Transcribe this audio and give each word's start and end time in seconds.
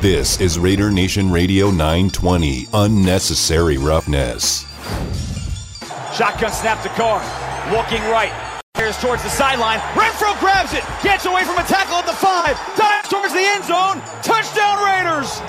This 0.00 0.40
is 0.40 0.60
Raider 0.60 0.92
Nation 0.92 1.28
Radio 1.28 1.72
920, 1.72 2.68
Unnecessary 2.72 3.78
Roughness. 3.78 4.62
Shotgun 6.14 6.52
snap 6.52 6.80
to 6.84 6.88
Carr. 6.90 7.18
Looking 7.74 7.98
right. 8.06 8.30
Here's 8.76 8.96
towards 8.98 9.24
the 9.24 9.28
sideline. 9.28 9.80
Renfro 9.98 10.38
grabs 10.38 10.72
it. 10.72 10.84
Gets 11.02 11.26
away 11.26 11.42
from 11.42 11.58
a 11.58 11.66
tackle 11.66 11.96
at 11.96 12.06
the 12.06 12.12
five. 12.14 12.54
Dives 12.78 13.08
towards 13.08 13.34
the 13.34 13.42
end 13.42 13.64
zone. 13.64 13.98
Touchdown 14.22 14.78
Raiders. 14.86 15.42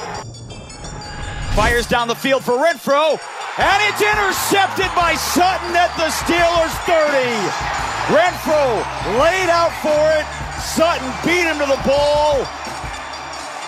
Fires 1.54 1.86
down 1.86 2.08
the 2.08 2.18
field 2.18 2.44
for 2.44 2.58
Renfro. 2.58 3.22
And 3.62 3.80
it's 3.86 4.02
intercepted 4.02 4.90
by 4.98 5.14
Sutton 5.14 5.78
at 5.78 5.94
the 5.94 6.10
Steelers 6.10 6.74
30. 6.90 7.22
Renfro 8.10 8.82
laid 9.22 9.54
out 9.54 9.70
for 9.86 10.02
it. 10.18 10.26
Sutton 10.58 11.06
beat 11.24 11.46
him 11.46 11.60
to 11.60 11.70
the 11.70 11.80
ball. 11.86 12.48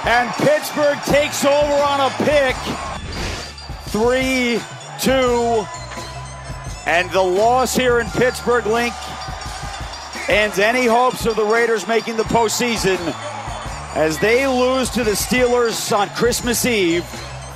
And 0.05 0.31
Pittsburgh 0.33 0.97
takes 1.05 1.45
over 1.45 1.73
on 1.73 1.99
a 2.01 2.09
pick. 2.23 2.55
Three, 3.89 4.59
two, 4.99 5.65
and 6.87 7.09
the 7.11 7.21
loss 7.21 7.75
here 7.75 7.99
in 7.99 8.07
Pittsburgh 8.07 8.65
Link 8.65 8.93
ends 10.29 10.59
any 10.59 10.85
hopes 10.85 11.25
of 11.25 11.35
the 11.35 11.43
Raiders 11.43 11.87
making 11.87 12.17
the 12.17 12.23
postseason 12.23 12.97
as 13.95 14.17
they 14.19 14.47
lose 14.47 14.89
to 14.91 15.03
the 15.03 15.11
Steelers 15.11 15.95
on 15.95 16.09
Christmas 16.09 16.65
Eve, 16.65 17.03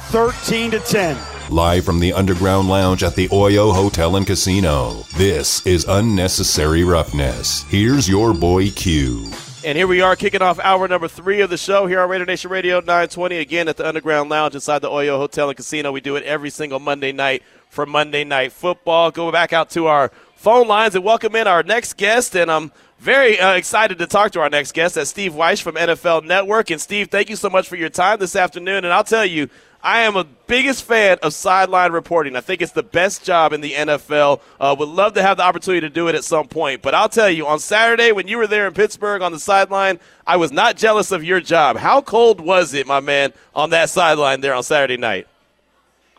13 0.10 0.72
to 0.72 0.80
10. 0.80 1.18
Live 1.50 1.86
from 1.86 2.00
the 2.00 2.14
Underground 2.14 2.68
Lounge 2.68 3.04
at 3.04 3.16
the 3.16 3.30
Oyo 3.30 3.74
Hotel 3.74 4.16
and 4.16 4.27
Casino, 4.27 5.05
this 5.16 5.66
is 5.66 5.86
Unnecessary 5.88 6.84
Roughness. 6.84 7.64
Here's 7.64 8.10
your 8.10 8.34
boy 8.34 8.72
Q. 8.72 9.32
And 9.66 9.76
here 9.76 9.88
we 9.88 10.00
are 10.02 10.16
kicking 10.16 10.44
off 10.44 10.60
hour 10.60 10.88
number 10.88 11.08
three 11.08 11.42
of 11.42 11.50
the 11.50 11.58
show 11.58 11.88
here 11.88 12.00
on 12.00 12.08
Raider 12.08 12.24
Nation 12.24 12.52
Radio 12.52 12.82
920 12.82 13.38
again 13.38 13.68
at 13.68 13.78
the 13.78 13.88
Underground 13.88 14.30
Lounge 14.30 14.54
inside 14.54 14.78
the 14.78 14.90
Oyo 14.90 15.18
Hotel 15.18 15.50
and 15.50 15.58
Casino. 15.58 15.91
We 15.91 16.02
do 16.02 16.16
it 16.18 16.24
every 16.24 16.52
single 16.52 16.80
Monday 16.80 17.12
night 17.12 17.41
for 17.71 17.88
Monday 17.88 18.24
Night 18.24 18.52
Football. 18.52 19.10
Go 19.10 19.32
back 19.32 19.54
out 19.54 19.71
to 19.71 19.88
our 19.88 20.12
phone 20.36 20.68
lines 20.68 20.93
and 20.93 21.04
welcome 21.04 21.36
in 21.36 21.48
our 21.48 21.63
next 21.63 21.98
guest. 21.98 22.36
And 22.36 22.52
I'm 22.52 22.71
very 22.99 23.40
uh, 23.40 23.54
excited 23.54 23.98
to 23.98 24.05
talk 24.05 24.34
to 24.34 24.41
our 24.41 24.52
next 24.52 24.74
guest. 24.74 24.93
That's 24.93 25.10
Steve 25.10 25.34
Wyche 25.34 25.63
from 25.63 25.77
NFL 25.77 26.26
Network. 26.26 26.70
And 26.70 26.80
Steve, 26.80 27.10
thank 27.10 27.32
you 27.32 27.36
so 27.36 27.49
much 27.49 27.68
for 27.68 27.76
your 27.76 27.90
time 27.90 28.20
this 28.20 28.36
afternoon. 28.36 28.86
And 28.86 28.93
I'll 28.93 29.04
tell 29.04 29.26
you, 29.26 29.49
I 29.86 30.00
am 30.00 30.16
a 30.16 30.24
biggest 30.24 30.84
fan 30.84 31.20
of 31.22 31.32
sideline 31.32 31.91
reporting. 31.91 32.36
I 32.36 32.41
think 32.41 32.64
it's 32.64 32.72
the 32.72 32.82
best 32.82 33.24
job 33.24 33.54
in 33.54 33.62
the 33.62 33.74
NFL. 33.74 34.42
Uh, 34.60 34.76
would 34.80 34.90
love 34.90 35.14
to 35.14 35.22
have 35.22 35.38
the 35.38 35.44
opportunity 35.44 35.82
to 35.82 35.94
do 35.94 36.08
it 36.08 36.16
at 36.16 36.24
some 36.24 36.48
point. 36.48 36.82
But 36.82 36.96
I'll 36.96 37.08
tell 37.08 37.30
you, 37.30 37.46
on 37.46 37.60
Saturday 37.60 38.12
when 38.12 38.27
you 38.27 38.38
were 38.38 38.48
there 38.48 38.66
in 38.66 38.74
Pittsburgh 38.74 39.22
on 39.22 39.32
the 39.32 39.40
sideline, 39.40 40.00
I 40.26 40.38
was 40.38 40.52
not 40.52 40.76
jealous 40.76 41.12
of 41.12 41.24
your 41.24 41.40
job. 41.40 41.77
How 41.77 42.02
cold 42.02 42.42
was 42.42 42.74
it, 42.74 42.88
my 42.88 43.00
man, 43.00 43.32
on 43.54 43.70
that 43.70 43.92
sideline 43.92 44.42
there 44.42 44.55
on 44.55 44.64
Saturday 44.64 44.98
night? 44.98 45.27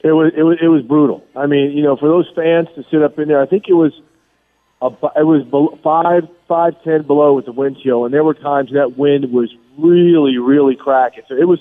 It 0.04 0.12
was 0.12 0.32
it 0.36 0.44
was 0.44 0.58
it 0.62 0.68
was 0.68 0.82
brutal. 0.82 1.24
I 1.34 1.46
mean, 1.46 1.72
you 1.72 1.82
know, 1.82 1.96
for 1.96 2.08
those 2.08 2.30
fans 2.36 2.68
to 2.76 2.84
sit 2.88 3.02
up 3.02 3.18
in 3.18 3.26
there, 3.26 3.42
I 3.42 3.46
think 3.46 3.64
it 3.66 3.74
was 3.74 3.92
a, 4.80 4.86
it 5.16 5.26
was 5.26 5.42
five 5.82 6.22
five 6.46 6.80
ten 6.84 7.02
below 7.02 7.34
with 7.34 7.46
the 7.46 7.52
wind 7.52 7.78
chill, 7.82 8.04
and 8.04 8.14
there 8.14 8.22
were 8.22 8.34
times 8.34 8.70
that 8.74 8.96
wind 8.96 9.32
was 9.32 9.52
really 9.76 10.38
really 10.38 10.76
cracking. 10.76 11.24
So 11.26 11.34
it 11.34 11.48
was 11.48 11.58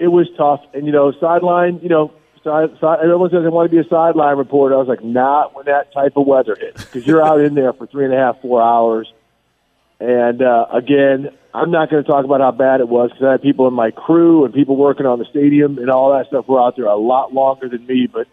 it 0.00 0.08
was 0.08 0.26
tough. 0.36 0.62
And 0.74 0.86
you 0.86 0.92
know, 0.92 1.12
sideline, 1.20 1.78
you 1.82 1.88
know, 1.88 2.12
side, 2.42 2.70
side, 2.80 2.98
everyone 3.02 3.30
says 3.30 3.42
they 3.44 3.48
want 3.50 3.70
to 3.70 3.76
be 3.76 3.86
a 3.86 3.88
sideline 3.88 4.36
reporter. 4.36 4.74
I 4.74 4.78
was 4.78 4.88
like, 4.88 5.04
not 5.04 5.54
when 5.54 5.66
that 5.66 5.92
type 5.92 6.16
of 6.16 6.26
weather 6.26 6.56
hits, 6.58 6.84
because 6.84 7.06
you're 7.06 7.22
out 7.22 7.40
in 7.40 7.54
there 7.54 7.72
for 7.72 7.86
three 7.86 8.06
and 8.06 8.14
a 8.14 8.16
half, 8.16 8.40
four 8.40 8.60
hours. 8.62 9.12
And 10.00 10.40
uh, 10.40 10.66
again, 10.72 11.28
I'm 11.52 11.70
not 11.70 11.90
going 11.90 12.02
to 12.02 12.10
talk 12.10 12.24
about 12.24 12.40
how 12.40 12.52
bad 12.52 12.80
it 12.80 12.88
was 12.88 13.10
because 13.10 13.26
I 13.26 13.32
had 13.32 13.42
people 13.42 13.68
in 13.68 13.74
my 13.74 13.90
crew 13.90 14.46
and 14.46 14.54
people 14.54 14.76
working 14.76 15.04
on 15.04 15.18
the 15.18 15.26
stadium 15.26 15.76
and 15.76 15.90
all 15.90 16.16
that 16.16 16.26
stuff 16.28 16.48
were 16.48 16.60
out 16.60 16.76
there 16.76 16.86
a 16.86 16.96
lot 16.96 17.34
longer 17.34 17.68
than 17.68 17.86
me. 17.86 18.08
But 18.08 18.26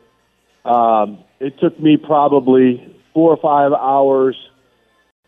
um, 0.69 1.19
it 1.41 1.59
took 1.59 1.77
me 1.77 1.97
probably 1.97 2.95
four 3.13 3.31
or 3.31 3.37
five 3.37 3.73
hours 3.73 4.37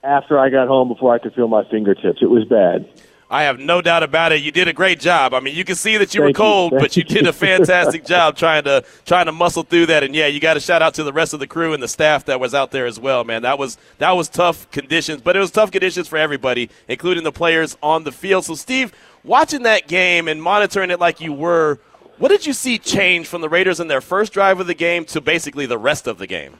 after 0.01 0.39
I 0.39 0.49
got 0.49 0.69
home 0.69 0.87
before 0.87 1.13
I 1.13 1.19
could 1.19 1.33
feel 1.33 1.49
my 1.49 1.65
fingertips. 1.69 2.21
It 2.21 2.29
was 2.29 2.45
bad. 2.45 2.87
I 3.31 3.43
have 3.43 3.59
no 3.59 3.79
doubt 3.79 4.01
about 4.01 4.31
it. 4.31 4.41
You 4.41 4.51
did 4.51 4.67
a 4.67 4.73
great 4.73 4.99
job. 4.99 5.35
I 5.35 5.39
mean, 5.39 5.55
you 5.55 5.63
can 5.63 5.75
see 5.75 5.97
that 5.97 6.15
you 6.15 6.21
Thank 6.21 6.35
were 6.35 6.43
cold, 6.43 6.71
you. 6.71 6.79
but 6.79 6.97
you 6.97 7.03
did 7.03 7.27
a 7.27 7.33
fantastic 7.47 8.03
job 8.03 8.35
trying 8.35 8.63
to 8.63 8.83
trying 9.05 9.27
to 9.27 9.31
muscle 9.31 9.61
through 9.61 9.85
that. 9.87 10.03
And 10.03 10.15
yeah, 10.15 10.25
you 10.25 10.39
got 10.39 10.55
to 10.55 10.59
shout 10.59 10.81
out 10.81 10.95
to 10.95 11.03
the 11.03 11.13
rest 11.13 11.35
of 11.35 11.39
the 11.39 11.45
crew 11.45 11.73
and 11.73 11.83
the 11.83 11.87
staff 11.87 12.25
that 12.25 12.39
was 12.39 12.55
out 12.55 12.71
there 12.71 12.87
as 12.87 12.99
well, 12.99 13.23
man. 13.23 13.43
That 13.43 13.59
was 13.59 13.77
that 13.99 14.11
was 14.13 14.29
tough 14.29 14.69
conditions, 14.71 15.21
but 15.21 15.35
it 15.35 15.39
was 15.39 15.51
tough 15.51 15.69
conditions 15.69 16.07
for 16.07 16.17
everybody, 16.17 16.71
including 16.87 17.23
the 17.23 17.31
players 17.31 17.77
on 17.83 18.03
the 18.03 18.11
field. 18.11 18.45
So, 18.45 18.55
Steve, 18.55 18.93
watching 19.23 19.61
that 19.61 19.87
game 19.87 20.27
and 20.27 20.41
monitoring 20.41 20.89
it 20.89 20.99
like 20.99 21.21
you 21.21 21.31
were, 21.31 21.77
what 22.17 22.29
did 22.29 22.47
you 22.47 22.53
see 22.53 22.79
change 22.79 23.27
from 23.27 23.41
the 23.41 23.49
Raiders 23.49 23.79
in 23.79 23.87
their 23.87 24.01
first 24.01 24.33
drive 24.33 24.59
of 24.59 24.65
the 24.65 24.73
game 24.73 25.05
to 25.05 25.21
basically 25.21 25.67
the 25.67 25.77
rest 25.77 26.07
of 26.07 26.17
the 26.17 26.25
game? 26.25 26.55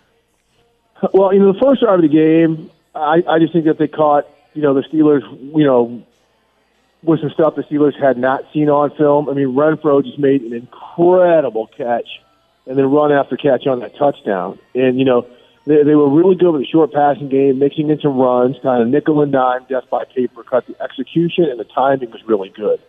Well, 1.14 1.34
you 1.34 1.40
know, 1.40 1.52
the 1.52 1.60
first 1.60 1.82
drive 1.82 1.96
of 1.96 2.02
the 2.04 2.10
game, 2.10 2.70
I, 2.94 3.24
I 3.28 3.40
just 3.40 3.54
think 3.54 3.66
that 3.66 3.80
they 3.80 3.88
caught, 3.88 4.28
you 4.54 4.62
know, 4.62 4.76
the 4.76 4.82
Steelers, 4.82 5.24
you 5.58 5.64
know, 5.64 6.04
with 7.04 7.22
some 7.22 7.30
stuff 7.30 7.56
the 7.56 7.64
Steelers 7.64 8.00
had 8.00 8.18
not 8.18 8.44
seen 8.54 8.70
on 8.70 8.92
film. 8.96 9.30
I 9.30 9.34
mean, 9.34 9.56
Renfro 9.56 10.04
just 10.04 10.20
made 10.20 10.42
an 10.42 10.54
incredible 10.54 11.68
catch 11.68 12.08
and 12.66 12.78
then 12.78 12.86
run 12.86 13.12
after 13.12 13.38
catch 13.38 13.66
on 13.68 13.80
that 13.80 13.98
touchdown. 13.98 14.60
And, 14.76 15.00
you 15.00 15.06
know, 15.06 15.26
they, 15.66 15.84
they 15.84 15.96
were 15.96 16.10
really 16.10 16.36
good 16.36 16.52
with 16.52 16.62
the 16.62 16.68
short 16.68 16.92
passing 16.92 17.30
game, 17.30 17.60
mixing 17.60 17.90
in 17.90 18.00
some 18.00 18.18
runs, 18.18 18.58
kind 18.62 18.82
of 18.82 18.90
nickel 18.90 19.22
and 19.22 19.32
dime, 19.32 19.66
death 19.70 19.86
by 19.90 20.04
paper 20.06 20.44
cut. 20.44 20.68
The 20.68 20.82
execution 20.82 21.46
and 21.46 21.60
the 21.60 21.66
timing 21.66 22.12
was 22.12 22.22
really 22.26 22.50
good. 22.50 22.80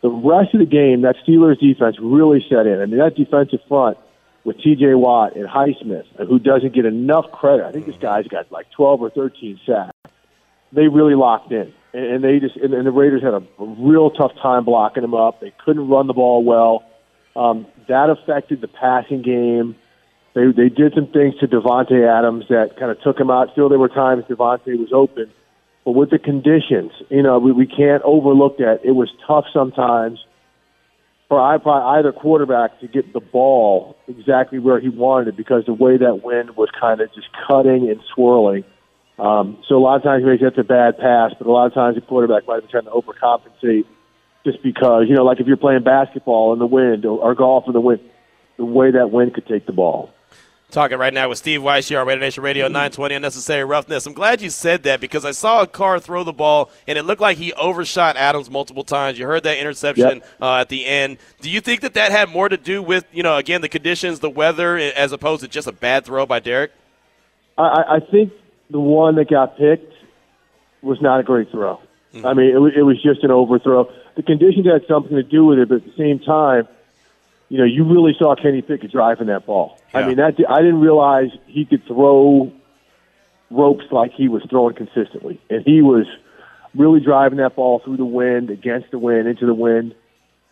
The 0.00 0.10
rest 0.10 0.54
of 0.54 0.60
the 0.60 0.66
game, 0.66 1.02
that 1.02 1.16
Steelers 1.26 1.58
defense 1.58 1.96
really 2.00 2.44
set 2.48 2.66
in. 2.66 2.80
I 2.80 2.86
mean, 2.86 2.98
that 2.98 3.16
defensive 3.16 3.60
front 3.68 3.98
with 4.44 4.56
T.J. 4.62 4.94
Watt 4.94 5.34
and 5.36 5.46
Highsmith, 5.48 6.06
who 6.26 6.38
doesn't 6.38 6.72
get 6.72 6.86
enough 6.86 7.30
credit. 7.32 7.66
I 7.66 7.72
think 7.72 7.86
this 7.86 7.96
guy's 7.96 8.26
got 8.28 8.50
like 8.50 8.70
12 8.70 9.02
or 9.02 9.10
13 9.10 9.60
sacks. 9.66 9.92
They 10.72 10.86
really 10.88 11.14
locked 11.14 11.52
in 11.52 11.74
and 11.92 12.22
they 12.22 12.38
just 12.38 12.56
and, 12.56 12.72
the 12.72 12.90
Raiders 12.90 13.22
had 13.22 13.34
a, 13.34 13.42
real 13.58 14.10
tough 14.10 14.32
time 14.42 14.64
blocking 14.64 15.02
them 15.02 15.14
up. 15.14 15.40
They 15.40 15.52
couldn't 15.64 15.88
run 15.88 16.06
the 16.06 16.12
ball 16.12 16.44
well. 16.44 16.84
Um, 17.34 17.66
that 17.88 18.10
affected 18.10 18.60
the 18.60 18.68
passing 18.68 19.22
game. 19.22 19.76
They 20.34 20.46
they 20.46 20.68
did 20.68 20.94
some 20.94 21.06
things 21.06 21.34
to 21.40 21.48
Davante 21.48 22.06
Adams 22.06 22.44
that 22.48 22.76
kind 22.78 22.90
of 22.90 23.00
took 23.02 23.18
him 23.18 23.30
out. 23.30 23.48
Still, 23.52 23.68
there 23.68 23.78
were 23.78 23.88
times 23.88 24.24
Davante 24.24 24.78
was 24.78 24.92
open, 24.92 25.30
but 25.84 25.92
with 25.92 26.10
the 26.10 26.18
conditions, 26.18 26.92
you 27.08 27.22
know, 27.22 27.38
we, 27.38 27.52
we 27.52 27.66
can't 27.66 28.02
overlook 28.02 28.58
that. 28.58 28.80
It 28.84 28.92
was 28.92 29.10
tough 29.26 29.46
sometimes 29.52 30.18
for 31.28 31.40
either 31.40 32.12
quarterback 32.12 32.80
to 32.80 32.88
get 32.88 33.12
the 33.12 33.20
ball 33.20 33.96
exactly 34.08 34.58
where 34.58 34.80
he 34.80 34.88
wanted 34.88 35.28
it 35.28 35.36
because 35.36 35.64
the 35.66 35.74
way 35.74 35.98
that 35.98 36.22
wind 36.22 36.56
was 36.56 36.70
kind 36.78 37.00
of 37.00 37.12
just 37.14 37.28
cutting 37.46 37.90
and 37.90 38.00
swirling. 38.14 38.64
Um, 39.18 39.58
so 39.68 39.76
a 39.76 39.80
lot 39.82 39.96
of 39.96 40.02
times 40.02 40.24
maybe 40.24 40.44
that's 40.44 40.58
a 40.58 40.64
bad 40.64 40.98
pass, 40.98 41.32
but 41.36 41.46
a 41.46 41.50
lot 41.50 41.66
of 41.66 41.74
times 41.74 41.96
the 41.96 42.00
quarterback 42.00 42.46
might 42.46 42.60
be 42.60 42.68
trying 42.68 42.84
to 42.84 42.90
overcompensate 42.90 43.84
just 44.44 44.62
because, 44.62 45.06
you 45.08 45.16
know, 45.16 45.24
like 45.24 45.40
if 45.40 45.46
you're 45.46 45.56
playing 45.56 45.82
basketball 45.82 46.52
in 46.52 46.58
the 46.58 46.66
wind 46.66 47.04
or, 47.04 47.18
or 47.18 47.34
golf 47.34 47.64
in 47.66 47.72
the 47.72 47.80
wind, 47.80 48.00
the 48.56 48.64
way 48.64 48.90
that 48.92 49.10
wind 49.10 49.34
could 49.34 49.46
take 49.46 49.66
the 49.66 49.72
ball. 49.72 50.10
Talking 50.70 50.98
right 50.98 51.14
now 51.14 51.30
with 51.30 51.38
Steve 51.38 51.62
Wyche 51.62 51.88
here 51.88 51.98
on 51.98 52.06
Raider 52.06 52.20
Nation 52.20 52.42
Radio 52.42 52.66
920 52.66 53.14
Unnecessary 53.14 53.64
Roughness. 53.64 54.04
I'm 54.06 54.12
glad 54.12 54.42
you 54.42 54.50
said 54.50 54.82
that 54.82 55.00
because 55.00 55.24
I 55.24 55.30
saw 55.30 55.62
a 55.62 55.66
Carr 55.66 55.98
throw 55.98 56.24
the 56.24 56.32
ball 56.32 56.70
and 56.86 56.98
it 56.98 57.04
looked 57.04 57.22
like 57.22 57.38
he 57.38 57.54
overshot 57.54 58.18
Adams 58.18 58.50
multiple 58.50 58.84
times. 58.84 59.18
You 59.18 59.26
heard 59.26 59.44
that 59.44 59.56
interception 59.56 60.18
yep. 60.18 60.28
uh, 60.42 60.56
at 60.56 60.68
the 60.68 60.84
end. 60.84 61.16
Do 61.40 61.48
you 61.48 61.62
think 61.62 61.80
that 61.80 61.94
that 61.94 62.12
had 62.12 62.28
more 62.28 62.50
to 62.50 62.58
do 62.58 62.82
with, 62.82 63.06
you 63.12 63.22
know, 63.22 63.38
again, 63.38 63.62
the 63.62 63.68
conditions, 63.70 64.20
the 64.20 64.28
weather, 64.28 64.76
as 64.76 65.10
opposed 65.10 65.40
to 65.40 65.48
just 65.48 65.66
a 65.66 65.72
bad 65.72 66.04
throw 66.04 66.26
by 66.26 66.38
Derek? 66.38 66.72
I, 67.56 67.84
I 67.88 68.00
think 68.00 68.32
the 68.70 68.80
one 68.80 69.16
that 69.16 69.28
got 69.30 69.56
picked 69.56 69.92
was 70.82 71.00
not 71.00 71.20
a 71.20 71.22
great 71.22 71.50
throw. 71.50 71.80
Mm-hmm. 72.12 72.26
I 72.26 72.34
mean, 72.34 72.50
it 72.50 72.58
was, 72.58 72.72
it 72.76 72.82
was 72.82 73.02
just 73.02 73.22
an 73.24 73.30
overthrow. 73.30 73.90
The 74.16 74.22
conditions 74.22 74.66
had 74.66 74.86
something 74.88 75.16
to 75.16 75.22
do 75.22 75.44
with 75.44 75.58
it, 75.58 75.68
but 75.68 75.76
at 75.76 75.84
the 75.84 75.96
same 75.96 76.18
time, 76.18 76.68
you 77.48 77.58
know, 77.58 77.64
you 77.64 77.84
really 77.84 78.14
saw 78.18 78.34
Kenny 78.34 78.62
Pickett 78.62 78.92
driving 78.92 79.28
that 79.28 79.46
ball. 79.46 79.78
Yeah. 79.92 80.00
I 80.00 80.06
mean, 80.06 80.16
that 80.16 80.34
I 80.48 80.58
didn't 80.58 80.80
realize 80.80 81.30
he 81.46 81.64
could 81.64 81.86
throw 81.86 82.52
ropes 83.50 83.84
like 83.90 84.12
he 84.12 84.28
was 84.28 84.42
throwing 84.50 84.74
consistently, 84.74 85.40
and 85.48 85.64
he 85.64 85.80
was 85.80 86.06
really 86.74 87.00
driving 87.00 87.38
that 87.38 87.56
ball 87.56 87.80
through 87.82 87.96
the 87.96 88.04
wind, 88.04 88.50
against 88.50 88.90
the 88.90 88.98
wind, 88.98 89.26
into 89.26 89.46
the 89.46 89.54
wind, 89.54 89.94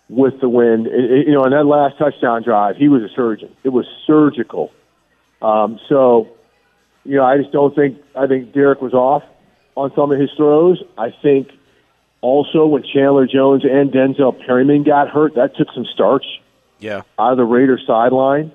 with 0.09 0.41
the 0.41 0.49
wind. 0.49 0.87
It, 0.87 1.11
it, 1.11 1.27
you 1.27 1.35
know, 1.35 1.45
on 1.45 1.51
that 1.51 1.67
last 1.67 1.99
touchdown 1.99 2.43
drive, 2.43 2.77
he 2.77 2.89
was 2.89 3.03
a 3.03 3.15
surgeon. 3.15 3.55
It 3.65 3.71
was 3.71 3.87
surgical. 4.07 4.73
Um, 5.43 5.79
so 5.89 6.29
you 7.07 7.17
know, 7.17 7.25
I 7.25 7.39
just 7.39 7.53
don't 7.53 7.75
think 7.75 7.99
I 8.15 8.27
think 8.27 8.53
Derek 8.53 8.81
was 8.81 8.93
off 8.93 9.23
on 9.77 9.93
some 9.95 10.11
of 10.13 10.19
his 10.19 10.31
throws. 10.37 10.83
I 10.99 11.11
think 11.23 11.49
also 12.21 12.67
when 12.67 12.83
Chandler 12.83 13.27
Jones 13.27 13.65
and 13.65 13.93
Denzel 13.93 14.39
Perryman 14.45 14.83
got 14.83 15.09
hurt, 15.09 15.35
that 15.37 15.57
took 15.57 15.69
some 15.75 15.85
starch 15.95 16.25
yeah. 16.81 17.03
out 17.19 17.33
of 17.33 17.37
the 17.37 17.45
Raiders 17.45 17.85
sideline. 17.87 18.53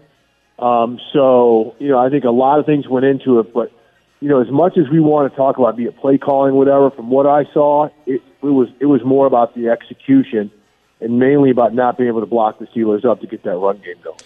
Um, 0.59 0.99
so, 1.13 1.75
you 1.79 1.89
know, 1.89 1.97
I 1.97 2.09
think 2.09 2.23
a 2.23 2.29
lot 2.29 2.59
of 2.59 2.65
things 2.65 2.87
went 2.87 3.05
into 3.05 3.39
it, 3.39 3.53
but 3.53 3.71
you 4.19 4.29
know, 4.29 4.39
as 4.39 4.51
much 4.51 4.77
as 4.77 4.87
we 4.91 4.99
want 4.99 5.31
to 5.31 5.35
talk 5.35 5.57
about 5.57 5.75
be 5.75 5.85
it 5.85 5.97
play 5.97 6.17
calling, 6.17 6.53
whatever, 6.53 6.91
from 6.91 7.09
what 7.09 7.25
I 7.25 7.45
saw, 7.53 7.89
it, 8.05 8.21
it 8.43 8.45
was 8.45 8.69
it 8.79 8.85
was 8.85 9.03
more 9.03 9.25
about 9.25 9.55
the 9.55 9.69
execution 9.69 10.51
and 10.99 11.17
mainly 11.17 11.49
about 11.49 11.73
not 11.73 11.97
being 11.97 12.09
able 12.09 12.19
to 12.19 12.27
block 12.27 12.59
the 12.59 12.67
Steelers 12.67 13.03
up 13.03 13.21
to 13.21 13.27
get 13.27 13.43
that 13.43 13.55
run 13.55 13.77
game 13.77 13.95
going. 14.03 14.19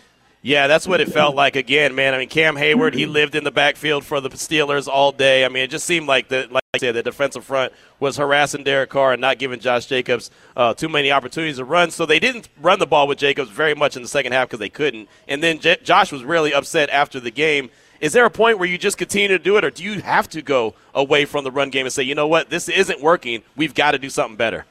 Yeah, 0.45 0.67
that's 0.67 0.87
what 0.87 1.01
it 1.01 1.11
felt 1.11 1.33
like 1.33 1.55
again, 1.55 1.95
man. 1.95 2.13
I 2.13 2.19
mean, 2.19 2.29
Cam 2.29 2.55
Hayward, 2.55 2.93
he 2.93 3.07
lived 3.07 3.33
in 3.33 3.43
the 3.43 3.49
backfield 3.49 4.05
for 4.05 4.21
the 4.21 4.29
Steelers 4.29 4.87
all 4.87 5.11
day. 5.11 5.43
I 5.43 5.49
mean, 5.49 5.63
it 5.63 5.71
just 5.71 5.87
seemed 5.87 6.05
like 6.05 6.27
the 6.27 6.47
like 6.51 6.63
I 6.75 6.77
said, 6.77 6.93
the 6.93 7.01
defensive 7.01 7.43
front 7.43 7.73
was 7.99 8.17
harassing 8.17 8.63
Derek 8.63 8.91
Carr 8.91 9.13
and 9.13 9.21
not 9.21 9.39
giving 9.39 9.59
Josh 9.59 9.87
Jacobs 9.87 10.29
uh, 10.55 10.75
too 10.75 10.87
many 10.87 11.11
opportunities 11.11 11.57
to 11.57 11.65
run. 11.65 11.89
So 11.89 12.05
they 12.05 12.19
didn't 12.19 12.47
run 12.61 12.77
the 12.77 12.85
ball 12.85 13.07
with 13.07 13.17
Jacobs 13.17 13.49
very 13.49 13.73
much 13.73 13.95
in 13.95 14.03
the 14.03 14.07
second 14.07 14.33
half 14.33 14.47
because 14.47 14.59
they 14.59 14.69
couldn't. 14.69 15.09
And 15.27 15.41
then 15.41 15.57
J- 15.57 15.79
Josh 15.83 16.11
was 16.11 16.23
really 16.23 16.53
upset 16.53 16.91
after 16.91 17.19
the 17.19 17.31
game. 17.31 17.71
Is 17.99 18.13
there 18.13 18.25
a 18.25 18.29
point 18.29 18.59
where 18.59 18.69
you 18.69 18.77
just 18.77 18.99
continue 18.99 19.29
to 19.29 19.39
do 19.39 19.57
it, 19.57 19.65
or 19.65 19.71
do 19.71 19.83
you 19.83 19.99
have 20.01 20.29
to 20.29 20.43
go 20.43 20.75
away 20.93 21.25
from 21.25 21.43
the 21.43 21.49
run 21.49 21.71
game 21.71 21.87
and 21.87 21.93
say, 21.93 22.03
you 22.03 22.13
know 22.13 22.27
what, 22.27 22.51
this 22.51 22.69
isn't 22.69 23.01
working. 23.01 23.41
We've 23.55 23.73
got 23.73 23.93
to 23.93 23.97
do 23.97 24.11
something 24.11 24.35
better. 24.35 24.65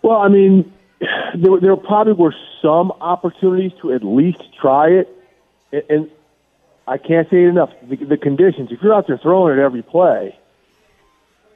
Well, 0.00 0.16
I 0.16 0.28
mean, 0.28 0.72
there, 1.00 1.60
there 1.60 1.76
probably 1.76 2.14
were 2.14 2.34
some 2.62 2.92
opportunities 3.00 3.72
to 3.82 3.92
at 3.92 4.02
least 4.02 4.42
try 4.60 4.88
it, 4.88 5.08
and, 5.72 5.82
and 5.88 6.10
I 6.86 6.98
can't 6.98 7.28
say 7.30 7.44
it 7.44 7.48
enough. 7.48 7.70
The, 7.82 7.96
the 7.96 8.16
conditions. 8.16 8.72
If 8.72 8.82
you're 8.82 8.94
out 8.94 9.06
there 9.06 9.18
throwing 9.18 9.58
it 9.58 9.62
every 9.62 9.82
play, 9.82 10.36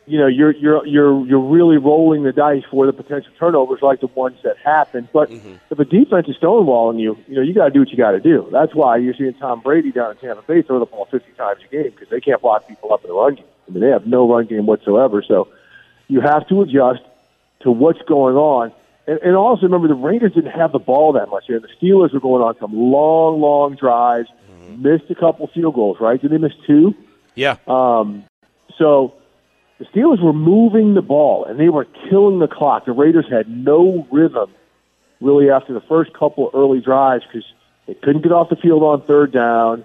you 0.07 0.19
know 0.19 0.27
you're 0.27 0.53
you're 0.53 0.87
you're 0.87 1.27
you're 1.27 1.41
really 1.41 1.77
rolling 1.77 2.25
the 2.25 2.33
dice 2.33 2.65
for 2.71 2.87
the 2.87 2.93
potential 2.93 3.33
turnovers 3.39 3.81
like 3.83 4.01
the 4.01 4.09
ones 4.09 4.37
that 4.43 4.57
happen. 4.59 5.09
But 5.13 5.31
mm-hmm. 5.31 5.55
if 5.71 5.79
a 5.79 5.85
defense 5.85 6.29
is 6.29 6.37
stonewalling 6.37 7.01
you, 7.01 7.17
you 7.29 7.37
know 7.37 7.43
you 7.43 7.55
got 7.55 7.67
to 7.67 7.71
do 7.71 7.81
what 7.81 7.91
you 7.91 7.97
got 7.97 8.13
to 8.13 8.21
do. 8.21 8.49
That's 8.51 8.75
why 8.75 8.97
you're 8.97 9.15
seeing 9.15 9.35
Tom 9.35 9.61
Brady 9.61 9.93
down 9.93 10.13
in 10.13 10.17
Tampa 10.19 10.43
Bay 10.43 10.63
throw 10.63 10.81
the 10.81 10.87
ball 10.87 11.07
50 11.11 11.33
times 11.33 11.61
a 11.65 11.69
game 11.69 11.91
because 11.91 12.09
they 12.09 12.21
can't 12.21 12.43
block 12.43 12.67
people 12.67 12.93
up 12.93 13.05
in 13.05 13.09
the 13.09 13.15
run 13.15 13.37
game. 13.37 13.45
I 13.69 13.71
mean 13.71 13.81
they 13.81 13.91
have 13.91 14.07
no 14.07 14.29
run 14.29 14.47
game 14.47 14.67
whatsoever. 14.67 15.23
So 15.27 15.49
you 16.09 16.21
have 16.21 16.49
to 16.49 16.63
adjust 16.63 17.03
to 17.61 17.71
what's 17.71 18.03
going 18.03 18.37
on. 18.37 18.73
And, 19.07 19.19
and 19.19 19.37
also 19.37 19.63
remember, 19.63 19.89
the 19.89 19.95
Raiders 19.95 20.33
didn't 20.35 20.53
have 20.53 20.73
the 20.73 20.79
ball 20.79 21.13
that 21.15 21.29
much 21.29 21.45
here. 21.47 21.61
The 21.61 21.69
Steelers 21.81 22.13
were 22.13 22.21
going 22.21 22.43
on 22.43 22.57
some 22.61 22.73
long, 22.73 23.41
long 23.41 23.75
drives, 23.75 24.29
mm-hmm. 24.51 24.83
missed 24.83 25.11
a 25.11 25.15
couple 25.15 25.49
field 25.49 25.75
goals, 25.75 25.99
right? 26.01 26.21
Did 26.21 26.31
they 26.31 26.39
miss 26.39 26.53
two? 26.67 26.95
Yeah. 27.35 27.57
Um, 27.67 28.25
so 28.79 29.15
the 29.79 29.85
Steelers 29.87 30.23
were 30.23 30.33
moving 30.33 30.95
the 30.95 31.03
ball, 31.03 31.45
and 31.45 31.59
they 31.59 31.69
were 31.69 31.87
killing 32.09 32.39
the 32.39 32.49
clock. 32.49 32.85
The 32.85 32.93
Raiders 32.93 33.27
had 33.31 33.49
no 33.49 34.07
rhythm 34.11 34.51
really 35.21 35.51
after 35.51 35.73
the 35.73 35.81
first 35.81 36.13
couple 36.13 36.51
early 36.55 36.81
drives 36.81 37.25
because 37.25 37.45
they 37.87 37.95
couldn't 37.95 38.23
get 38.23 38.33
off 38.33 38.49
the 38.49 38.57
field 38.57 38.83
on 38.83 39.03
third 39.03 39.33
down. 39.33 39.85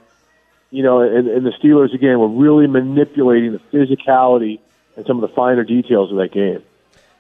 You 0.70 0.84
know, 0.84 1.02
and, 1.02 1.28
and 1.28 1.46
the 1.46 1.52
Steelers 1.52 1.94
again 1.94 2.20
were 2.20 2.28
really 2.28 2.68
manipulating 2.68 3.54
the 3.54 3.62
physicality 3.72 4.60
and 4.98 5.06
some 5.06 5.24
of 5.24 5.30
the 5.30 5.34
finer 5.34 5.64
details 5.64 6.12
of 6.12 6.18
that 6.18 6.32
game. 6.32 6.62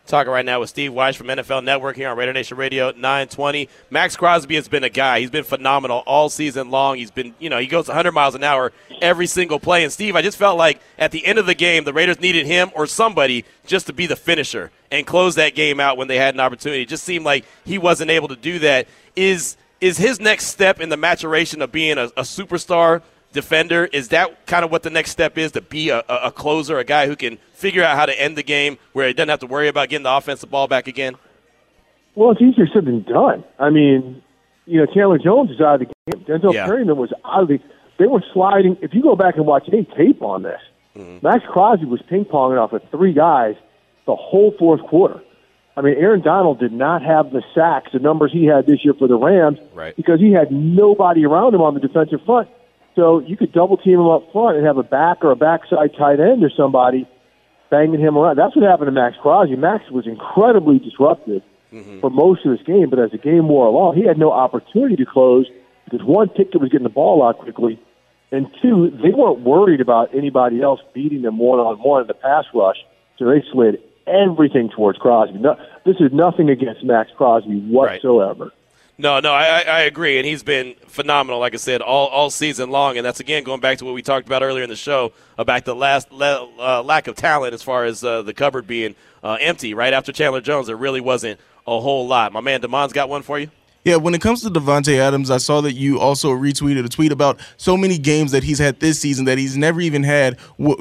Talking 0.07 0.31
right 0.31 0.45
now 0.45 0.61
with 0.61 0.69
Steve 0.69 0.93
Wyche 0.93 1.17
from 1.17 1.27
NFL 1.27 1.65
Network 1.65 1.97
here 1.97 2.07
on 2.07 2.15
Raider 2.15 2.31
Nation 2.31 2.55
Radio 2.55 2.91
920. 2.91 3.67
Maxx 3.89 4.15
Crosby 4.15 4.55
has 4.55 4.69
been 4.69 4.85
a 4.85 4.89
guy. 4.89 5.19
He's 5.19 5.29
been 5.29 5.43
phenomenal 5.43 6.01
all 6.07 6.29
season 6.29 6.71
long. 6.71 6.95
He's 6.95 7.11
been, 7.11 7.35
you 7.39 7.49
know, 7.49 7.59
he 7.59 7.67
goes 7.67 7.89
100 7.89 8.13
miles 8.13 8.33
an 8.33 8.41
hour 8.41 8.71
every 9.01 9.27
single 9.27 9.59
play. 9.59 9.83
And 9.83 9.91
Steve, 9.91 10.15
I 10.15 10.21
just 10.21 10.37
felt 10.37 10.57
like 10.57 10.79
at 10.97 11.11
the 11.11 11.25
end 11.25 11.39
of 11.39 11.45
the 11.45 11.53
game, 11.53 11.83
the 11.83 11.91
Raiders 11.91 12.21
needed 12.21 12.45
him 12.45 12.71
or 12.73 12.87
somebody 12.87 13.43
just 13.65 13.87
to 13.87 13.93
be 13.93 14.05
the 14.05 14.15
finisher 14.15 14.71
and 14.91 15.05
close 15.05 15.35
that 15.35 15.55
game 15.55 15.81
out 15.81 15.97
when 15.97 16.07
they 16.07 16.15
had 16.15 16.33
an 16.33 16.39
opportunity. 16.39 16.83
It 16.83 16.87
just 16.87 17.03
seemed 17.03 17.25
like 17.25 17.43
he 17.65 17.77
wasn't 17.77 18.09
able 18.09 18.29
to 18.29 18.37
do 18.37 18.59
that. 18.59 18.87
Is 19.17 19.57
is 19.81 19.97
his 19.97 20.21
next 20.21 20.45
step 20.45 20.79
in 20.79 20.87
the 20.87 20.97
maturation 20.97 21.61
of 21.61 21.73
being 21.73 21.97
a, 21.97 22.05
a 22.05 22.21
superstar 22.21 23.01
defender. 23.37 23.85
Is 23.85 24.09
that 24.09 24.45
kind 24.47 24.65
of 24.65 24.71
what 24.71 24.83
the 24.83 24.89
next 24.89 25.11
step 25.11 25.37
is 25.37 25.53
to 25.53 25.61
be 25.61 25.89
a, 25.89 26.03
a, 26.09 26.31
closer, 26.31 26.77
a 26.79 26.83
guy 26.83 27.07
who 27.07 27.15
can 27.15 27.37
figure 27.53 27.83
out 27.83 27.95
how 27.95 28.05
to 28.05 28.21
end 28.21 28.35
the 28.35 28.43
game 28.43 28.77
where 28.91 29.07
he 29.07 29.13
doesn't 29.13 29.29
have 29.29 29.39
to 29.39 29.47
worry 29.47 29.69
about 29.69 29.89
getting 29.89 30.03
the 30.03 30.11
offensive 30.11 30.49
ball 30.49 30.67
back 30.67 30.87
again? 30.87 31.15
Well, 32.15 32.31
it's 32.31 32.41
easier 32.41 32.67
said 32.73 32.85
than 32.85 33.03
done. 33.03 33.43
I 33.59 33.69
mean, 33.69 34.23
you 34.65 34.79
know, 34.79 34.87
Chandler 34.87 35.19
Jones 35.19 35.51
is 35.51 35.61
out 35.61 35.81
of 35.81 35.87
the 35.87 36.11
game. 36.11 36.25
Denzel 36.25 36.53
yeah. 36.53 36.65
Perryman 36.65 36.97
was 36.97 37.13
out 37.23 37.43
of 37.43 37.47
the. 37.47 37.59
They 37.99 38.07
were 38.07 38.23
sliding. 38.33 38.77
If 38.81 38.93
you 38.93 39.01
go 39.01 39.15
back 39.15 39.35
and 39.37 39.45
watch 39.45 39.69
any 39.71 39.85
tape 39.85 40.21
on 40.21 40.43
this, 40.43 40.59
mm-hmm. 40.95 41.25
Maxx 41.25 41.45
Crosby 41.47 41.85
was 41.85 42.01
ping 42.09 42.25
ponging 42.25 42.61
off 42.61 42.73
of 42.73 42.81
three 42.91 43.13
guys 43.13 43.55
the 44.05 44.15
whole 44.15 44.53
fourth 44.57 44.81
quarter. 44.81 45.21
I 45.77 45.81
mean, 45.81 45.93
Aaron 45.97 46.21
Donald 46.21 46.59
did 46.59 46.73
not 46.73 47.03
have 47.03 47.31
the 47.31 47.43
sacks, 47.53 47.91
the 47.93 47.99
numbers 47.99 48.31
he 48.33 48.45
had 48.45 48.65
this 48.65 48.83
year 48.83 48.95
for 48.95 49.07
the 49.07 49.15
Rams, 49.15 49.59
right. 49.75 49.95
because 49.95 50.19
he 50.19 50.31
had 50.31 50.51
nobody 50.51 51.23
around 51.23 51.53
him 51.53 51.61
on 51.61 51.75
the 51.75 51.79
defensive 51.79 52.19
front. 52.25 52.49
So 52.97 53.19
you 53.19 53.37
could 53.37 53.53
double 53.53 53.77
team 53.77 53.99
him 53.99 54.07
up 54.07 54.23
front 54.33 54.57
and 54.57 54.65
have 54.65 54.77
a 54.77 54.83
back 54.83 55.23
or 55.23 55.29
a 55.29 55.35
backside 55.35 55.95
tight 55.95 56.19
end 56.19 56.43
or 56.43 56.49
somebody 56.49 57.07
banging 57.69 57.99
him 57.99 58.17
around. 58.17 58.37
That's 58.37 58.55
what 58.55 58.65
happened 58.67 58.87
to 58.87 58.91
Maxx 58.91 59.17
Crosby. 59.21 59.55
Maxx 59.55 59.91
was 59.91 60.07
incredibly 60.07 60.79
disruptive 60.79 61.43
mm-hmm. 61.71 61.99
for 61.99 62.09
most 62.09 62.43
of 62.43 62.57
this 62.57 62.65
game, 62.65 62.89
but 62.89 62.97
as 62.97 63.11
the 63.11 63.19
game 63.19 63.47
wore 63.47 63.67
along, 63.67 63.95
he 63.95 64.03
had 64.03 64.17
no 64.17 64.31
opportunity 64.31 64.95
to 64.95 65.05
close 65.05 65.45
because 65.85 66.03
one, 66.03 66.27
Pickett 66.29 66.59
was 66.59 66.71
getting 66.71 66.83
the 66.83 66.89
ball 66.89 67.23
out 67.23 67.37
quickly, 67.37 67.79
and 68.31 68.47
two, 68.61 68.89
they 69.01 69.11
weren't 69.11 69.41
worried 69.41 69.79
about 69.79 70.13
anybody 70.13 70.61
else 70.61 70.79
beating 70.93 71.21
them 71.21 71.37
one 71.37 71.59
on 71.59 71.77
one 71.77 72.01
in 72.01 72.07
the 72.07 72.15
pass 72.15 72.45
rush, 72.51 72.77
so 73.19 73.25
they 73.25 73.43
slid 73.53 73.79
everything 74.07 74.69
towards 74.69 74.97
Crosby. 74.97 75.37
No, 75.37 75.55
this 75.85 75.97
is 75.99 76.11
nothing 76.11 76.49
against 76.49 76.83
Maxx 76.83 77.11
Crosby 77.15 77.59
whatsoever. 77.59 78.45
Right. 78.45 78.53
No, 78.99 79.19
no, 79.19 79.31
I, 79.31 79.61
I 79.61 79.81
agree, 79.81 80.17
and 80.17 80.25
he's 80.25 80.41
been 80.41 80.73
phenomenal. 80.87 81.39
Like 81.39 81.53
I 81.53 81.57
said, 81.57 81.81
all, 81.81 82.07
all 82.07 82.31
season 82.31 82.71
long, 82.71 82.97
and 82.97 83.05
that's 83.05 83.19
again 83.19 83.43
going 83.43 83.61
back 83.61 83.77
to 83.77 83.85
what 83.85 83.93
we 83.93 84.01
talked 84.01 84.25
about 84.25 84.41
earlier 84.41 84.63
in 84.63 84.69
the 84.69 84.75
show 84.75 85.13
about 85.37 85.65
the 85.65 85.75
last 85.75 86.11
le, 86.11 86.49
uh, 86.57 86.81
lack 86.81 87.07
of 87.07 87.15
talent 87.15 87.53
as 87.53 87.61
far 87.61 87.85
as 87.85 88.03
uh, 88.03 88.23
the 88.23 88.33
cupboard 88.33 88.65
being 88.65 88.95
uh, 89.23 89.37
empty. 89.39 89.75
Right 89.75 89.93
after 89.93 90.11
Chandler 90.11 90.41
Jones, 90.41 90.65
there 90.65 90.75
really 90.75 91.01
wasn't 91.01 91.39
a 91.67 91.79
whole 91.79 92.07
lot. 92.07 92.33
My 92.33 92.41
man 92.41 92.59
Damon's 92.59 92.91
got 92.91 93.07
one 93.07 93.21
for 93.21 93.37
you. 93.37 93.51
Yeah, 93.87 93.95
when 93.95 94.13
it 94.13 94.19
comes 94.19 94.41
to 94.41 94.49
Davante 94.49 94.97
Adams, 94.97 95.31
I 95.31 95.37
saw 95.37 95.61
that 95.61 95.71
you 95.71 95.97
also 95.97 96.31
retweeted 96.31 96.83
a 96.83 96.89
tweet 96.89 97.13
about 97.13 97.39
so 97.55 97.77
many 97.77 97.97
games 97.97 98.33
that 98.33 98.43
he's 98.43 98.59
had 98.59 98.81
this 98.81 98.99
season 98.99 99.23
that 99.23 99.37
he's 99.37 99.55
never 99.55 99.79
even 99.79 100.03
had 100.03 100.37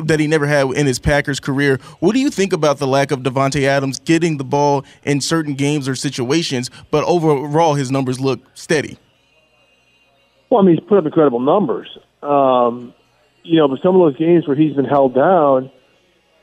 that 0.06 0.18
he 0.18 0.26
never 0.26 0.44
had 0.44 0.72
in 0.72 0.86
his 0.86 0.98
Packers 0.98 1.38
career. 1.38 1.78
What 2.00 2.14
do 2.14 2.18
you 2.18 2.30
think 2.30 2.52
about 2.52 2.78
the 2.78 2.86
lack 2.88 3.12
of 3.12 3.20
Davante 3.20 3.62
Adams 3.62 4.00
getting 4.00 4.38
the 4.38 4.44
ball 4.44 4.84
in 5.04 5.20
certain 5.20 5.54
games 5.54 5.88
or 5.88 5.94
situations, 5.94 6.68
but 6.90 7.04
overall 7.04 7.74
his 7.74 7.92
numbers 7.92 8.18
look 8.18 8.40
steady? 8.54 8.98
Well, 10.50 10.62
I 10.62 10.64
mean, 10.64 10.74
he's 10.76 10.84
put 10.88 10.98
up 10.98 11.06
incredible 11.06 11.38
numbers. 11.38 11.86
Um, 12.24 12.92
you 13.44 13.58
know, 13.58 13.68
but 13.68 13.78
some 13.84 13.94
of 13.94 14.00
those 14.00 14.18
games 14.18 14.48
where 14.48 14.56
he's 14.56 14.74
been 14.74 14.84
held 14.84 15.14
down, 15.14 15.70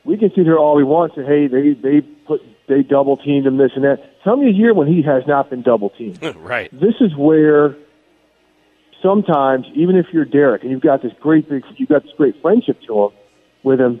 we 0.04 0.16
can 0.16 0.30
sit 0.30 0.46
here 0.46 0.56
all 0.56 0.76
we 0.76 0.84
want. 0.84 1.14
Say, 1.14 1.26
hey, 1.26 1.46
they 1.46 1.74
they 1.74 2.00
put 2.00 2.40
they 2.68 2.82
double 2.82 3.16
teamed 3.16 3.46
him, 3.46 3.56
this 3.56 3.72
and 3.74 3.84
that. 3.84 4.22
Tell 4.22 4.36
me 4.36 4.48
a 4.48 4.52
year 4.52 4.72
when 4.74 4.88
he 4.88 5.02
has 5.02 5.22
not 5.26 5.50
been 5.50 5.62
double 5.62 5.90
teamed. 5.90 6.22
right. 6.36 6.70
This 6.72 6.94
is 7.00 7.14
where 7.16 7.76
sometimes, 9.02 9.66
even 9.74 9.96
if 9.96 10.06
you're 10.12 10.24
Derek 10.24 10.62
and 10.62 10.70
you've 10.70 10.80
got 10.80 11.02
this 11.02 11.12
great 11.20 11.48
big, 11.48 11.62
you've 11.76 11.88
got 11.88 12.02
this 12.02 12.12
great 12.16 12.40
friendship 12.40 12.80
to 12.86 13.04
him 13.04 13.10
with 13.62 13.80
him, 13.80 14.00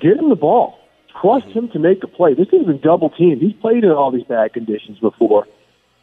get 0.00 0.16
him 0.16 0.28
the 0.28 0.36
ball. 0.36 0.78
Trust 1.20 1.46
mm-hmm. 1.46 1.60
him 1.60 1.68
to 1.70 1.78
make 1.78 2.02
a 2.02 2.08
play. 2.08 2.34
This 2.34 2.48
been 2.48 2.80
double 2.82 3.10
teamed. 3.10 3.40
He's 3.40 3.54
played 3.54 3.84
in 3.84 3.90
all 3.90 4.10
these 4.10 4.24
bad 4.24 4.52
conditions 4.52 4.98
before, 4.98 5.46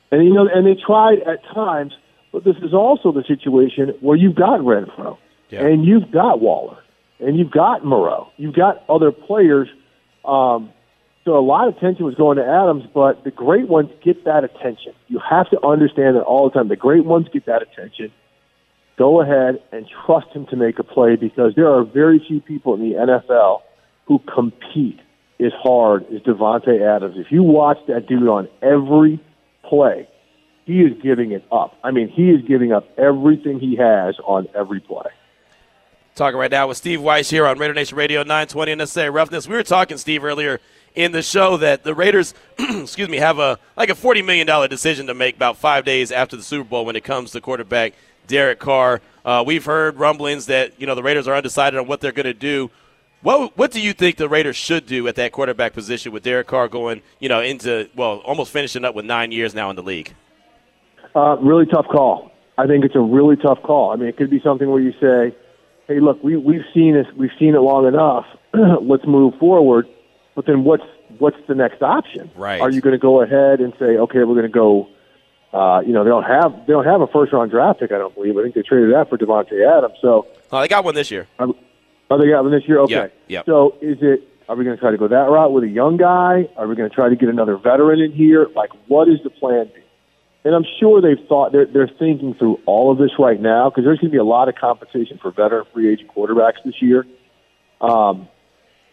and 0.10 0.24
you 0.24 0.34
know, 0.34 0.48
and 0.51 0.65
they 0.65 0.79
tried 0.81 1.20
at 1.20 1.43
times. 1.53 1.93
But 2.31 2.46
this 2.46 2.55
is 2.63 2.74
also 2.74 3.12
the 3.12 3.24
situation 3.27 3.89
where 4.00 4.15
you've 4.15 4.36
got 4.36 4.62
Renfro, 4.62 5.17
yeah. 5.50 5.65
and 5.65 5.84
you've 5.84 6.12
got 6.12 6.39
Waller, 6.39 6.77
and 7.20 7.38
you've 7.38 7.51
got 7.51 7.84
Moreau. 7.84 8.31
You've 8.38 8.55
got 8.55 8.86
other 8.88 9.12
players 9.12 9.67
um, 10.24 10.72
so 11.24 11.38
a 11.38 11.42
lot 11.42 11.68
of 11.68 11.78
attention 11.78 12.06
was 12.06 12.16
going 12.16 12.38
to 12.38 12.46
Adams, 12.46 12.84
but 12.94 13.24
the 13.24 13.32
great 13.32 13.68
ones 13.68 13.90
get 14.04 14.25
that 14.25 14.44
attention. 14.44 14.94
You 15.08 15.20
have 15.20 15.50
to 15.51 15.66
understand 15.66 16.16
that 16.16 16.24
all 16.24 16.50
the 16.50 16.54
time. 16.54 16.68
The 16.68 16.75
great 16.75 17.06
ones 17.06 17.28
get 17.32 17.46
that 17.46 17.62
attention. 17.62 18.12
Go 18.98 19.22
ahead 19.22 19.62
and 19.72 19.88
trust 20.06 20.28
him 20.34 20.48
to 20.48 20.56
make 20.56 20.80
a 20.80 20.84
play 20.84 21.16
because 21.16 21.54
there 21.56 21.70
are 21.70 21.84
very 21.84 22.24
few 22.28 22.42
people 22.42 22.74
in 22.74 22.82
the 22.82 22.96
NFL 22.96 23.62
who 24.06 24.20
compete 24.20 25.00
as 25.40 25.51
hard 25.62 26.06
as 26.13 26.22
Davante 26.22 26.82
Adams. 26.82 27.16
If 27.18 27.32
you 27.32 27.44
watch 27.44 27.78
that 27.88 28.08
dude 28.08 28.28
on 28.28 28.48
every 28.62 29.20
play, 29.63 30.08
he 30.66 30.82
is 30.82 30.92
giving 31.01 31.32
it 31.32 31.44
up. 31.51 31.75
I 31.84 31.92
mean, 31.92 32.10
he 32.10 32.30
is 32.30 32.42
giving 32.48 32.72
up 32.72 32.88
everything 32.98 33.60
he 33.60 33.75
has 33.75 34.16
on 34.25 34.48
every 34.56 34.80
play. 34.80 35.10
Talking 36.13 36.38
right 36.38 36.51
now 36.51 36.68
with 36.68 36.77
Steve 36.77 37.00
Wyche 37.00 37.30
here 37.30 37.48
on 37.48 37.58
Raider 37.58 37.74
Nation 37.74 37.98
Radio 37.98 38.22
920 38.22 38.74
Unnecessary 38.74 39.10
Roughness. 39.10 39.48
We 39.48 39.56
were 39.56 39.63
talking, 39.63 39.98
Steve, 39.98 40.25
earlier 40.25 40.60
in 40.94 41.13
the 41.13 41.22
show 41.22 41.56
that 41.58 41.84
the 41.84 41.96
Raiders, 41.96 42.34
excuse 42.60 43.08
me, 43.08 43.18
have 43.18 43.39
a 43.39 43.58
like 43.77 43.89
a 43.89 43.96
forty 43.96 44.22
million 44.22 44.46
dollar 44.46 44.68
decision 44.68 45.08
to 45.08 45.13
make 45.13 45.38
about 45.38 45.58
five 45.58 45.86
days 45.86 46.12
after 46.12 46.36
the 46.36 46.44
Super 46.44 46.70
Bowl 46.70 46.86
when 46.86 46.98
it 46.98 47.06
comes 47.06 47.32
to 47.32 47.39
quarterback 47.39 47.94
Derek 48.27 48.60
Carr. 48.60 49.01
Uh, 49.24 49.44
we've 49.48 49.63
heard 49.63 49.98
rumblings 49.98 50.48
that 50.48 50.74
you 50.82 50.86
know 50.86 50.96
the 50.96 51.03
Raiders 51.03 51.30
are 51.30 51.36
undecided 51.36 51.80
on 51.80 51.88
what 51.88 52.01
they're 52.01 52.12
going 52.12 52.25
to 52.25 52.34
do. 52.34 52.70
What 53.22 53.58
what 53.58 53.72
do 53.72 53.80
you 53.80 53.94
think 53.94 54.18
the 54.18 54.27
Raiders 54.27 54.58
should 54.58 54.86
do 54.86 55.08
at 55.08 55.15
that 55.15 55.32
quarterback 55.32 55.72
position 55.72 56.12
with 56.12 56.24
Derek 56.24 56.48
Carr 56.48 56.68
going 56.68 57.01
you 57.20 57.30
know 57.30 57.39
into 57.39 57.89
well 57.96 58.18
almost 58.25 58.51
finishing 58.51 58.84
up 58.84 58.96
with 58.96 59.06
nine 59.06 59.32
years 59.32 59.56
now 59.56 59.70
in 59.70 59.77
the 59.77 59.84
league? 59.84 60.13
Uh, 61.15 61.38
really 61.38 61.65
tough 61.68 61.88
call. 61.88 62.32
I 62.58 62.68
think 62.68 62.84
it's 62.84 62.96
a 62.96 63.01
really 63.01 63.38
tough 63.38 63.63
call. 63.63 63.91
I 63.91 63.96
mean, 63.96 64.10
it 64.10 64.18
could 64.18 64.30
be 64.30 64.41
something 64.41 64.70
where 64.70 64.82
you 64.82 64.91
say, 65.00 65.36
"Hey, 65.88 66.00
look, 66.00 66.24
we 66.24 66.38
we've 66.38 66.66
seen 66.74 66.94
this, 66.94 67.08
we've 67.16 67.32
seen 67.40 67.56
it 67.56 67.60
long 67.60 67.88
enough. 67.88 68.26
Let's 68.82 69.06
move 69.06 69.36
forward." 69.40 69.88
But 70.36 70.46
then 70.46 70.64
what's 70.64 70.84
what's 71.20 71.38
the 71.48 71.56
next 71.56 71.82
option? 71.82 72.32
Right. 72.36 72.62
Are 72.62 72.70
you 72.70 72.82
going 72.82 72.94
to 72.94 73.00
go 73.00 73.22
ahead 73.22 73.60
and 73.60 73.74
say, 73.78 73.98
okay, 73.98 74.20
we're 74.20 74.36
going 74.36 74.44
to 74.44 74.50
go? 74.50 74.88
Uh, 75.54 75.82
you 75.86 75.92
know, 75.92 76.04
they 76.06 76.10
don't 76.10 76.24
have 76.24 76.66
they 76.66 76.72
don't 76.72 76.86
have 76.86 77.02
a 77.02 77.08
first 77.08 77.34
round 77.34 77.52
draft 77.52 77.82
pick. 77.82 77.92
I 77.92 77.98
don't 77.98 78.16
believe. 78.16 78.38
I 78.38 78.44
think 78.44 78.56
they 78.56 78.62
traded 78.62 78.94
that 78.94 79.10
for 79.10 79.18
Davante 79.18 79.68
Adams. 79.78 79.96
So, 80.02 80.26
oh, 80.52 80.62
they 80.62 80.70
got 80.70 80.86
one 80.86 80.96
this 80.96 81.12
year. 81.12 81.28
oh, 81.40 81.54
they 82.10 82.30
got 82.30 82.44
one 82.44 82.52
this 82.52 82.66
year. 82.68 82.80
Okay. 82.80 82.94
Yep, 82.94 83.14
yep. 83.28 83.46
So, 83.46 83.76
is 83.82 83.98
it? 84.02 84.28
Are 84.48 84.56
we 84.56 84.64
going 84.64 84.76
to 84.76 84.82
try 84.82 84.92
to 84.92 84.98
go 84.98 85.08
that 85.10 85.30
route 85.30 85.52
with 85.52 85.64
a 85.64 85.70
young 85.70 85.98
guy? 85.98 86.50
Are 86.58 86.68
we 86.68 86.76
going 86.76 86.90
to 86.90 86.96
try 86.96 87.10
to 87.10 87.16
get 87.16 87.30
another 87.30 87.58
veteran 87.58 88.00
in 88.02 88.12
here? 88.12 88.48
Like, 88.56 88.70
what 88.88 89.08
is 89.08 89.20
the 89.24 89.30
plan? 89.30 89.70
B? 89.74 89.81
And 90.43 90.55
I'm 90.55 90.65
sure 90.79 91.01
they've 91.01 91.24
thought 91.27 91.51
they're 91.51 91.67
they're 91.67 91.91
thinking 92.00 92.33
through 92.33 92.60
all 92.65 92.91
of 92.91 92.98
this 92.98 93.12
right 93.19 93.39
now 93.39 93.69
because 93.69 93.83
there's 93.83 94.00
going 94.00 94.10
to 94.10 94.15
be 94.15 94.17
a 94.17 94.24
lot 94.24 94.50
of 94.50 94.55
competition 94.55 95.19
for 95.21 95.31
veteran 95.31 95.65
free 95.71 95.91
agent 95.91 96.10
quarterbacks 96.15 96.63
this 96.65 96.81
year. 96.81 97.05
Um, 97.79 98.27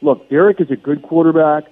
look, 0.02 0.28
Derek 0.28 0.60
is 0.60 0.70
a 0.70 0.76
good 0.76 1.02
quarterback, 1.02 1.64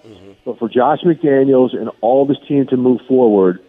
but 0.45 0.59
for 0.59 0.69
Josh 0.69 1.01
McDaniels 1.05 1.77
and 1.77 1.91
all 2.01 2.23
of 2.23 2.29
his 2.29 2.39
team 2.49 2.67
to 2.69 2.77
move 2.77 3.01
forward, 3.07 3.61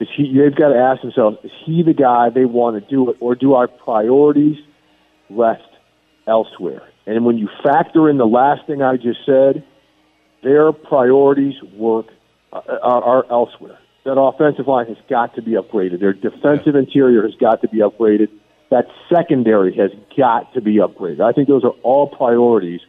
is 0.00 0.08
he? 0.16 0.36
They've 0.36 0.54
got 0.54 0.70
to 0.70 0.78
ask 0.78 1.02
themselves: 1.02 1.38
Is 1.44 1.52
he 1.64 1.84
the 1.84 1.94
guy 1.94 2.30
they 2.30 2.44
want 2.44 2.82
to 2.82 2.90
do 2.90 3.08
it, 3.10 3.16
or 3.20 3.36
do 3.36 3.54
our 3.54 3.68
priorities 3.68 4.56
rest 5.30 5.62
elsewhere? 6.26 6.82
And 7.06 7.24
when 7.24 7.38
you 7.38 7.48
factor 7.62 8.10
in 8.10 8.18
the 8.18 8.26
last 8.26 8.66
thing 8.66 8.82
I 8.82 8.96
just 8.96 9.20
said, 9.24 9.64
their 10.42 10.72
priorities 10.72 11.54
work 11.74 12.06
uh, 12.52 12.60
are, 12.82 13.04
are 13.04 13.26
elsewhere. 13.30 13.78
That 14.08 14.18
offensive 14.18 14.66
line 14.66 14.86
has 14.86 14.96
got 15.10 15.34
to 15.34 15.42
be 15.42 15.50
upgraded. 15.50 16.00
Their 16.00 16.14
defensive 16.14 16.74
interior 16.74 17.20
has 17.24 17.34
got 17.34 17.60
to 17.60 17.68
be 17.68 17.80
upgraded. 17.80 18.30
That 18.70 18.86
secondary 19.14 19.76
has 19.76 19.90
got 20.16 20.54
to 20.54 20.62
be 20.62 20.76
upgraded. 20.76 21.20
I 21.20 21.32
think 21.32 21.46
those 21.46 21.62
are 21.62 21.74
all 21.82 22.06
priorities 22.06 22.80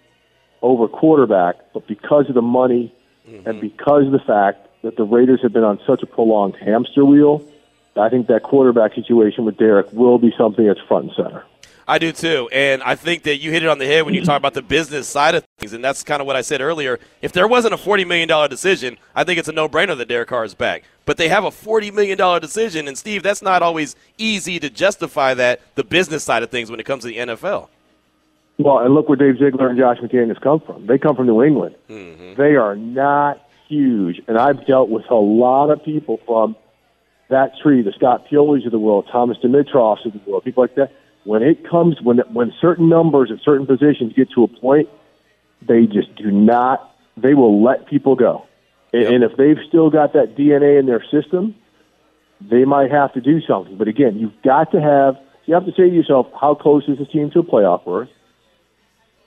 over 0.61 0.87
quarterback, 0.87 1.57
but 1.73 1.85
because 1.87 2.29
of 2.29 2.35
the 2.35 2.41
money 2.41 2.95
and 3.27 3.43
mm-hmm. 3.43 3.59
because 3.59 4.05
of 4.05 4.13
the 4.13 4.19
fact 4.25 4.69
that 4.81 4.95
the 4.95 5.03
Raiders 5.03 5.41
have 5.41 5.51
been 5.51 5.65
on 5.65 5.81
such 5.85 6.01
a 6.03 6.05
prolonged 6.05 6.55
hamster 6.55 7.03
wheel, 7.03 7.45
I 7.97 8.07
think 8.07 8.27
that 8.27 8.43
quarterback 8.43 8.93
situation 8.95 9.43
with 9.43 9.57
Derek 9.57 9.91
will 9.91 10.19
be 10.19 10.33
something 10.37 10.65
that's 10.65 10.79
front 10.87 11.07
and 11.07 11.13
center. 11.17 11.43
I 11.89 11.97
do 11.97 12.11
too. 12.11 12.47
And 12.51 12.83
I 12.83 12.93
think 12.93 13.23
that 13.23 13.37
you 13.37 13.49
hit 13.49 13.63
it 13.63 13.67
on 13.67 13.79
the 13.79 13.85
head 13.87 14.05
when 14.05 14.13
you 14.13 14.23
talk 14.23 14.37
about 14.37 14.53
the 14.53 14.61
business 14.61 15.07
side 15.07 15.33
of 15.33 15.43
things. 15.57 15.73
And 15.73 15.83
that's 15.83 16.03
kind 16.03 16.21
of 16.21 16.27
what 16.27 16.35
I 16.35 16.41
said 16.41 16.61
earlier. 16.61 16.99
If 17.23 17.31
there 17.31 17.47
wasn't 17.47 17.73
a 17.73 17.77
$40 17.77 18.05
million 18.05 18.49
decision, 18.49 18.97
I 19.15 19.23
think 19.23 19.39
it's 19.39 19.47
a 19.47 19.51
no 19.51 19.67
brainer 19.67 19.97
that 19.97 20.07
Derek 20.07 20.29
Carr 20.29 20.45
is 20.45 20.53
back. 20.53 20.83
But 21.05 21.17
they 21.17 21.29
have 21.29 21.43
a 21.43 21.49
$40 21.49 21.91
million 21.91 22.39
decision. 22.39 22.87
And, 22.87 22.95
Steve, 22.95 23.23
that's 23.23 23.41
not 23.41 23.63
always 23.63 23.95
easy 24.19 24.59
to 24.59 24.69
justify 24.69 25.33
that, 25.33 25.61
the 25.73 25.83
business 25.83 26.23
side 26.23 26.43
of 26.43 26.51
things, 26.51 26.69
when 26.69 26.79
it 26.79 26.85
comes 26.85 27.01
to 27.03 27.07
the 27.07 27.17
NFL. 27.17 27.69
Well, 28.59 28.79
and 28.79 28.93
look 28.93 29.09
where 29.09 29.15
Dave 29.15 29.39
Ziegler 29.39 29.69
and 29.69 29.79
Josh 29.79 29.97
McDaniels 29.97 30.39
come 30.41 30.59
from. 30.59 30.85
They 30.85 30.99
come 30.99 31.15
from 31.15 31.25
New 31.25 31.41
England. 31.41 31.73
Mm-hmm. 31.89 32.35
They 32.35 32.55
are 32.55 32.75
not 32.75 33.41
huge. 33.67 34.21
And 34.27 34.37
I've 34.37 34.67
dealt 34.67 34.89
with 34.89 35.09
a 35.09 35.15
lot 35.15 35.71
of 35.71 35.83
people 35.83 36.19
from 36.27 36.55
that 37.29 37.53
tree, 37.63 37.81
the 37.81 37.93
Scott 37.93 38.27
Pioli's 38.29 38.65
of 38.65 38.71
the 38.71 38.79
world, 38.79 39.07
Thomas 39.11 39.37
Dimitroffs 39.37 40.05
of 40.05 40.13
the 40.13 40.19
world, 40.29 40.43
people 40.43 40.61
like 40.61 40.75
that. 40.75 40.91
When 41.25 41.43
it 41.43 41.69
comes, 41.69 42.01
when 42.01 42.19
when 42.31 42.53
certain 42.61 42.89
numbers 42.89 43.31
at 43.31 43.39
certain 43.43 43.67
positions 43.67 44.13
get 44.15 44.29
to 44.31 44.43
a 44.43 44.47
point, 44.47 44.89
they 45.61 45.85
just 45.85 46.15
do 46.15 46.31
not. 46.31 46.95
They 47.17 47.33
will 47.33 47.61
let 47.63 47.87
people 47.87 48.15
go, 48.15 48.45
and, 48.93 49.03
and 49.03 49.23
if 49.23 49.35
they've 49.37 49.57
still 49.67 49.89
got 49.89 50.13
that 50.13 50.35
DNA 50.37 50.79
in 50.79 50.85
their 50.85 51.03
system, 51.11 51.55
they 52.41 52.65
might 52.65 52.91
have 52.91 53.13
to 53.13 53.21
do 53.21 53.41
something. 53.41 53.77
But 53.77 53.87
again, 53.87 54.17
you've 54.17 54.41
got 54.43 54.71
to 54.71 54.81
have. 54.81 55.17
You 55.45 55.55
have 55.55 55.65
to 55.65 55.71
say 55.71 55.89
to 55.89 55.95
yourself, 55.95 56.27
how 56.39 56.53
close 56.53 56.83
is 56.87 56.99
this 56.99 57.07
team 57.09 57.31
to 57.31 57.39
a 57.39 57.43
playoff 57.43 57.83
berth? 57.83 58.09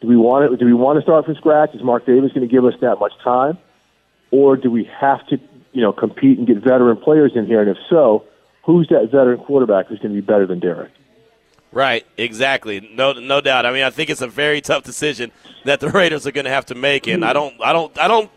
Do 0.00 0.08
we 0.08 0.16
want 0.16 0.52
it? 0.52 0.58
Do 0.58 0.66
we 0.66 0.75
want 0.75 0.99
to 0.99 1.02
start 1.02 1.25
from 1.25 1.34
scratch? 1.34 1.75
Is 1.75 1.82
Mark 1.82 2.06
Davis 2.06 2.32
going 2.32 2.46
to 2.46 2.52
give 2.52 2.64
us 2.64 2.75
that 2.80 2.96
much 3.00 3.12
time, 3.22 3.58
or 4.30 4.56
do 4.56 4.70
we 4.70 4.88
have 5.00 5.26
to, 5.28 5.38
you 5.72 5.82
know, 5.82 5.92
compete 5.92 6.38
and 6.38 6.46
get 6.46 6.58
veteran 6.58 6.96
players 6.96 7.32
in 7.34 7.46
here? 7.46 7.61
And 7.61 7.70
if 7.70 7.76
so, 7.90 8.25
who's 8.64 8.88
that 8.88 9.11
veteran 9.11 9.38
quarterback 9.38 9.87
who's 9.88 9.99
going 9.99 10.14
to 10.14 10.20
be 10.20 10.25
better 10.25 10.46
than 10.46 10.61
Derek? 10.61 10.92
Right, 11.72 12.06
exactly. 12.18 12.80
No, 12.94 13.12
no 13.14 13.40
doubt. 13.40 13.64
I 13.64 13.72
mean, 13.72 13.82
I 13.82 13.90
think 13.90 14.10
it's 14.10 14.20
a 14.20 14.26
very 14.28 14.60
tough 14.60 14.84
decision 14.84 15.32
that 15.64 15.80
the 15.80 15.88
Raiders 15.90 16.26
are 16.26 16.32
going 16.32 16.44
to 16.44 16.50
have 16.50 16.66
to 16.66 16.74
make, 16.74 17.06
and 17.08 17.24
I 17.24 17.32
don't, 17.32 17.54
I 17.62 17.72
don't, 17.72 17.96
I 17.98 18.08
don't. 18.08 18.30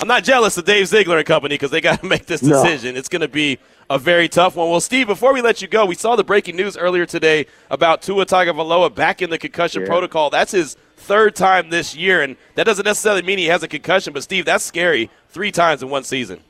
I'm 0.00 0.08
not 0.08 0.24
jealous 0.24 0.58
of 0.58 0.64
Dave 0.64 0.88
Ziegler 0.88 1.18
and 1.18 1.26
company 1.26 1.54
because 1.54 1.70
they 1.70 1.80
got 1.80 2.00
to 2.00 2.06
make 2.14 2.26
this 2.26 2.42
No. 2.42 2.62
decision. 2.62 2.96
It's 2.96 3.08
going 3.08 3.22
to 3.22 3.28
be 3.28 3.58
a 3.88 3.98
very 3.98 4.28
tough 4.28 4.56
one. 4.56 4.68
Well, 4.68 4.80
Steve, 4.80 5.06
before 5.06 5.32
we 5.32 5.40
let 5.40 5.62
you 5.62 5.68
go, 5.68 5.86
we 5.86 5.94
saw 5.94 6.16
the 6.16 6.24
breaking 6.24 6.56
news 6.56 6.76
earlier 6.76 7.06
today 7.06 7.46
about 7.70 8.02
Tua 8.02 8.26
Tagovailoa 8.26 8.94
back 8.94 9.22
in 9.22 9.30
the 9.30 9.38
concussion 9.38 9.82
Yeah. 9.82 9.88
protocol. 9.88 10.28
That's 10.28 10.52
his 10.52 10.76
third 10.96 11.34
time 11.34 11.70
this 11.70 11.94
year, 11.96 12.20
and 12.20 12.36
that 12.56 12.64
doesn't 12.64 12.84
necessarily 12.84 13.22
mean 13.22 13.38
he 13.38 13.46
has 13.46 13.62
a 13.62 13.68
concussion. 13.68 14.12
But 14.12 14.22
Steve, 14.22 14.44
that's 14.44 14.64
scary. 14.64 15.08
Three 15.28 15.52
times 15.52 15.82
in 15.82 15.88
one 15.88 16.02
season. 16.04 16.40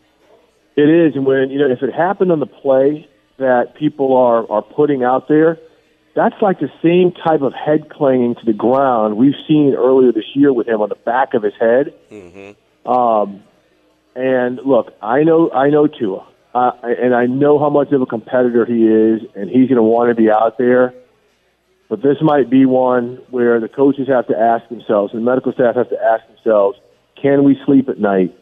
It 0.77 0.89
is, 0.89 1.15
and 1.15 1.25
when 1.27 1.51
you 1.51 1.59
know 1.59 1.71
if 1.71 1.83
it 1.83 1.93
happened 1.95 2.33
on 2.33 2.41
the 2.41 2.47
play 2.47 3.07
that 3.39 3.75
people 3.75 4.17
are 4.17 4.51
are 4.51 4.63
putting 4.63 5.05
out 5.05 5.29
there, 5.29 5.59
that's 6.15 6.35
like 6.43 6.61
the 6.61 6.71
same 6.83 7.13
type 7.13 7.43
of 7.43 7.55
head 7.55 7.89
clanging 7.91 8.35
to 8.37 8.45
the 8.45 8.53
ground 8.53 9.17
we've 9.17 9.35
seen 9.49 9.75
earlier 9.75 10.13
this 10.13 10.25
year 10.35 10.53
with 10.53 10.69
him 10.69 10.81
on 10.81 10.89
the 10.89 10.95
back 10.95 11.35
of 11.35 11.43
his 11.43 11.55
head. 11.59 11.95
Um, 12.85 13.43
and 14.15 14.61
look, 14.65 14.93
I 15.01 15.23
know 15.23 15.51
I 15.51 15.71
know 15.71 15.87
Tua, 15.87 16.27
uh, 16.55 16.73
and 16.83 17.15
I 17.15 17.27
know 17.27 17.59
how 17.59 17.71
much 17.71 17.93
of 17.93 18.03
a 18.03 18.07
competitor 18.07 18.67
he 18.67 18.87
is, 18.87 19.23
and 19.35 19.49
he's 19.49 19.69
going 19.69 19.77
to 19.77 19.83
want 19.83 20.11
to 20.11 20.15
be 20.15 20.31
out 20.31 20.59
there. 20.59 20.93
But 21.89 22.03
this 22.03 22.17
might 22.21 22.51
be 22.51 22.67
one 22.67 23.19
where 23.31 23.61
the 23.61 23.69
coaches 23.69 24.09
have 24.09 24.27
to 24.29 24.39
ask 24.39 24.69
themselves, 24.69 25.13
and 25.13 25.23
the 25.23 25.31
medical 25.31 25.53
staff 25.53 25.77
have 25.77 25.91
to 25.91 26.03
ask 26.03 26.27
themselves, 26.29 26.79
can 27.21 27.45
we 27.45 27.59
sleep 27.65 27.89
at 27.89 27.99
night 27.99 28.35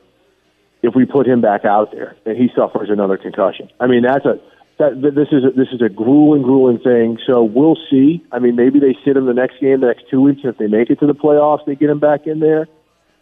if 0.82 0.94
we 0.94 1.04
put 1.04 1.26
him 1.26 1.40
back 1.40 1.64
out 1.64 1.92
there 1.92 2.16
and 2.24 2.36
he 2.36 2.48
suffers 2.56 2.88
another 2.90 3.16
concussion. 3.16 3.68
I 3.78 3.86
mean, 3.86 4.02
that's 4.02 4.24
a 4.24 4.40
that 4.80 5.00
th- 5.00 5.14
this 5.14 5.28
is 5.30 5.44
a, 5.44 5.50
this 5.50 5.68
is 5.72 5.80
a 5.80 5.88
grueling, 5.88 6.42
grueling 6.42 6.78
thing. 6.78 7.18
So 7.26 7.44
we'll 7.44 7.78
see. 7.90 8.24
I 8.32 8.38
mean, 8.40 8.56
maybe 8.56 8.80
they 8.80 8.96
sit 9.04 9.16
him 9.16 9.26
the 9.26 9.34
next 9.34 9.60
game, 9.60 9.80
the 9.80 9.86
next 9.86 10.10
two 10.10 10.20
weeks, 10.20 10.40
and 10.42 10.52
if 10.52 10.58
they 10.58 10.66
make 10.66 10.90
it 10.90 10.98
to 11.00 11.06
the 11.06 11.14
playoffs, 11.14 11.64
they 11.66 11.76
get 11.76 11.90
him 11.90 12.00
back 12.00 12.26
in 12.26 12.40
there 12.40 12.66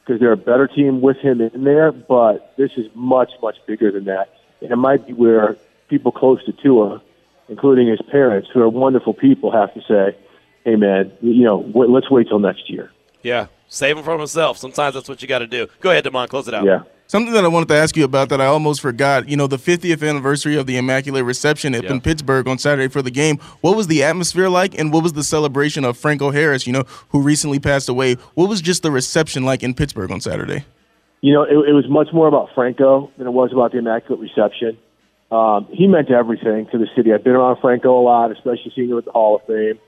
because 0.00 0.20
they're 0.20 0.32
a 0.32 0.36
better 0.36 0.66
team 0.66 1.00
with 1.02 1.18
him 1.18 1.40
in 1.40 1.64
there. 1.64 1.92
But 1.92 2.54
this 2.56 2.70
is 2.76 2.86
much, 2.94 3.30
much 3.42 3.56
bigger 3.66 3.92
than 3.92 4.04
that, 4.06 4.32
and 4.62 4.70
it 4.70 4.76
might 4.76 5.06
be 5.06 5.12
where 5.12 5.56
people 5.88 6.12
close 6.12 6.42
to 6.46 6.52
Tua, 6.52 7.02
including 7.48 7.88
his 7.88 8.00
parents, 8.10 8.48
who 8.52 8.62
are 8.62 8.68
wonderful 8.68 9.12
people, 9.12 9.50
have 9.50 9.74
to 9.74 9.82
say, 9.82 10.16
"Hey, 10.64 10.76
man, 10.76 11.12
you 11.20 11.44
know, 11.44 11.62
w- 11.62 11.92
let's 11.92 12.10
wait 12.10 12.28
till 12.28 12.38
next 12.38 12.70
year." 12.70 12.90
Yeah, 13.22 13.46
save 13.68 13.98
him 13.98 14.04
from 14.04 14.18
himself. 14.18 14.58
Sometimes 14.58 14.94
that's 14.94 15.08
what 15.08 15.20
you 15.22 15.28
got 15.28 15.40
to 15.40 15.46
do. 15.46 15.66
Go 15.80 15.90
ahead, 15.90 16.04
Demond, 16.04 16.28
close 16.28 16.46
it 16.48 16.54
out. 16.54 16.64
Yeah. 16.64 16.82
Something 17.10 17.32
that 17.32 17.42
I 17.42 17.48
wanted 17.48 17.68
to 17.68 17.74
ask 17.74 17.96
you 17.96 18.04
about 18.04 18.28
that 18.28 18.38
I 18.42 18.44
almost 18.44 18.82
forgot. 18.82 19.30
You 19.30 19.36
know, 19.38 19.46
the 19.46 19.56
50th 19.56 20.06
anniversary 20.06 20.56
of 20.58 20.66
the 20.66 20.76
Immaculate 20.76 21.24
Reception 21.24 21.74
up 21.74 21.84
Yeah. 21.84 21.92
in 21.92 22.02
Pittsburgh 22.02 22.46
on 22.46 22.58
Saturday 22.58 22.88
for 22.88 23.00
the 23.00 23.10
game. 23.10 23.38
What 23.62 23.76
was 23.78 23.86
the 23.86 24.02
atmosphere 24.02 24.50
like, 24.50 24.78
and 24.78 24.92
what 24.92 25.02
was 25.02 25.14
the 25.14 25.22
celebration 25.22 25.86
of 25.86 25.96
Franco 25.96 26.30
Harris, 26.32 26.66
you 26.66 26.72
know, 26.74 26.84
who 27.08 27.22
recently 27.22 27.58
passed 27.58 27.88
away? 27.88 28.16
What 28.34 28.50
was 28.50 28.60
just 28.60 28.82
the 28.82 28.90
reception 28.90 29.42
like 29.46 29.62
in 29.62 29.72
Pittsburgh 29.72 30.10
on 30.10 30.20
Saturday? 30.20 30.66
You 31.22 31.32
know, 31.32 31.44
it, 31.44 31.70
it 31.70 31.72
was 31.72 31.88
much 31.88 32.08
more 32.12 32.28
about 32.28 32.50
Franco 32.54 33.10
than 33.16 33.26
it 33.26 33.32
was 33.32 33.52
about 33.54 33.72
the 33.72 33.78
Immaculate 33.78 34.20
Reception. 34.20 34.76
Um, 35.32 35.66
he 35.72 35.86
meant 35.86 36.10
everything 36.10 36.66
to 36.72 36.78
the 36.78 36.88
city. 36.94 37.14
I've 37.14 37.24
been 37.24 37.32
around 37.36 37.56
Franco 37.62 37.98
a 37.98 38.02
lot, 38.02 38.32
especially 38.32 38.70
seeing 38.76 38.90
him 38.90 38.98
at 38.98 39.06
the 39.06 39.12
Hall 39.12 39.36
of 39.36 39.46
Fame. 39.46 39.78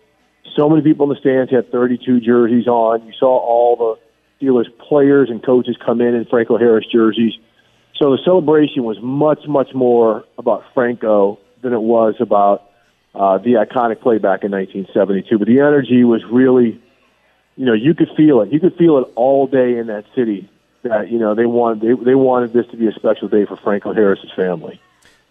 So 0.56 0.70
many 0.70 0.80
people 0.80 1.04
in 1.04 1.10
the 1.14 1.20
stands 1.20 1.50
had 1.52 1.70
32 1.70 2.20
jerseys 2.20 2.66
on. 2.66 3.06
You 3.06 3.12
saw 3.18 3.36
all 3.38 3.76
the 3.76 4.00
Steelers 4.40 4.66
players 4.78 5.30
and 5.30 5.44
coaches 5.44 5.76
come 5.84 6.00
in 6.00 6.14
in 6.14 6.24
Franco 6.24 6.58
Harris 6.58 6.86
jerseys. 6.90 7.34
So 7.96 8.12
the 8.12 8.18
celebration 8.24 8.84
was 8.84 8.98
much, 9.02 9.46
much 9.46 9.74
more 9.74 10.24
about 10.38 10.64
Franco 10.72 11.38
than 11.62 11.72
it 11.74 11.82
was 11.82 12.14
about 12.18 12.70
uh, 13.14 13.38
the 13.38 13.54
iconic 13.54 14.00
play 14.00 14.18
back 14.18 14.42
in 14.42 14.52
1972. 14.52 15.38
But 15.38 15.46
the 15.46 15.60
energy 15.60 16.04
was 16.04 16.24
really, 16.24 16.80
you 17.56 17.66
know, 17.66 17.74
you 17.74 17.94
could 17.94 18.08
feel 18.16 18.40
it. 18.40 18.52
You 18.52 18.60
could 18.60 18.76
feel 18.76 18.98
it 18.98 19.12
all 19.16 19.46
day 19.46 19.76
in 19.76 19.88
that 19.88 20.04
city. 20.14 20.48
That 20.82 21.10
you 21.10 21.18
know 21.18 21.34
they 21.34 21.44
wanted 21.44 21.82
they, 21.82 22.04
they 22.04 22.14
wanted 22.14 22.54
this 22.54 22.66
to 22.68 22.76
be 22.78 22.86
a 22.86 22.92
special 22.92 23.28
day 23.28 23.44
for 23.44 23.54
Franco 23.56 23.92
Harris's 23.92 24.30
family. 24.34 24.80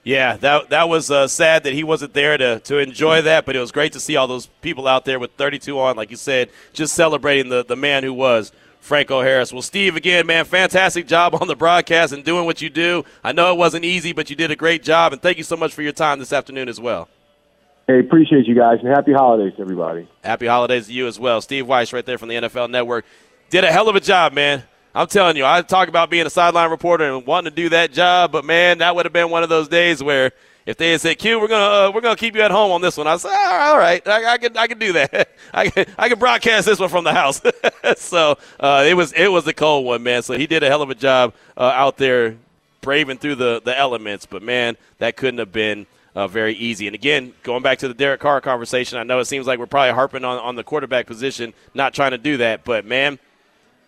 Yeah, 0.04 0.38
that 0.38 0.70
that 0.70 0.90
was 0.90 1.10
uh, 1.10 1.28
sad 1.28 1.64
that 1.64 1.74
he 1.74 1.84
wasn't 1.84 2.14
there 2.14 2.38
to 2.38 2.60
to 2.60 2.78
enjoy 2.78 3.24
that, 3.24 3.48
but 3.48 3.56
it 3.56 3.60
was 3.60 3.72
great 3.72 3.94
to 3.94 4.00
see 4.00 4.16
all 4.16 4.28
those 4.28 4.46
people 4.62 4.88
out 4.88 5.06
there 5.06 5.18
with 5.18 5.32
32 5.32 5.80
on, 5.80 5.96
like 5.98 6.12
you 6.12 6.18
said, 6.18 6.52
just 6.72 6.94
celebrating 6.94 7.50
the 7.50 7.66
the 7.66 7.76
man 7.76 8.04
who 8.04 8.14
was 8.14 8.52
Franco 8.80 9.22
Harris. 9.22 9.54
Well, 9.54 9.62
Steve, 9.62 9.96
again, 9.96 10.26
man, 10.26 10.46
fantastic 10.46 11.08
job 11.08 11.36
on 11.40 11.48
the 11.48 11.56
broadcast 11.56 12.14
and 12.14 12.24
doing 12.24 12.46
what 12.46 12.62
you 12.62 12.70
do. 12.70 13.04
I 13.24 13.32
know 13.32 13.54
it 13.54 13.58
wasn't 13.58 13.86
easy, 13.86 14.14
but 14.14 14.30
you 14.30 14.36
did 14.36 14.52
a 14.52 14.56
great 14.56 14.84
job, 14.84 15.14
and 15.14 15.22
thank 15.22 15.38
you 15.38 15.44
so 15.44 15.56
much 15.56 15.74
for 15.74 15.82
your 15.82 15.92
time 15.92 16.20
this 16.20 16.34
afternoon 16.34 16.70
as 16.70 16.80
well. 16.80 17.08
Hey, 17.88 18.00
appreciate 18.00 18.46
you 18.46 18.56
guys 18.56 18.80
and 18.80 18.88
happy 18.88 19.14
holidays 19.14 19.54
to 19.56 19.62
everybody. 19.62 20.08
Happy 20.24 20.46
holidays 20.46 20.88
to 20.88 20.94
you 20.94 21.08
as 21.08 21.20
well. 21.20 21.42
Steve 21.42 21.66
Wyche, 21.66 21.92
right 21.92 22.06
there 22.06 22.18
from 22.18 22.30
the 22.30 22.36
NFL 22.36 22.70
Network, 22.70 23.06
did 23.50 23.64
a 23.64 23.72
hell 23.72 23.90
of 23.90 23.96
a 23.96 24.00
job, 24.00 24.34
man. 24.34 24.64
I'm 24.94 25.08
telling 25.08 25.38
you, 25.38 25.46
I 25.46 25.62
talk 25.62 25.88
about 25.88 26.10
being 26.10 26.26
a 26.26 26.30
sideline 26.30 26.72
reporter 26.72 27.04
and 27.04 27.26
wanting 27.26 27.52
to 27.52 27.56
do 27.56 27.70
that 27.70 27.92
job, 27.92 28.32
but 28.32 28.46
man, 28.46 28.80
that 28.80 28.96
would 28.96 29.06
have 29.06 29.14
been 29.14 29.30
one 29.30 29.44
of 29.44 29.50
those 29.50 29.68
days 29.68 30.04
where 30.04 30.32
If 30.70 30.78
they 30.78 30.92
had 30.92 31.02
said, 31.02 31.18
"Q, 31.18 31.40
we're 31.40 31.48
gonna 31.48 31.88
uh, 31.88 31.92
we're 31.92 32.02
gonna 32.02 32.16
keep 32.16 32.36
you 32.36 32.44
at 32.44 32.52
home 32.52 32.72
on 32.72 32.80
this 32.80 32.96
one," 32.96 33.08
I 33.08 33.18
said, 33.18 33.32
"All 33.32 33.76
right, 33.76 34.08
I, 34.08 34.34
I 34.34 34.38
can 34.38 34.56
I 34.56 34.68
can 34.68 34.78
do 34.78 34.94
that. 34.94 35.30
I 35.54 35.68
can 35.68 35.88
I 35.98 36.10
can 36.10 36.20
broadcast 36.20 36.68
this 36.68 36.78
one 36.78 36.90
from 36.90 37.06
the 37.06 37.12
house." 37.12 37.42
so 37.98 38.38
uh, 38.60 38.86
it 38.88 38.94
was 38.94 39.12
it 39.14 39.30
was 39.30 39.48
a 39.48 39.54
cold 39.54 39.84
one, 39.84 40.04
man. 40.04 40.22
So 40.22 40.38
he 40.38 40.46
did 40.46 40.62
a 40.62 40.68
hell 40.68 40.84
of 40.84 40.92
a 40.92 40.96
job 40.96 41.34
uh, 41.58 41.64
out 41.64 41.98
there 41.98 42.38
braving 42.82 43.18
through 43.18 43.36
the 43.36 43.64
the 43.66 43.76
elements. 43.76 44.28
But 44.28 44.44
man, 44.44 44.78
that 45.00 45.18
couldn't 45.18 45.40
have 45.40 45.52
been. 45.52 45.88
Uh, 46.16 46.28
very 46.28 46.56
easy. 46.56 46.88
And 46.88 46.96
again, 46.96 47.34
going 47.44 47.62
back 47.62 47.78
to 47.78 47.88
the 47.88 47.94
Derek 47.94 48.20
Carr 48.20 48.42
conversation, 48.42 48.98
I 48.98 49.04
know 49.04 49.20
it 49.20 49.26
seems 49.26 49.46
like 49.46 49.60
we're 49.60 49.68
probably 49.68 49.94
harping 49.94 50.26
on, 50.26 50.40
on 50.40 50.56
the 50.56 50.64
quarterback 50.64 51.06
position, 51.06 51.54
not 51.76 51.94
trying 51.94 52.12
to 52.12 52.18
do 52.18 52.38
that. 52.38 52.66
But 52.66 52.84
man, 52.84 53.20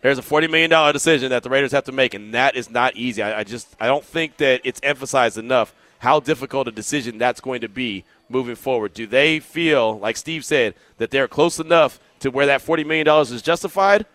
there's 0.01 0.19
a 0.19 0.21
$40 0.21 0.50
million 0.50 0.93
decision 0.93 1.31
that 1.31 1.41
the 1.41 1.50
Raiders 1.50 1.71
have 1.71 1.85
to 1.85 1.91
make, 1.91 2.13
and 2.13 2.35
that 2.35 2.55
is 2.55 2.69
not 2.69 2.95
easy. 2.95 3.23
I, 3.23 3.39
I, 3.39 3.43
just 3.43 3.75
I 3.79 3.88
don't 3.88 4.05
think 4.05 4.38
that 4.38 4.61
it's 4.63 4.79
emphasized 4.83 5.39
enough 5.39 5.73
how 6.01 6.20
difficult 6.20 6.67
a 6.67 6.72
decision 6.72 7.20
that's 7.20 7.39
going 7.39 7.62
to 7.62 7.70
be 7.70 8.03
moving 8.27 8.55
forward. 8.55 8.91
Do 8.91 9.05
they 9.05 9.39
feel, 9.39 10.00
like 10.00 10.17
Steve 10.17 10.43
said, 10.43 10.74
that 10.98 11.12
they're 11.12 11.27
close 11.27 11.60
enough 11.60 12.00
to 12.22 12.31
where 12.31 12.48
that 12.48 12.62
$40 12.62 12.88
million 12.88 13.08
is 13.08 13.41
justified? 13.43 14.08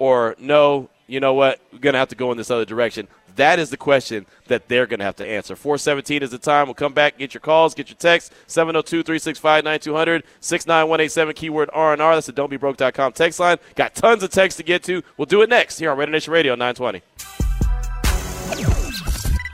Or 0.00 0.34
no, 0.40 0.90
you 1.06 1.20
know 1.20 1.34
what, 1.34 1.60
we're 1.72 1.78
going 1.78 1.92
to 1.92 2.00
have 2.00 2.08
to 2.08 2.16
go 2.16 2.32
in 2.32 2.38
this 2.38 2.50
other 2.50 2.64
direction. 2.64 3.06
That 3.36 3.60
is 3.60 3.70
the 3.70 3.76
question 3.76 4.26
that 4.48 4.66
they're 4.66 4.86
going 4.86 4.98
to 4.98 5.04
have 5.04 5.14
to 5.16 5.26
answer. 5.26 5.54
417 5.54 6.24
is 6.24 6.30
the 6.32 6.38
time. 6.38 6.66
We'll 6.66 6.74
come 6.74 6.92
back, 6.92 7.18
get 7.18 7.34
your 7.34 7.40
calls, 7.40 7.72
get 7.72 7.88
your 7.88 7.98
texts. 7.98 8.34
702-365-9200, 8.48 10.24
69187, 10.40 11.34
keyword 11.34 11.70
R&R. 11.72 12.14
That's 12.16 12.26
the 12.26 12.32
don'tbebroke.com 12.32 13.12
text 13.12 13.38
line. 13.38 13.58
Got 13.76 13.94
tons 13.94 14.24
of 14.24 14.30
texts 14.30 14.56
to 14.56 14.64
get 14.64 14.82
to. 14.84 15.04
We'll 15.16 15.26
do 15.26 15.42
it 15.42 15.50
next 15.50 15.78
here 15.78 15.92
on 15.92 15.98
Raider 15.98 16.10
Nation 16.10 16.32
Radio 16.32 16.56
920. 16.56 17.37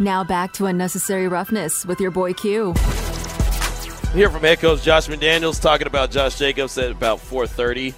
Now 0.01 0.25
back 0.25 0.53
to 0.55 0.67
unnecessary 0.67 1.29
roughness 1.29 1.87
with 1.87 2.01
your 2.01 2.11
boy 2.11 2.33
Q. 2.33 2.75
Here 4.13 4.29
from 4.29 4.43
head 4.43 4.59
coach 4.59 4.83
Josh 4.83 5.07
McDaniels 5.07 5.61
talking 5.61 5.87
about 5.87 6.11
Josh 6.11 6.37
Jacobs 6.37 6.77
at 6.79 6.91
about 6.91 7.21
430. 7.21 7.95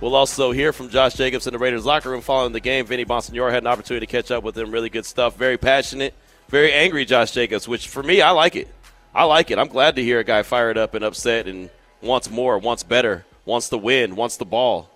We'll 0.00 0.14
also 0.14 0.52
hear 0.52 0.72
from 0.72 0.90
Josh 0.90 1.14
Jacobs 1.14 1.46
in 1.46 1.52
the 1.52 1.58
Raiders 1.58 1.84
locker 1.84 2.10
room 2.10 2.20
following 2.20 2.52
the 2.52 2.60
game. 2.60 2.86
Vinny 2.86 3.04
Bonsignore 3.04 3.50
had 3.50 3.64
an 3.64 3.66
opportunity 3.66 4.06
to 4.06 4.10
catch 4.10 4.30
up 4.30 4.44
with 4.44 4.56
him. 4.56 4.70
Really 4.70 4.90
good 4.90 5.04
stuff. 5.04 5.36
Very 5.36 5.58
passionate, 5.58 6.14
very 6.48 6.72
angry 6.72 7.04
Josh 7.04 7.32
Jacobs, 7.32 7.66
which 7.66 7.88
for 7.88 8.02
me, 8.02 8.20
I 8.20 8.30
like 8.30 8.54
it. 8.54 8.68
I 9.12 9.24
like 9.24 9.50
it. 9.50 9.58
I'm 9.58 9.68
glad 9.68 9.96
to 9.96 10.04
hear 10.04 10.20
a 10.20 10.24
guy 10.24 10.42
fired 10.42 10.78
up 10.78 10.94
and 10.94 11.04
upset 11.04 11.48
and 11.48 11.68
wants 12.00 12.30
more, 12.30 12.58
wants 12.58 12.84
better, 12.84 13.24
wants 13.44 13.68
to 13.70 13.76
win, 13.76 14.14
wants 14.14 14.36
the 14.36 14.44
ball. 14.44 14.88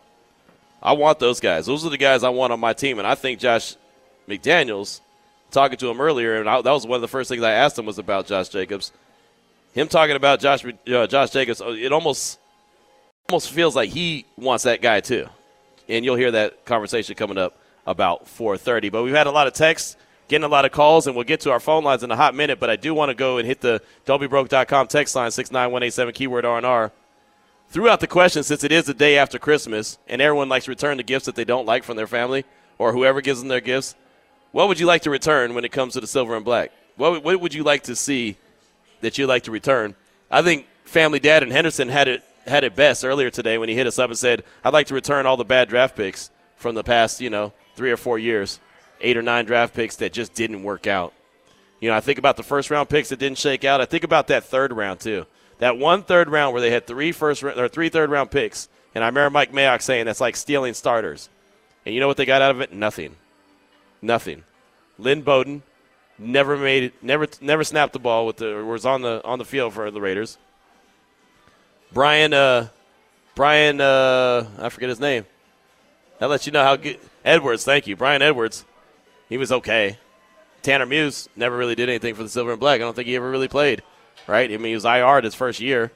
I 0.81 0.93
want 0.93 1.19
those 1.19 1.41
guys. 1.41 1.67
Those 1.67 1.85
are 1.85 1.91
the 1.91 1.99
guys 1.99 2.23
I 2.23 2.29
want 2.29 2.53
on 2.53 2.61
my 2.61 2.75
team. 2.75 2.99
And 2.99 3.07
I 3.09 3.17
think 3.17 3.41
Josh 3.41 3.77
McDaniels, 4.29 5.01
talking 5.55 5.79
to 5.79 5.91
him 5.91 6.01
earlier, 6.01 6.37
and 6.37 6.49
I, 6.49 6.61
that 6.61 6.71
was 6.71 6.87
one 6.87 6.97
of 6.97 7.01
the 7.01 7.09
first 7.09 7.29
things 7.29 7.43
I 7.43 7.53
asked 7.53 7.79
him 7.79 7.87
was 7.87 7.99
about 7.99 8.27
Josh 8.27 8.49
Jacobs. 8.51 8.93
Him 9.73 9.89
talking 9.89 10.17
about 10.17 10.41
Josh 10.41 10.65
uh, 10.65 11.07
Josh 11.07 11.31
Jacobs, 11.31 11.63
it 11.65 11.93
almost 11.93 12.39
almost 13.29 13.51
feels 13.51 13.75
like 13.75 13.91
he 13.91 14.27
wants 14.37 14.65
that 14.65 14.83
guy 14.83 15.01
too. 15.01 15.27
And 15.89 16.05
you'll 16.05 16.17
hear 16.17 16.31
that 16.33 16.65
conversation 16.65 17.15
coming 17.15 17.39
up 17.39 17.59
about 17.87 18.27
4:30. 18.27 18.93
But 18.93 19.03
we've 19.03 19.15
had 19.15 19.27
a 19.27 19.31
lot 19.31 19.47
of 19.47 19.55
texts, 19.55 19.97
getting 20.29 20.45
a 20.45 20.49
lot 20.49 20.65
of 20.65 20.73
calls, 20.73 21.07
and 21.07 21.17
we'll 21.17 21.25
get 21.25 21.41
to 21.41 21.51
our 21.51 21.61
phone 21.61 21.85
lines 21.85 22.03
in 22.03 22.11
a 22.11 22.17
hot 22.17 22.35
minute. 22.35 22.61
But 22.61 22.71
I 22.71 22.77
do 22.77 22.95
want 22.95 23.11
to 23.11 23.15
go 23.15 23.39
and 23.39 23.47
hit 23.47 23.61
the 23.61 23.81
don'tbebroke.com 24.07 24.89
text 24.89 25.15
line 25.15 25.31
six 25.31 25.51
nine 25.51 25.71
one 25.71 25.83
eight 25.83 25.93
seven 25.93 26.13
keyword 26.13 26.45
R 26.45 26.57
and 26.57 26.67
R. 26.67 26.93
Throughout 27.69 28.01
the 28.01 28.07
question, 28.07 28.43
since 28.43 28.63
it 28.63 28.71
is 28.71 28.85
the 28.85 28.95
day 28.95 29.19
after 29.19 29.39
Christmas, 29.39 29.99
and 30.07 30.21
everyone 30.23 30.49
likes 30.49 30.67
to 30.67 30.71
return 30.71 30.97
the 30.97 31.03
gifts 31.03 31.27
that 31.27 31.35
they 31.35 31.45
don't 31.45 31.67
like 31.67 31.83
from 31.83 31.97
their 31.97 32.07
family 32.07 32.45
or 32.79 32.93
whoever 32.93 33.21
gives 33.21 33.41
them 33.41 33.49
their 33.49 33.61
gifts, 33.61 33.95
what 34.55 34.69
would 34.69 34.79
you 34.79 34.87
like 34.87 35.03
to 35.03 35.11
return 35.11 35.53
when 35.53 35.65
it 35.65 35.73
comes 35.73 35.95
to 35.95 36.01
the 36.01 36.07
silver 36.07 36.37
and 36.37 36.45
black? 36.45 36.71
What, 36.95 37.25
what 37.25 37.41
would 37.41 37.53
you 37.53 37.65
like 37.65 37.83
to 37.85 37.97
see 37.97 38.37
that 39.01 39.19
you'd 39.19 39.27
like 39.27 39.43
to 39.43 39.51
return? 39.51 39.97
I 40.31 40.43
think 40.43 40.69
Family 40.85 41.19
Dad 41.19 41.43
and 41.43 41.51
Henderson 41.51 41.89
had 41.89 42.07
it 42.07 42.23
had 42.47 42.63
it 42.63 42.77
best 42.77 43.05
earlier 43.05 43.31
today 43.31 43.59
when 43.59 43.69
he 43.69 43.75
hit 43.75 43.89
us 43.89 43.99
up 43.99 44.11
and 44.11 44.19
said, 44.19 44.45
I'd 44.63 44.73
like 44.73 44.87
to 44.89 44.95
return 44.95 45.27
all 45.27 45.37
the 45.37 45.45
bad 45.45 45.69
draft 45.69 45.97
picks 45.97 46.31
from 46.55 46.77
the 46.77 46.85
past, 46.85 47.21
you 47.21 47.31
know, 47.31 47.53
three 47.75 47.91
or 47.91 47.97
four 47.97 48.17
years, 48.17 48.61
eight 49.01 49.17
or 49.17 49.23
nine 49.23 49.45
draft 49.45 49.75
picks 49.75 49.97
that 49.97 50.13
just 50.13 50.35
didn't 50.35 50.63
work 50.63 50.87
out. 50.87 51.13
You 51.81 51.89
know, 51.89 51.97
I 51.97 52.01
think 52.01 52.21
about 52.21 52.37
the 52.37 52.45
first 52.45 52.71
round 52.71 52.89
picks 52.89 53.09
that 53.09 53.19
didn't 53.19 53.39
shake 53.39 53.65
out. 53.65 53.81
I 53.81 53.87
think 53.87 54.05
about 54.05 54.29
that 54.29 54.45
third 54.45 54.73
round 54.73 55.01
too. 55.01 55.27
That 55.59 55.79
one 55.79 56.05
third 56.05 56.31
round 56.31 56.53
where 56.53 56.63
they 56.63 56.71
had 56.71 56.87
three 56.87 57.11
first 57.11 57.43
or 57.43 57.67
three 57.67 57.89
third 57.89 58.09
round 58.09 58.31
picks, 58.31 58.69
and 58.95 59.03
I 59.03 59.09
remember 59.09 59.31
Mike 59.31 59.53
Mayock 59.53 59.83
saying 59.83 60.05
that's 60.05 60.21
like 60.21 60.37
stealing 60.37 60.75
starters. 60.75 61.29
And 61.85 61.93
you 61.93 62.01
know 62.01 62.07
what 62.07 62.19
they 62.19 62.25
got 62.25 62.41
out 62.41 62.53
of 62.53 62.61
it? 62.61 62.73
Nothing. 62.73 63.17
Nothing. 64.05 64.45
Lynn 64.99 65.23
Bowden 65.23 65.63
never 66.19 66.59
made 66.59 66.85
it, 66.85 67.03
never 67.03 67.27
never 67.41 67.65
snapped 67.65 67.95
the 67.95 67.99
ball 67.99 68.27
with 68.27 68.37
the 68.37 68.63
was 68.63 68.85
on 68.85 69.01
the 69.01 69.25
on 69.25 69.39
the 69.39 69.47
field 69.47 69.73
for 69.73 69.91
the 69.91 70.01
Raiders. 70.01 70.37
Bryan, 71.91 72.35
uh, 72.35 72.69
Bryan, 73.35 73.81
uh, 73.81 74.47
I 74.59 74.69
forget 74.69 74.91
his 74.91 75.01
name. 75.01 75.25
That 76.19 76.29
lets 76.29 76.45
you 76.45 76.53
know 76.53 76.63
how 76.63 76.77
good 76.77 76.99
Edwards. 77.25 77.65
Thank 77.65 77.87
you, 77.87 77.97
Bryan 77.97 78.21
Edwards. 78.21 78.67
He 79.31 79.39
was 79.39 79.51
okay. 79.51 79.97
Tanner 80.61 80.85
Muse 80.85 81.31
never 81.35 81.57
really 81.57 81.75
did 81.75 81.89
anything 81.89 82.15
for 82.15 82.23
the 82.23 82.29
Silver 82.29 82.51
and 82.51 82.61
Black. 82.61 82.77
I 82.77 82.85
don't 82.85 82.95
think 82.95 83.09
he 83.09 83.17
ever 83.17 83.31
really 83.31 83.49
played. 83.49 83.83
Right? 84.27 84.51
I 84.51 84.57
mean, 84.57 84.67
he 84.67 84.75
was 84.75 84.85
IR'd 84.85 85.25
his 85.25 85.35
first 85.35 85.61
year. 85.61 85.93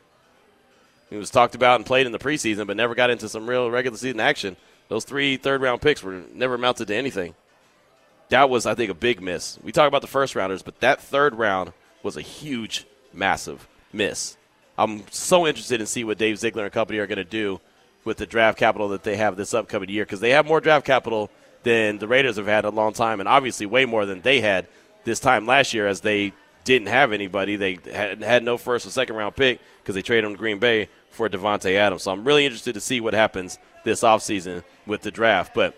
He 1.10 1.16
was 1.16 1.30
talked 1.30 1.54
about 1.54 1.76
and 1.76 1.86
played 1.86 2.06
in 2.06 2.12
the 2.12 2.18
preseason, 2.18 2.66
but 2.66 2.76
never 2.76 2.94
got 2.94 3.10
into 3.10 3.28
some 3.28 3.46
real 3.46 3.70
regular 3.70 3.98
season 3.98 4.20
action. 4.20 4.56
Those 4.88 5.04
three 5.04 5.36
third 5.36 5.60
round 5.60 5.82
picks 5.82 6.02
were 6.02 6.22
never 6.32 6.54
amounted 6.54 6.88
to 6.88 6.96
anything. 6.96 7.34
That 8.30 8.50
was, 8.50 8.66
I 8.66 8.74
think, 8.74 8.90
a 8.90 8.94
big 8.94 9.22
miss. 9.22 9.58
We 9.62 9.72
talk 9.72 9.88
about 9.88 10.02
the 10.02 10.06
first 10.06 10.34
rounders, 10.34 10.62
but 10.62 10.80
that 10.80 11.00
third 11.00 11.34
round 11.34 11.72
was 12.02 12.16
a 12.16 12.20
huge, 12.20 12.86
massive 13.12 13.66
miss. 13.92 14.36
I'm 14.76 15.04
so 15.10 15.46
interested 15.46 15.80
in 15.80 15.86
see 15.86 16.04
what 16.04 16.18
Dave 16.18 16.38
Ziegler 16.38 16.64
and 16.64 16.72
company 16.72 16.98
are 16.98 17.06
going 17.06 17.16
to 17.16 17.24
do 17.24 17.60
with 18.04 18.18
the 18.18 18.26
draft 18.26 18.58
capital 18.58 18.88
that 18.90 19.02
they 19.02 19.16
have 19.16 19.36
this 19.36 19.54
upcoming 19.54 19.88
year 19.88 20.04
because 20.04 20.20
they 20.20 20.30
have 20.30 20.46
more 20.46 20.60
draft 20.60 20.86
capital 20.86 21.30
than 21.62 21.98
the 21.98 22.06
Raiders 22.06 22.36
have 22.36 22.46
had 22.46 22.64
a 22.64 22.70
long 22.70 22.92
time, 22.92 23.20
and 23.20 23.28
obviously 23.28 23.66
way 23.66 23.84
more 23.84 24.06
than 24.06 24.20
they 24.20 24.40
had 24.40 24.66
this 25.04 25.20
time 25.20 25.46
last 25.46 25.74
year 25.74 25.86
as 25.86 26.00
they 26.00 26.32
didn't 26.64 26.88
have 26.88 27.12
anybody. 27.12 27.56
They 27.56 27.78
had, 27.92 28.22
had 28.22 28.44
no 28.44 28.56
first 28.56 28.86
or 28.86 28.90
second 28.90 29.16
round 29.16 29.34
pick 29.34 29.60
because 29.82 29.94
they 29.94 30.02
traded 30.02 30.26
on 30.26 30.34
Green 30.34 30.58
Bay 30.58 30.88
for 31.10 31.28
Davante 31.28 31.74
Adams. 31.74 32.02
So 32.02 32.12
I'm 32.12 32.24
really 32.24 32.44
interested 32.44 32.74
to 32.74 32.80
see 32.80 33.00
what 33.00 33.14
happens 33.14 33.58
this 33.84 34.02
offseason 34.02 34.62
with 34.86 35.02
the 35.02 35.10
draft. 35.10 35.54
But 35.54 35.74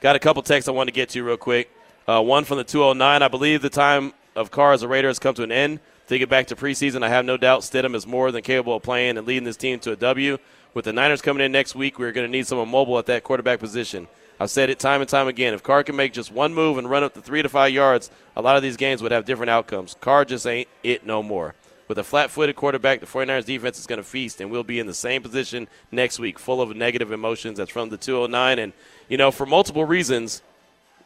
got 0.00 0.16
a 0.16 0.20
couple 0.20 0.42
texts 0.42 0.68
I 0.68 0.72
want 0.72 0.88
to 0.88 0.92
get 0.92 1.10
to 1.10 1.22
real 1.22 1.36
quick. 1.36 1.70
Uh, 2.08 2.22
one 2.22 2.42
from 2.44 2.56
the 2.56 2.64
209. 2.64 3.22
I 3.22 3.28
believe 3.28 3.60
the 3.60 3.68
time 3.68 4.14
of 4.34 4.50
Carr 4.50 4.72
as 4.72 4.82
a 4.82 4.88
Raider 4.88 5.08
has 5.08 5.18
come 5.18 5.34
to 5.34 5.42
an 5.42 5.52
end. 5.52 5.78
Thinking 6.06 6.26
back 6.26 6.46
to 6.46 6.56
preseason, 6.56 7.02
I 7.02 7.10
have 7.10 7.26
no 7.26 7.36
doubt 7.36 7.60
Stidham 7.60 7.94
is 7.94 8.06
more 8.06 8.32
than 8.32 8.42
capable 8.42 8.76
of 8.76 8.82
playing 8.82 9.18
and 9.18 9.26
leading 9.26 9.44
this 9.44 9.58
team 9.58 9.78
to 9.80 9.92
a 9.92 9.96
W. 9.96 10.38
With 10.72 10.86
the 10.86 10.92
Niners 10.94 11.20
coming 11.20 11.44
in 11.44 11.52
next 11.52 11.74
week, 11.74 11.98
we're 11.98 12.12
going 12.12 12.26
to 12.26 12.30
need 12.30 12.46
someone 12.46 12.70
mobile 12.70 12.98
at 12.98 13.04
that 13.06 13.24
quarterback 13.24 13.60
position. 13.60 14.08
I've 14.40 14.48
said 14.48 14.70
it 14.70 14.78
time 14.78 15.02
and 15.02 15.10
time 15.10 15.28
again. 15.28 15.52
If 15.52 15.62
Carr 15.62 15.84
can 15.84 15.96
make 15.96 16.14
just 16.14 16.32
one 16.32 16.54
move 16.54 16.78
and 16.78 16.88
run 16.88 17.04
up 17.04 17.12
to 17.12 17.20
three 17.20 17.42
to 17.42 17.48
five 17.50 17.72
yards, 17.72 18.10
a 18.36 18.40
lot 18.40 18.56
of 18.56 18.62
these 18.62 18.78
games 18.78 19.02
would 19.02 19.12
have 19.12 19.26
different 19.26 19.50
outcomes. 19.50 19.94
Carr 20.00 20.24
just 20.24 20.46
ain't 20.46 20.68
it 20.82 21.04
no 21.04 21.22
more. 21.22 21.54
With 21.88 21.98
a 21.98 22.04
flat 22.04 22.30
footed 22.30 22.56
quarterback, 22.56 23.00
the 23.00 23.06
49ers 23.06 23.44
defense 23.44 23.78
is 23.78 23.86
going 23.86 23.98
to 23.98 24.02
feast, 24.02 24.40
and 24.40 24.50
we'll 24.50 24.64
be 24.64 24.78
in 24.78 24.86
the 24.86 24.94
same 24.94 25.20
position 25.22 25.68
next 25.92 26.18
week, 26.18 26.38
full 26.38 26.62
of 26.62 26.74
negative 26.74 27.12
emotions. 27.12 27.58
That's 27.58 27.70
from 27.70 27.90
the 27.90 27.98
209. 27.98 28.58
And, 28.58 28.72
you 29.10 29.18
know, 29.18 29.30
for 29.30 29.44
multiple 29.44 29.84
reasons, 29.84 30.40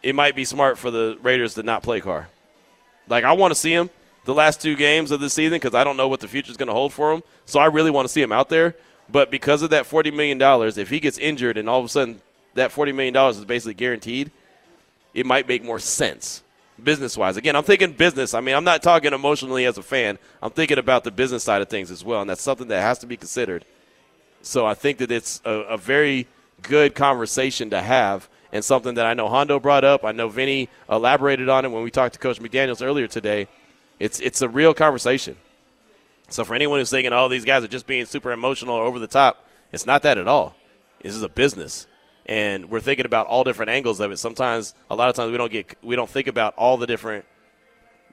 it 0.03 0.15
might 0.15 0.35
be 0.35 0.45
smart 0.45 0.79
for 0.79 0.91
the 0.91 1.19
Raiders 1.23 1.55
to 1.55 1.63
not 1.63 1.83
play 1.83 2.01
Carr. 2.01 2.29
Like, 3.09 3.25
I 3.25 3.33
want 3.33 3.53
to 3.53 3.55
see 3.55 3.73
him 3.73 3.91
the 4.25 4.35
last 4.35 4.61
two 4.61 4.77
games 4.77 5.11
of 5.11 5.21
the 5.21 5.31
season 5.31 5.57
because 5.57 5.75
I 5.75 5.85
don't 5.85 5.97
know 5.97 6.09
what 6.09 6.21
the 6.21 6.29
future 6.29 6.51
is 6.51 6.57
going 6.57 6.69
to 6.69 6.73
hold 6.73 6.93
for 6.93 7.13
him. 7.13 7.23
So 7.45 7.61
I 7.61 7.67
really 7.67 7.91
want 7.91 8.07
to 8.07 8.13
see 8.13 8.23
him 8.23 8.33
out 8.33 8.49
there. 8.49 8.77
But 9.11 9.31
because 9.31 9.63
of 9.63 9.71
that 9.71 9.85
$40 9.85 10.15
million, 10.15 10.41
if 10.79 10.89
he 10.89 11.01
gets 11.01 11.19
injured 11.19 11.59
and 11.59 11.69
all 11.69 11.81
of 11.81 11.85
a 11.85 11.89
sudden 11.89 12.21
that 12.55 12.71
$40 12.71 12.95
million 12.95 13.17
is 13.17 13.45
basically 13.45 13.75
guaranteed, 13.75 14.31
it 15.15 15.27
might 15.27 15.49
make 15.49 15.65
more 15.65 15.79
sense 15.79 16.43
business 16.83 17.17
wise. 17.17 17.37
Again, 17.37 17.55
I'm 17.55 17.63
thinking 17.63 17.93
business. 17.93 18.35
I 18.35 18.41
mean, 18.41 18.55
I'm 18.55 18.65
not 18.65 18.83
talking 18.83 19.13
emotionally 19.13 19.67
as 19.67 19.79
a 19.79 19.83
fan, 19.83 20.19
I'm 20.43 20.51
thinking 20.51 20.79
about 20.79 21.05
the 21.05 21.11
business 21.11 21.45
side 21.45 21.63
of 21.63 21.69
things 21.69 21.91
as 21.91 22.05
well. 22.05 22.21
And 22.21 22.31
that's 22.31 22.43
something 22.43 22.69
that 22.69 22.81
has 22.81 22.99
to 23.01 23.07
be 23.07 23.17
considered. 23.17 23.65
So 24.43 24.67
I 24.67 24.75
think 24.75 24.99
that 24.99 25.13
it's 25.13 25.41
a, 25.45 25.51
a 25.51 25.77
very 25.77 26.27
good 26.63 26.95
conversation 26.95 27.71
to 27.71 27.81
have 27.81 28.29
and 28.53 28.65
something 28.65 28.95
that 28.95 29.07
I 29.07 29.15
know 29.15 29.29
Hondo 29.29 29.59
brought 29.59 29.85
up. 29.85 30.05
I 30.05 30.13
know 30.13 30.29
Vinny 30.29 30.69
elaborated 30.89 31.49
on 31.49 31.65
it 31.65 31.71
when 31.71 31.83
we 31.83 31.91
talked 31.91 32.15
to 32.15 32.21
Coach 32.21 32.39
McDaniels 32.39 32.85
earlier 32.85 33.09
today. 33.09 33.49
It's 33.99 34.21
it's 34.21 34.43
a 34.43 34.49
real 34.49 34.75
conversation. 34.75 35.37
So 36.29 36.45
for 36.45 36.55
anyone 36.55 36.79
who's 36.79 36.91
thinking, 36.91 37.13
"Oh, 37.13 37.29
these 37.29 37.45
guys 37.45 37.65
are 37.65 37.69
just 37.69 37.87
being 37.87 38.05
super 38.05 38.33
emotional 38.33 38.75
or 38.75 38.85
over 38.85 38.99
the 38.99 39.07
top," 39.07 39.47
it's 39.73 39.87
not 39.87 40.03
that 40.03 40.19
at 40.19 40.29
all. 40.29 40.55
This 41.03 41.15
is 41.15 41.23
a 41.23 41.29
business, 41.29 41.87
and 42.27 42.71
we're 42.71 42.81
thinking 42.81 43.07
about 43.07 43.27
all 43.27 43.45
different 43.45 43.71
angles 43.71 44.01
of 44.01 44.13
it. 44.13 44.19
Sometimes, 44.19 44.75
a 44.91 44.95
lot 44.95 45.09
of 45.09 45.17
times, 45.17 45.33
we 45.33 45.39
don't 45.39 45.53
get 45.53 45.77
we 45.83 45.97
don't 45.97 46.11
think 46.11 46.27
about 46.27 46.55
all 46.57 46.77
the 46.77 46.87
different 46.87 47.25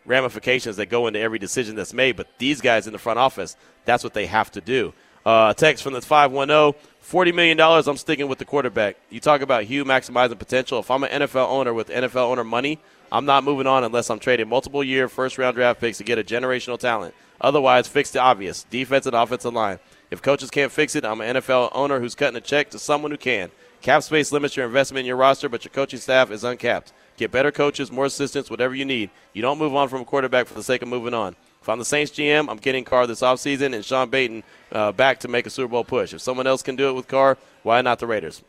ramifications 0.06 0.78
that 0.78 0.88
go 0.88 1.08
into 1.08 1.20
every 1.20 1.40
decision 1.40 1.76
that's 1.76 1.94
made. 1.94 2.16
But 2.16 2.28
these 2.38 2.62
guys 2.62 2.88
in 2.88 2.94
the 2.94 3.00
front 3.00 3.20
office, 3.20 3.56
that's 3.86 4.04
what 4.04 4.14
they 4.14 4.26
have 4.26 4.52
to 4.52 4.62
do. 4.62 4.94
Uh, 5.26 5.54
text 5.54 5.84
from 5.84 5.94
the 5.94 6.02
510 6.02 6.80
$40 7.10 7.34
million, 7.34 7.60
I'm 7.60 7.98
sticking 7.98 8.28
with 8.28 8.38
the 8.38 8.46
quarterback. 8.46 8.96
You 9.10 9.20
talk 9.20 9.42
about 9.42 9.64
Hue 9.64 9.84
maximizing 9.84 10.38
potential. 10.38 10.78
If 10.80 10.92
I'm 10.92 11.04
an 11.04 11.24
NFL 11.24 11.50
owner 11.50 11.74
with 11.74 11.90
NFL 11.90 12.18
owner 12.18 12.44
money, 12.44 12.78
I'm 13.12 13.26
not 13.26 13.44
moving 13.44 13.66
on 13.66 13.84
unless 13.84 14.12
I'm 14.12 14.20
trading 14.20 14.48
multiple 14.48 14.84
year 14.84 15.10
first 15.10 15.40
round 15.40 15.56
draft 15.56 15.82
picks 15.82 15.98
to 15.98 16.04
get 16.04 16.20
a 16.20 16.24
generational 16.24 16.78
talent. 16.78 17.16
Otherwise, 17.42 17.88
fix 17.88 18.12
the 18.12 18.20
obvious 18.20 18.64
defense 18.66 19.08
and 19.08 19.16
offensive 19.16 19.54
line. 19.54 19.80
If 20.12 20.22
coaches 20.22 20.52
can't 20.52 20.72
fix 20.72 20.96
it, 20.96 21.04
I'm 21.04 21.20
an 21.22 21.38
NFL 21.38 21.72
owner 21.74 22.00
who's 22.00 22.14
cutting 22.14 22.38
a 22.38 22.42
check 22.42 22.70
to 22.72 22.80
someone 22.80 23.10
who 23.10 23.18
can. 23.18 23.50
Cap 23.82 24.04
space 24.04 24.32
limits 24.32 24.56
your 24.56 24.68
investment 24.68 25.00
in 25.00 25.06
your 25.08 25.16
roster, 25.16 25.50
but 25.50 25.66
your 25.66 25.72
coaching 25.72 26.00
staff 26.00 26.30
is 26.30 26.44
uncapped. 26.44 26.94
Get 27.18 27.32
better 27.32 27.52
coaches, 27.52 27.92
more 27.92 28.06
assistants, 28.06 28.52
whatever 28.52 28.76
you 28.76 28.86
need. 28.86 29.10
You 29.34 29.42
don't 29.42 29.58
move 29.58 29.74
on 29.74 29.90
from 29.90 30.02
a 30.02 30.06
quarterback 30.06 30.48
for 30.48 30.54
the 30.54 30.64
sake 30.64 30.82
of 30.82 30.90
moving 30.90 31.14
on. 31.16 31.36
If 31.62 31.68
I'm 31.68 31.80
the 31.80 31.86
Saints 31.86 32.12
GM, 32.12 32.50
I'm 32.50 32.58
getting 32.58 32.84
Carr 32.84 33.06
this 33.06 33.22
offseason 33.22 33.74
and 33.74 33.84
Sean 33.84 34.10
Payton 34.10 34.44
uh, 34.72 34.92
back 34.92 35.20
to 35.22 35.28
make 35.28 35.46
a 35.46 35.50
Super 35.50 35.72
Bowl 35.72 35.84
push. 35.84 36.14
If 36.14 36.22
someone 36.22 36.48
else 36.48 36.64
can 36.64 36.76
do 36.76 36.90
it 36.90 36.94
with 36.94 37.08
Carr, 37.08 37.38
why 37.64 37.82
not 37.82 38.00
the 38.00 38.08
Raiders? 38.08 38.42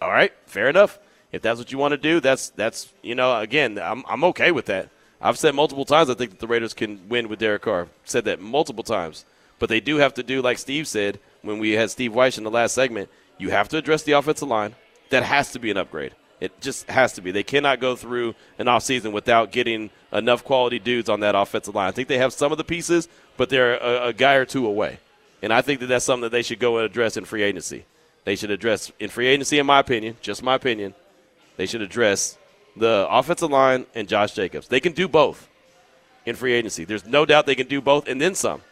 All 0.00 0.10
right, 0.10 0.32
fair 0.46 0.68
enough. 0.68 0.98
If 1.32 1.42
that's 1.42 1.58
what 1.58 1.72
you 1.72 1.78
want 1.78 1.92
to 1.92 1.98
do, 1.98 2.20
that's 2.20 2.50
that's 2.50 2.92
you 3.02 3.14
know 3.14 3.38
again, 3.38 3.78
I'm 3.78 4.04
I'm 4.08 4.24
okay 4.24 4.52
with 4.52 4.66
that. 4.66 4.88
I've 5.20 5.38
said 5.38 5.54
multiple 5.54 5.84
times 5.84 6.10
I 6.10 6.14
think 6.14 6.30
that 6.30 6.40
the 6.40 6.46
Raiders 6.46 6.74
can 6.74 7.08
win 7.08 7.28
with 7.28 7.38
Derek 7.38 7.62
Carr. 7.62 7.88
Said 8.04 8.24
that 8.26 8.40
multiple 8.40 8.84
times, 8.84 9.24
but 9.58 9.68
they 9.68 9.80
do 9.80 9.96
have 9.96 10.14
to 10.14 10.22
do 10.22 10.40
like 10.42 10.58
Steve 10.58 10.86
said 10.88 11.18
when 11.42 11.58
we 11.58 11.72
had 11.72 11.90
Steve 11.90 12.12
Wyche 12.12 12.38
in 12.38 12.44
the 12.44 12.50
last 12.50 12.74
segment. 12.74 13.10
You 13.38 13.50
have 13.50 13.68
to 13.70 13.76
address 13.76 14.02
the 14.02 14.12
offensive 14.12 14.48
line. 14.48 14.74
That 15.10 15.22
has 15.22 15.52
to 15.52 15.58
be 15.58 15.70
an 15.70 15.76
upgrade. 15.76 16.14
It 16.40 16.60
just 16.60 16.88
has 16.90 17.14
to 17.14 17.22
be. 17.22 17.30
They 17.30 17.42
cannot 17.42 17.80
go 17.80 17.96
through 17.96 18.34
an 18.58 18.66
offseason 18.66 19.12
without 19.12 19.52
getting 19.52 19.90
enough 20.12 20.44
quality 20.44 20.78
dudes 20.78 21.08
on 21.08 21.20
that 21.20 21.34
offensive 21.34 21.74
line. 21.74 21.88
I 21.88 21.92
think 21.92 22.08
they 22.08 22.18
have 22.18 22.32
some 22.32 22.52
of 22.52 22.58
the 22.58 22.64
pieces, 22.64 23.08
but 23.36 23.48
they're 23.48 23.76
a, 23.78 24.08
a 24.08 24.12
guy 24.12 24.34
or 24.34 24.44
two 24.44 24.66
away. 24.66 24.98
And 25.42 25.52
I 25.52 25.62
think 25.62 25.80
that 25.80 25.86
that's 25.86 26.04
something 26.04 26.22
that 26.22 26.32
they 26.32 26.42
should 26.42 26.58
go 26.58 26.76
and 26.76 26.84
address 26.84 27.16
in 27.16 27.24
free 27.24 27.42
agency. 27.42 27.84
They 28.24 28.36
should 28.36 28.50
address 28.50 28.92
in 28.98 29.08
free 29.08 29.28
agency, 29.28 29.58
in 29.58 29.66
my 29.66 29.78
opinion, 29.78 30.16
just 30.20 30.42
my 30.42 30.54
opinion. 30.54 30.94
They 31.56 31.66
should 31.66 31.80
address 31.80 32.36
the 32.76 33.06
offensive 33.08 33.50
line 33.50 33.86
and 33.94 34.08
Josh 34.08 34.32
Jacobs. 34.32 34.68
They 34.68 34.80
can 34.80 34.92
do 34.92 35.08
both 35.08 35.48
in 36.26 36.36
free 36.36 36.52
agency. 36.52 36.84
There's 36.84 37.06
no 37.06 37.24
doubt 37.24 37.46
they 37.46 37.54
can 37.54 37.68
do 37.68 37.80
both, 37.80 38.08
and 38.08 38.20
then 38.20 38.34
some. 38.34 38.62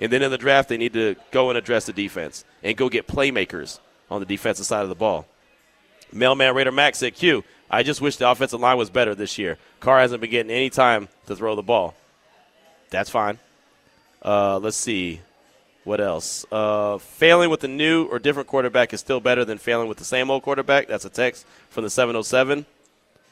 And 0.00 0.12
then 0.12 0.22
in 0.22 0.30
the 0.30 0.38
draft, 0.38 0.68
they 0.68 0.76
need 0.76 0.92
to 0.92 1.16
go 1.30 1.50
and 1.50 1.58
address 1.58 1.86
the 1.86 1.92
defense 1.92 2.44
and 2.62 2.76
go 2.76 2.88
get 2.88 3.06
playmakers 3.06 3.80
on 4.10 4.20
the 4.20 4.26
defensive 4.26 4.66
side 4.66 4.82
of 4.82 4.88
the 4.88 4.94
ball. 4.94 5.26
Mailman 6.12 6.54
Raider 6.54 6.72
Max 6.72 7.02
at 7.02 7.14
Q, 7.14 7.44
I 7.70 7.82
just 7.82 8.00
wish 8.00 8.16
the 8.16 8.28
offensive 8.28 8.60
line 8.60 8.76
was 8.76 8.90
better 8.90 9.14
this 9.14 9.38
year. 9.38 9.58
Carr 9.78 10.00
hasn't 10.00 10.20
been 10.20 10.30
getting 10.30 10.50
any 10.50 10.70
time 10.70 11.08
to 11.26 11.36
throw 11.36 11.54
the 11.54 11.62
ball. 11.62 11.94
That's 12.90 13.10
fine. 13.10 13.38
Uh, 14.22 14.58
let's 14.58 14.76
see. 14.76 15.20
What 15.84 16.00
else? 16.00 16.44
Uh, 16.52 16.98
failing 16.98 17.48
with 17.48 17.64
a 17.64 17.68
new 17.68 18.04
or 18.04 18.18
different 18.18 18.48
quarterback 18.48 18.92
is 18.92 19.00
still 19.00 19.20
better 19.20 19.44
than 19.44 19.58
failing 19.58 19.88
with 19.88 19.98
the 19.98 20.04
same 20.04 20.30
old 20.30 20.42
quarterback. 20.42 20.88
That's 20.88 21.04
a 21.04 21.10
text 21.10 21.46
from 21.70 21.84
the 21.84 21.90
707. 21.90 22.66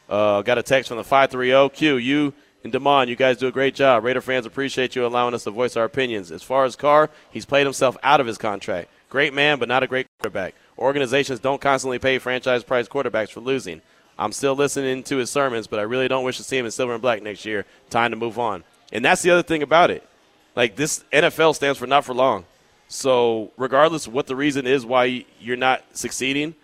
Uh, 0.08 0.42
got 0.42 0.56
a 0.56 0.62
text 0.62 0.88
from 0.88 0.96
the 0.96 1.04
530. 1.04 1.74
Q, 1.76 1.96
you 1.96 2.32
and 2.64 2.72
Damon, 2.72 3.08
you 3.08 3.16
guys 3.16 3.36
do 3.36 3.46
a 3.46 3.52
great 3.52 3.74
job. 3.74 4.04
Raider 4.04 4.20
fans 4.20 4.46
appreciate 4.46 4.96
you 4.96 5.06
allowing 5.06 5.34
us 5.34 5.44
to 5.44 5.50
voice 5.50 5.76
our 5.76 5.84
opinions. 5.84 6.32
As 6.32 6.42
far 6.42 6.64
as 6.64 6.76
Carr, 6.76 7.10
he's 7.30 7.44
played 7.44 7.66
himself 7.66 7.96
out 8.02 8.20
of 8.20 8.26
his 8.26 8.38
contract. 8.38 8.88
Great 9.10 9.34
man, 9.34 9.58
but 9.58 9.68
not 9.68 9.82
a 9.82 9.86
great 9.86 10.06
quarterback. 10.18 10.54
Organizations 10.78 11.40
don't 11.40 11.60
constantly 11.60 11.98
pay 11.98 12.18
franchise 12.18 12.62
price 12.62 12.88
quarterbacks 12.88 13.30
for 13.30 13.40
losing. 13.40 13.82
I'm 14.18 14.32
still 14.32 14.54
listening 14.54 15.02
to 15.04 15.16
his 15.16 15.30
sermons, 15.30 15.66
but 15.66 15.78
I 15.78 15.82
really 15.82 16.08
don't 16.08 16.24
wish 16.24 16.36
to 16.38 16.44
see 16.44 16.58
him 16.58 16.64
in 16.64 16.70
silver 16.70 16.92
and 16.92 17.02
black 17.02 17.22
next 17.22 17.44
year. 17.44 17.66
Time 17.90 18.10
to 18.10 18.16
move 18.16 18.38
on. 18.38 18.64
And 18.92 19.04
that's 19.04 19.22
the 19.22 19.30
other 19.30 19.42
thing 19.42 19.62
about 19.62 19.90
it. 19.90 20.06
Like 20.56 20.76
this 20.76 21.04
NFL 21.12 21.54
stands 21.54 21.78
for 21.78 21.86
not 21.86 22.04
for 22.04 22.14
long. 22.14 22.44
So 22.88 23.52
regardless 23.56 24.06
of 24.06 24.12
what 24.12 24.26
the 24.26 24.34
reason 24.34 24.66
is 24.66 24.84
why 24.84 25.24
you're 25.40 25.56
not 25.56 25.84
succeeding, 25.92 26.54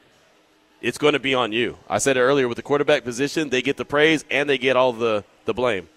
it's 0.81 0.99
going 0.99 1.13
to 1.13 1.19
be 1.19 1.35
on 1.35 1.53
you. 1.53 1.77
I 1.89 1.99
said 1.99 2.17
it 2.17 2.21
earlier 2.21 2.49
with 2.49 2.57
the 2.57 2.63
quarterback 2.63 3.05
position, 3.05 3.51
they 3.51 3.63
get 3.63 3.77
the 3.77 3.85
praise 3.85 4.25
and 4.31 4.49
they 4.49 4.59
get 4.59 4.77
all 4.77 4.93
the, 4.93 5.25
the 5.45 5.55
blame. 5.55 5.89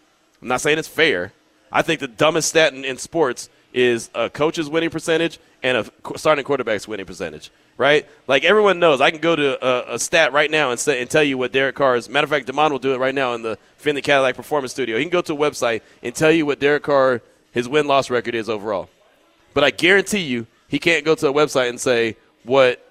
I'm 0.42 0.48
not 0.48 0.62
saying 0.62 0.78
it's 0.78 0.88
fair. 0.88 1.34
I 1.72 1.82
think 1.82 2.00
the 2.00 2.08
dumbest 2.08 2.50
stat 2.50 2.74
in, 2.74 2.86
in 2.86 2.98
sports 2.98 3.50
is 3.74 4.10
a 4.14 4.30
coach's 4.30 4.70
winning 4.70 4.90
percentage 4.90 5.40
and 5.64 5.78
a 5.78 6.18
starting 6.18 6.46
quarterback's 6.46 6.88
winning 6.88 7.06
percentage 7.06 7.52
right? 7.78 8.08
Like 8.28 8.44
everyone 8.44 8.80
knows, 8.80 9.02
I 9.02 9.12
can 9.12 9.20
go 9.20 9.36
to 9.36 9.66
a, 9.66 9.96
a, 9.96 10.00
stat 10.00 10.34
right 10.34 10.50
now 10.50 10.72
and 10.72 10.80
say 10.80 11.02
and 11.02 11.10
tell 11.10 11.24
you 11.24 11.38
what 11.38 11.52
Derek 11.52 11.76
Carr 11.76 11.96
is. 11.96 12.10
Matter 12.10 12.26
of 12.26 12.30
fact, 12.30 12.48
Demond 12.48 12.72
will 12.72 12.80
do 12.80 12.94
it 12.94 12.98
right 12.98 13.16
now 13.16 13.34
in 13.34 13.42
the 13.44 13.58
Finley 13.78 14.02
Cadillac 14.02 14.36
Performance 14.36 14.72
Studio. 14.72 14.98
He 14.98 15.04
can 15.04 15.12
go 15.12 15.22
to 15.22 15.34
a 15.34 15.38
website 15.38 15.82
and 16.02 16.14
tell 16.14 16.32
you 16.32 16.46
what 16.46 16.60
Derek 16.60 16.84
Carr 16.84 17.22
his 17.52 17.68
win 17.68 17.88
loss 17.88 18.10
record 18.10 18.36
is 18.36 18.50
overall. 18.50 18.90
But 19.54 19.64
I 19.64 19.72
guarantee 19.72 20.20
you, 20.20 20.46
he 20.68 20.80
can't 20.80 21.06
go 21.06 21.16
to 21.16 21.30
a 21.30 21.34
website 21.34 21.70
and 21.70 21.80
say 21.80 22.18
what 22.44 22.84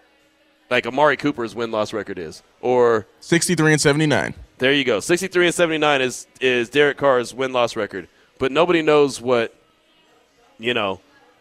like 0.70 0.86
Amari 0.86 1.16
Cooper's 1.16 1.54
win 1.54 1.70
loss 1.70 1.92
record 1.92 2.18
is 2.18 2.42
or 2.60 3.06
63 3.20 3.72
and 3.72 3.80
79. 3.80 4.34
There 4.58 4.72
you 4.72 4.84
go. 4.84 5.00
63 5.00 5.46
and 5.46 5.54
79 5.54 6.00
is 6.00 6.26
is 6.40 6.68
Derek 6.68 6.96
Carr's 6.96 7.34
win 7.34 7.52
loss 7.52 7.76
record. 7.76 8.08
But 8.38 8.52
nobody 8.52 8.82
knows 8.82 9.20
what 9.20 9.54
you 10.58 10.74
know 10.74 11.00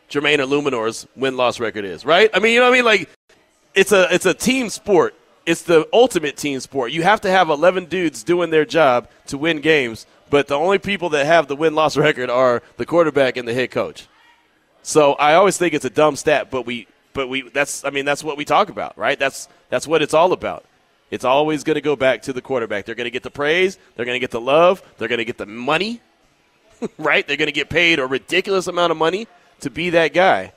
Jermaine 0.10 0.38
Eluemunor's 0.38 1.08
win 1.16 1.36
loss 1.36 1.60
record 1.60 1.86
is, 1.86 2.06
right? 2.06 2.30
I 2.34 2.40
mean, 2.40 2.54
you 2.54 2.60
know 2.60 2.70
what 2.70 2.74
I 2.74 2.78
mean? 2.78 2.86
Like 2.86 3.10
it's 3.76 3.92
a 3.92 4.14
it's 4.14 4.26
a 4.26 4.34
team 4.34 4.70
sport. 4.70 5.14
It's 5.46 5.62
the 5.62 5.88
ultimate 5.94 6.38
team 6.38 6.60
sport. 6.60 6.92
You 6.92 7.04
have 7.04 7.22
to 7.22 7.30
have 7.30 7.50
11 7.50 7.86
dudes 7.86 8.24
doing 8.24 8.50
their 8.50 8.66
job 8.66 9.08
to 9.28 9.38
win 9.38 9.62
games, 9.62 10.08
but 10.32 10.48
the 10.48 10.56
only 10.56 10.80
people 10.80 11.10
that 11.10 11.28
have 11.28 11.48
the 11.48 11.56
win 11.56 11.76
loss 11.76 11.96
record 12.08 12.30
are 12.30 12.64
the 12.78 12.86
quarterback 12.86 13.38
and 13.38 13.48
the 13.48 13.54
head 13.54 13.70
coach. 13.72 14.08
So 14.82 15.14
I 15.14 15.36
always 15.36 15.58
think 15.58 15.74
it's 15.74 15.86
a 15.86 15.90
dumb 15.90 16.16
stat, 16.16 16.50
but 16.50 16.66
we 16.66 16.88
but 17.14 17.28
we 17.28 17.50
that's 17.50 17.84
I 17.86 17.90
mean 17.92 18.06
that's 18.06 18.24
what 18.24 18.38
we 18.38 18.46
talk 18.46 18.70
about, 18.70 18.98
right? 18.98 19.20
That's 19.20 19.48
that's 19.70 19.88
what 19.88 20.02
it's 20.02 20.14
all 20.14 20.32
about. 20.32 20.66
It's 21.12 21.26
always 21.26 21.64
going 21.64 21.76
to 21.76 21.82
go 21.82 21.96
back 21.96 22.24
to 22.24 22.34
the 22.34 22.42
quarterback. 22.42 22.86
They're 22.86 22.96
going 22.96 23.06
to 23.06 23.12
get 23.12 23.24
the 23.24 23.32
praise, 23.32 23.78
they're 23.96 24.06
going 24.06 24.16
to 24.16 24.20
get 24.20 24.32
the 24.32 24.42
love, 24.42 24.82
they're 24.98 25.08
going 25.08 25.20
to 25.20 25.26
get 25.26 25.38
the 25.38 25.46
money, 25.46 26.02
right? 26.98 27.26
They're 27.28 27.38
going 27.38 27.48
to 27.48 27.54
get 27.54 27.70
paid 27.70 28.00
a 28.00 28.08
ridiculous 28.08 28.68
amount 28.68 28.92
of 28.92 28.98
money 28.98 29.28
to 29.62 29.70
be 29.70 29.92
that 29.92 30.14
guy. 30.14 30.54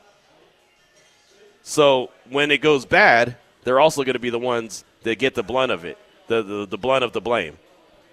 So 1.68 2.08
when 2.30 2.50
it 2.50 2.62
goes 2.62 2.86
bad, 2.86 3.36
they're 3.64 3.78
also 3.78 4.02
going 4.02 4.14
to 4.14 4.18
be 4.18 4.30
the 4.30 4.38
ones 4.38 4.84
that 5.02 5.18
get 5.18 5.34
the 5.34 5.42
blunt 5.42 5.70
of 5.70 5.84
it, 5.84 5.98
the, 6.26 6.42
the, 6.42 6.66
the 6.66 6.78
blunt 6.78 7.04
of 7.04 7.12
the 7.12 7.20
blame, 7.20 7.58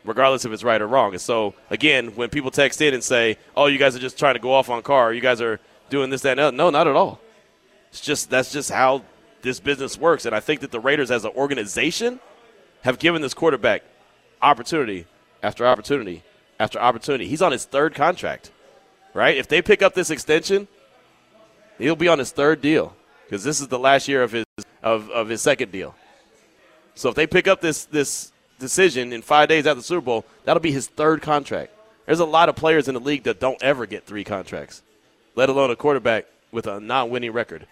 regardless 0.03 0.43
if 0.43 0.51
it's 0.51 0.61
right 0.61 0.81
or 0.81 0.87
wrong. 0.87 1.13
And 1.13 1.21
so, 1.21 1.53
again, 1.69 2.07
when 2.15 2.29
people 2.29 2.51
text 2.51 2.81
in 2.81 2.93
and 2.93 3.01
say, 3.01 3.37
oh, 3.55 3.67
you 3.67 3.77
guys 3.77 3.95
are 3.95 3.99
just 3.99 4.19
trying 4.19 4.35
to 4.35 4.41
go 4.41 4.51
off 4.53 4.69
on 4.69 4.83
Carr, 4.83 5.13
you 5.13 5.21
guys 5.21 5.39
are 5.39 5.61
doing 5.89 6.09
this, 6.09 6.21
that, 6.23 6.31
and 6.31 6.39
that, 6.39 6.53
no, 6.53 6.69
not 6.69 6.85
at 6.85 6.97
all. 6.97 7.21
It's 7.91 8.01
just 8.01 8.29
that's 8.29 8.51
just 8.51 8.69
how 8.69 9.03
this 9.41 9.61
business 9.61 9.97
works. 9.97 10.25
And 10.25 10.35
I 10.35 10.41
think 10.41 10.59
that 10.59 10.71
the 10.71 10.81
Raiders 10.81 11.09
as 11.09 11.23
an 11.23 11.31
organization 11.33 12.19
have 12.81 12.99
given 12.99 13.21
this 13.21 13.33
quarterback 13.33 13.83
opportunity 14.41 15.05
after 15.41 15.65
opportunity 15.65 16.23
after 16.59 16.77
opportunity. 16.77 17.25
He's 17.29 17.41
on 17.41 17.53
his 17.53 17.63
third 17.63 17.95
contract, 17.95 18.51
right? 19.13 19.37
If 19.37 19.47
they 19.47 19.61
pick 19.61 19.81
up 19.81 19.93
this 19.93 20.09
extension, 20.09 20.67
he'll 21.77 21.95
be 21.95 22.09
on 22.09 22.19
his 22.19 22.31
third 22.31 22.59
deal 22.61 22.93
because 23.25 23.43
this 23.43 23.59
is 23.59 23.67
the 23.67 23.79
last 23.79 24.07
year 24.07 24.23
of 24.23 24.31
his 24.31 24.45
of, 24.81 25.09
of 25.09 25.29
his 25.29 25.41
second 25.41 25.71
deal. 25.71 25.95
So 26.93 27.09
if 27.09 27.15
they 27.15 27.27
pick 27.27 27.47
up 27.47 27.61
this 27.61 27.85
this 27.85 28.31
decision 28.59 29.11
in 29.11 29.21
five 29.21 29.49
days 29.49 29.67
after 29.67 29.75
the 29.75 29.83
Super 29.83 30.01
Bowl, 30.01 30.25
that'll 30.43 30.61
be 30.61 30.71
his 30.71 30.87
third 30.87 31.21
contract. 31.21 31.73
There's 32.05 32.19
a 32.19 32.25
lot 32.25 32.49
of 32.49 32.55
players 32.55 32.87
in 32.87 32.93
the 32.93 32.99
league 32.99 33.23
that 33.23 33.39
don't 33.39 33.61
ever 33.61 33.85
get 33.85 34.05
three 34.05 34.23
contracts, 34.23 34.83
let 35.35 35.49
alone 35.49 35.71
a 35.71 35.75
quarterback 35.75 36.25
with 36.51 36.67
a 36.67 36.79
non-winning 36.79 37.31
record. 37.31 37.67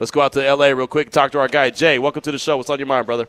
Let's 0.00 0.10
go 0.10 0.20
out 0.20 0.32
to 0.32 0.54
LA 0.54 0.68
real 0.68 0.86
quick 0.86 1.08
and 1.08 1.12
talk 1.12 1.32
to 1.32 1.40
our 1.40 1.48
guy 1.48 1.70
Jay. 1.70 1.98
Welcome 1.98 2.22
to 2.22 2.32
the 2.32 2.38
show. 2.38 2.56
What's 2.56 2.70
on 2.70 2.78
your 2.78 2.86
mind, 2.86 3.06
brother? 3.06 3.28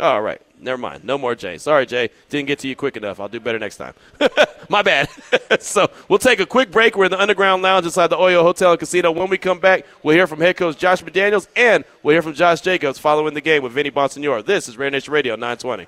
All 0.00 0.22
right. 0.22 0.40
Never 0.58 0.78
mind. 0.78 1.04
No 1.04 1.16
more 1.16 1.34
Jay. 1.34 1.58
Sorry, 1.58 1.86
Jay. 1.86 2.10
Didn't 2.28 2.46
get 2.46 2.58
to 2.60 2.68
you 2.68 2.76
quick 2.76 2.96
enough. 2.96 3.18
I'll 3.18 3.28
do 3.28 3.40
better 3.40 3.58
next 3.58 3.76
time. 3.76 3.94
My 4.68 4.82
bad. 4.82 5.08
so 5.60 5.90
we'll 6.08 6.18
take 6.18 6.40
a 6.40 6.46
quick 6.46 6.70
break. 6.70 6.96
We're 6.96 7.06
in 7.06 7.10
the 7.10 7.20
underground 7.20 7.62
lounge 7.62 7.86
inside 7.86 8.08
the 8.08 8.16
Oyo 8.16 8.42
Hotel 8.42 8.70
and 8.72 8.78
Casino. 8.78 9.10
When 9.10 9.28
we 9.30 9.38
come 9.38 9.58
back, 9.58 9.86
we'll 10.02 10.14
hear 10.14 10.26
from 10.26 10.40
head 10.40 10.56
coach 10.56 10.76
Josh 10.78 11.02
McDaniels 11.02 11.48
and 11.56 11.84
we'll 12.02 12.14
hear 12.14 12.22
from 12.22 12.34
Josh 12.34 12.60
Jacobs 12.60 12.98
following 12.98 13.34
the 13.34 13.40
game 13.40 13.62
with 13.62 13.72
Vinny 13.72 13.90
Bonsignore. 13.90 14.44
This 14.44 14.68
is 14.68 14.76
Raider 14.76 14.92
Nation 14.92 15.12
Radio 15.12 15.34
920. 15.34 15.86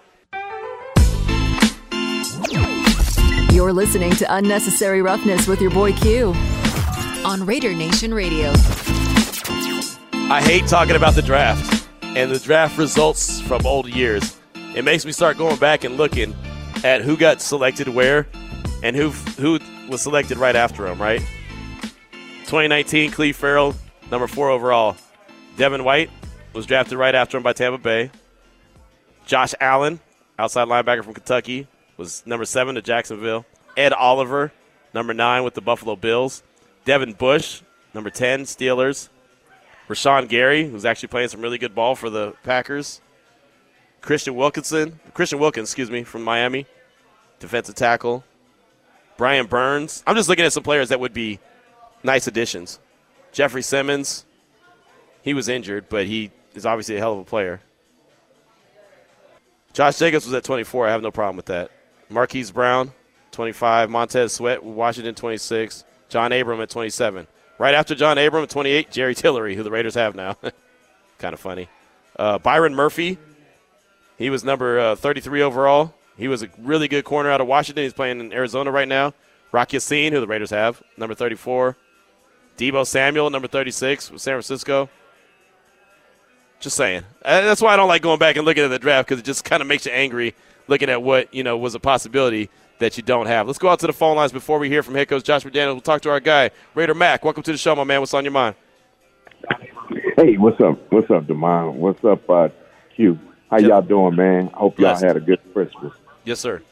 You're 3.54 3.72
listening 3.72 4.12
to 4.12 4.34
Unnecessary 4.34 5.02
Roughness 5.02 5.46
with 5.46 5.60
your 5.60 5.70
boy 5.70 5.92
Q 5.92 6.34
on 7.24 7.44
Raider 7.44 7.74
Nation 7.74 8.14
Radio. 8.14 8.52
I 10.30 10.40
hate 10.42 10.66
talking 10.66 10.96
about 10.96 11.14
the 11.14 11.22
draft 11.22 11.81
and 12.16 12.30
the 12.30 12.38
draft 12.38 12.78
results 12.78 13.40
from 13.42 13.64
old 13.66 13.88
years 13.88 14.36
it 14.74 14.84
makes 14.84 15.04
me 15.04 15.12
start 15.12 15.36
going 15.36 15.56
back 15.56 15.84
and 15.84 15.96
looking 15.96 16.34
at 16.82 17.02
who 17.02 17.16
got 17.16 17.40
selected 17.42 17.88
where 17.88 18.26
and 18.82 18.96
who 18.96 19.10
who 19.10 19.58
was 19.88 20.00
selected 20.00 20.38
right 20.38 20.56
after 20.56 20.86
him, 20.86 21.00
right? 21.00 21.20
2019, 22.46 23.10
Clelin 23.10 23.34
Ferrell, 23.34 23.74
number 24.10 24.26
four 24.26 24.50
overall. 24.50 24.96
Devin 25.56 25.84
White 25.84 26.10
was 26.54 26.64
drafted 26.64 26.96
right 26.96 27.14
after 27.14 27.36
him 27.36 27.42
by 27.42 27.52
Tampa 27.52 27.78
Bay. 27.78 28.10
Josh 29.26 29.54
Allen, 29.60 30.00
outside 30.38 30.68
linebacker 30.68 31.04
from 31.04 31.14
Kentucky, 31.14 31.66
was 31.98 32.22
number 32.26 32.44
seven 32.44 32.74
to 32.74 32.82
Jacksonville. 32.82 33.44
Ed 33.76 33.92
Oliver, 33.92 34.52
number 34.94 35.12
nine 35.12 35.44
with 35.44 35.54
the 35.54 35.60
Buffalo 35.60 35.96
Bills. 35.96 36.42
Devin 36.84 37.12
Bush, 37.12 37.62
number 37.94 38.10
10, 38.10 38.42
Steelers. 38.42 39.08
Rashan 39.92 40.28
Gary, 40.28 40.68
who's 40.68 40.84
actually 40.84 41.08
playing 41.08 41.28
some 41.28 41.40
really 41.40 41.58
good 41.58 41.74
ball 41.74 41.94
for 41.94 42.10
the 42.10 42.34
Packers. 42.42 43.00
Christian 44.00 44.34
Wilkinson, 44.34 44.98
Christian 45.14 45.38
Wilkins, 45.38 45.68
excuse 45.68 45.90
me, 45.90 46.02
from 46.02 46.22
Miami, 46.22 46.66
defensive 47.38 47.74
tackle. 47.74 48.24
Brian 49.16 49.46
Burns. 49.46 50.02
I'm 50.06 50.16
just 50.16 50.28
looking 50.28 50.44
at 50.44 50.52
some 50.52 50.62
players 50.62 50.88
that 50.88 50.98
would 50.98 51.12
be 51.12 51.38
nice 52.02 52.26
additions. 52.26 52.80
Jeffrey 53.30 53.62
Simmons. 53.62 54.24
He 55.22 55.34
was 55.34 55.48
injured, 55.48 55.88
but 55.88 56.06
he 56.06 56.32
is 56.54 56.66
obviously 56.66 56.96
a 56.96 56.98
hell 56.98 57.12
of 57.12 57.20
a 57.20 57.24
player. 57.24 57.60
Josh 59.72 59.98
Jacobs 59.98 60.24
was 60.24 60.34
at 60.34 60.42
24. 60.42 60.88
I 60.88 60.90
have 60.90 61.02
no 61.02 61.12
problem 61.12 61.36
with 61.36 61.46
that. 61.46 61.70
Marquise 62.08 62.50
Brown, 62.50 62.92
25. 63.30 63.88
Montez 63.88 64.32
Sweat, 64.32 64.64
Washington, 64.64 65.14
26. 65.14 65.84
John 66.08 66.32
Abram 66.32 66.60
at 66.60 66.70
27. 66.70 67.28
Right 67.62 67.76
after 67.76 67.94
John 67.94 68.18
Abram 68.18 68.42
at 68.42 68.50
28, 68.50 68.90
Jerry 68.90 69.14
Tillery, 69.14 69.54
who 69.54 69.62
the 69.62 69.70
Raiders 69.70 69.94
have 69.94 70.16
now. 70.16 70.36
kind 71.18 71.32
of 71.32 71.38
funny. 71.38 71.68
Uh, 72.18 72.36
Byron 72.38 72.74
Murphy, 72.74 73.18
he 74.18 74.30
was 74.30 74.42
number 74.42 74.80
uh, 74.80 74.96
33 74.96 75.42
overall. 75.42 75.94
He 76.16 76.26
was 76.26 76.42
a 76.42 76.48
really 76.58 76.88
good 76.88 77.04
corner 77.04 77.30
out 77.30 77.40
of 77.40 77.46
Washington. 77.46 77.84
He's 77.84 77.92
playing 77.92 78.18
in 78.18 78.32
Arizona 78.32 78.72
right 78.72 78.88
now. 78.88 79.14
Rock 79.52 79.72
Ya-Sin, 79.72 80.12
who 80.12 80.18
the 80.18 80.26
Raiders 80.26 80.50
have, 80.50 80.82
number 80.96 81.14
34. 81.14 81.76
Deebo 82.58 82.84
Samuel, 82.84 83.30
number 83.30 83.46
36, 83.46 84.10
with 84.10 84.20
San 84.20 84.32
Francisco. 84.32 84.88
Just 86.58 86.76
saying. 86.76 87.04
Uh, 87.24 87.42
That's 87.42 87.62
why 87.62 87.74
I 87.74 87.76
don't 87.76 87.86
like 87.86 88.02
going 88.02 88.18
back 88.18 88.34
and 88.34 88.44
looking 88.44 88.64
at 88.64 88.70
the 88.70 88.80
draft 88.80 89.08
because 89.08 89.20
it 89.20 89.24
just 89.24 89.44
kind 89.44 89.60
of 89.60 89.68
makes 89.68 89.86
you 89.86 89.92
angry 89.92 90.34
looking 90.66 90.90
at 90.90 91.00
what 91.00 91.32
you 91.32 91.44
know 91.44 91.56
was 91.56 91.76
a 91.76 91.80
possibility 91.80 92.50
that 92.78 92.96
you 92.96 93.02
don't 93.02 93.26
have. 93.26 93.46
Let's 93.46 93.58
go 93.58 93.68
out 93.68 93.78
to 93.80 93.86
the 93.86 93.92
phone 93.92 94.16
lines 94.16 94.32
before 94.32 94.58
we 94.58 94.68
hear 94.68 94.82
from 94.82 94.94
head 94.94 95.08
coach 95.08 95.24
Josh. 95.24 95.44
We'll 95.44 95.80
talk 95.80 96.02
to 96.02 96.10
our 96.10 96.20
guy 96.20 96.50
Raider 96.74 96.94
Mac. 96.94 97.24
Welcome 97.24 97.42
to 97.44 97.52
the 97.52 97.58
show, 97.58 97.74
my 97.76 97.84
man. 97.84 98.00
What's 98.00 98.14
on 98.14 98.24
your 98.24 98.32
mind? 98.32 98.54
Hey, 100.16 100.36
what's 100.36 100.60
up? 100.60 100.78
What's 100.92 101.10
up, 101.10 101.24
Demond? 101.24 101.74
What's 101.74 102.04
up, 102.04 102.28
uh, 102.28 102.48
Q? 102.94 103.18
How 103.50 103.58
Yep. 103.58 103.68
y'all 103.68 103.82
doing, 103.82 104.16
man? 104.16 104.46
Hope 104.48 104.78
y'all 104.78 104.90
Blessed. 104.90 105.04
had 105.04 105.16
a 105.16 105.20
good 105.20 105.40
Christmas. 105.52 105.92
Yes, 106.24 106.40
sir. 106.40 106.62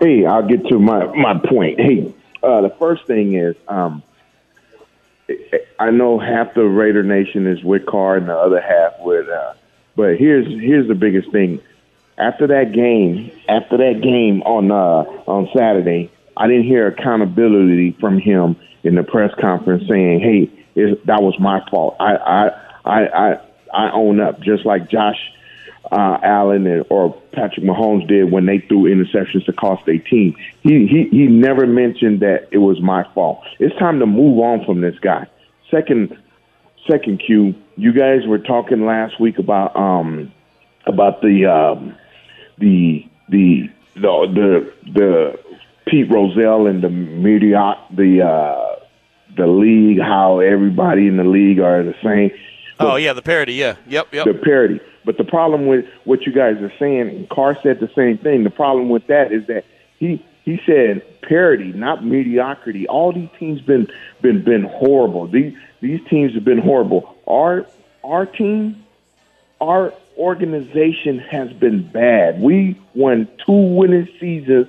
Hey, 0.00 0.24
I'll 0.24 0.46
get 0.46 0.66
to 0.68 0.78
my 0.78 1.04
my 1.14 1.38
point. 1.38 1.78
Hey, 1.80 2.12
uh, 2.42 2.62
the 2.62 2.70
first 2.70 3.06
thing 3.06 3.34
is, 3.34 3.54
um, 3.68 4.02
I 5.78 5.90
know 5.90 6.18
half 6.18 6.54
the 6.54 6.64
Raider 6.64 7.02
Nation 7.02 7.46
is 7.46 7.62
with 7.62 7.86
Carr 7.86 8.16
and 8.16 8.28
the 8.28 8.36
other 8.36 8.60
half 8.60 8.94
with, 9.00 9.28
uh, 9.28 9.52
but 9.96 10.16
here's 10.16 10.46
here's 10.46 10.88
the 10.88 10.94
biggest 10.94 11.30
thing. 11.30 11.60
After 12.20 12.46
that 12.48 12.72
game, 12.72 13.30
after 13.48 13.78
that 13.78 14.02
game 14.02 14.42
on 14.42 14.70
uh, 14.70 15.30
on 15.30 15.48
Saturday, 15.56 16.10
I 16.36 16.46
didn't 16.46 16.64
hear 16.64 16.86
accountability 16.86 17.96
from 17.98 18.18
him 18.18 18.56
in 18.82 18.94
the 18.94 19.02
press 19.02 19.32
conference 19.40 19.84
saying, 19.88 20.20
"Hey, 20.20 20.50
it, 20.74 21.06
that 21.06 21.22
was 21.22 21.38
my 21.40 21.60
fault. 21.70 21.96
I 21.98 22.14
I 22.16 22.48
I 22.84 23.06
I, 23.06 23.40
I 23.72 23.90
own 23.92 24.20
up," 24.20 24.40
just 24.40 24.66
like 24.66 24.90
Josh 24.90 25.16
uh, 25.90 26.18
Allen 26.22 26.66
and, 26.66 26.84
or 26.90 27.12
Patrick 27.32 27.64
Mahomes 27.64 28.06
did 28.06 28.30
when 28.30 28.46
they 28.46 28.58
threw 28.58 28.84
interceptions 28.84 29.44
to 29.46 29.52
cost 29.52 29.84
their 29.86 29.98
team. 29.98 30.36
He, 30.62 30.86
he 30.86 31.08
he 31.10 31.26
never 31.26 31.66
mentioned 31.66 32.20
that 32.20 32.48
it 32.52 32.58
was 32.58 32.80
my 32.80 33.04
fault. 33.14 33.42
It's 33.58 33.76
time 33.78 33.98
to 34.00 34.06
move 34.06 34.38
on 34.38 34.64
from 34.64 34.80
this 34.80 34.98
guy. 35.00 35.26
Second 35.70 36.16
second 36.88 37.22
Q, 37.24 37.54
you 37.76 37.92
guys 37.92 38.26
were 38.26 38.38
talking 38.38 38.84
last 38.84 39.20
week 39.20 39.38
about 39.38 39.74
um 39.74 40.32
about 40.86 41.22
the 41.22 41.46
um 41.46 41.96
the 42.60 43.04
the 43.28 43.68
the 43.94 44.00
the, 44.00 44.92
the 44.92 45.40
Pete 45.86 46.10
Rozelle 46.10 46.66
and 46.66 46.82
the 46.82 46.90
media 46.90 47.74
the 47.90 48.22
uh 48.22 48.76
the 49.36 49.46
league 49.46 50.00
how 50.00 50.38
everybody 50.38 51.08
in 51.08 51.16
the 51.16 51.24
league 51.24 51.58
are 51.58 51.82
the 51.82 51.94
same 52.02 52.30
Oh 52.80 52.96
yeah, 52.96 53.12
the 53.12 53.22
parody. 53.22 53.54
Yeah. 53.54 53.76
Yep. 53.86 54.12
Yep. 54.12 54.26
the 54.26 54.34
parody. 54.34 54.80
But 55.04 55.18
the 55.18 55.24
problem 55.24 55.66
with 55.66 55.84
what 56.04 56.26
you 56.26 56.32
guys 56.32 56.56
are 56.56 56.72
saying, 56.78 57.08
and 57.08 57.28
Carr 57.28 57.56
said 57.62 57.80
the 57.80 57.90
same 57.94 58.18
thing. 58.18 58.44
The 58.44 58.50
problem 58.50 58.88
with 58.88 59.06
that 59.06 59.32
is 59.32 59.46
that 59.46 59.64
he 59.98 60.24
he 60.44 60.60
said 60.66 61.02
parody, 61.22 61.72
not 61.72 62.04
mediocrity. 62.04 62.88
All 62.88 63.12
these 63.12 63.28
teams 63.38 63.60
been 63.60 63.86
been 64.22 64.42
been 64.42 64.64
horrible. 64.64 65.26
These 65.26 65.54
these 65.80 66.00
teams 66.08 66.34
have 66.34 66.44
been 66.44 66.58
horrible. 66.58 67.14
Our 67.26 67.66
our 68.02 68.26
team, 68.26 68.84
our 69.60 69.92
organization 70.20 71.18
has 71.18 71.50
been 71.54 71.82
bad. 71.82 72.40
We 72.40 72.78
won 72.94 73.26
two 73.44 73.52
winning 73.52 74.06
seasons 74.20 74.68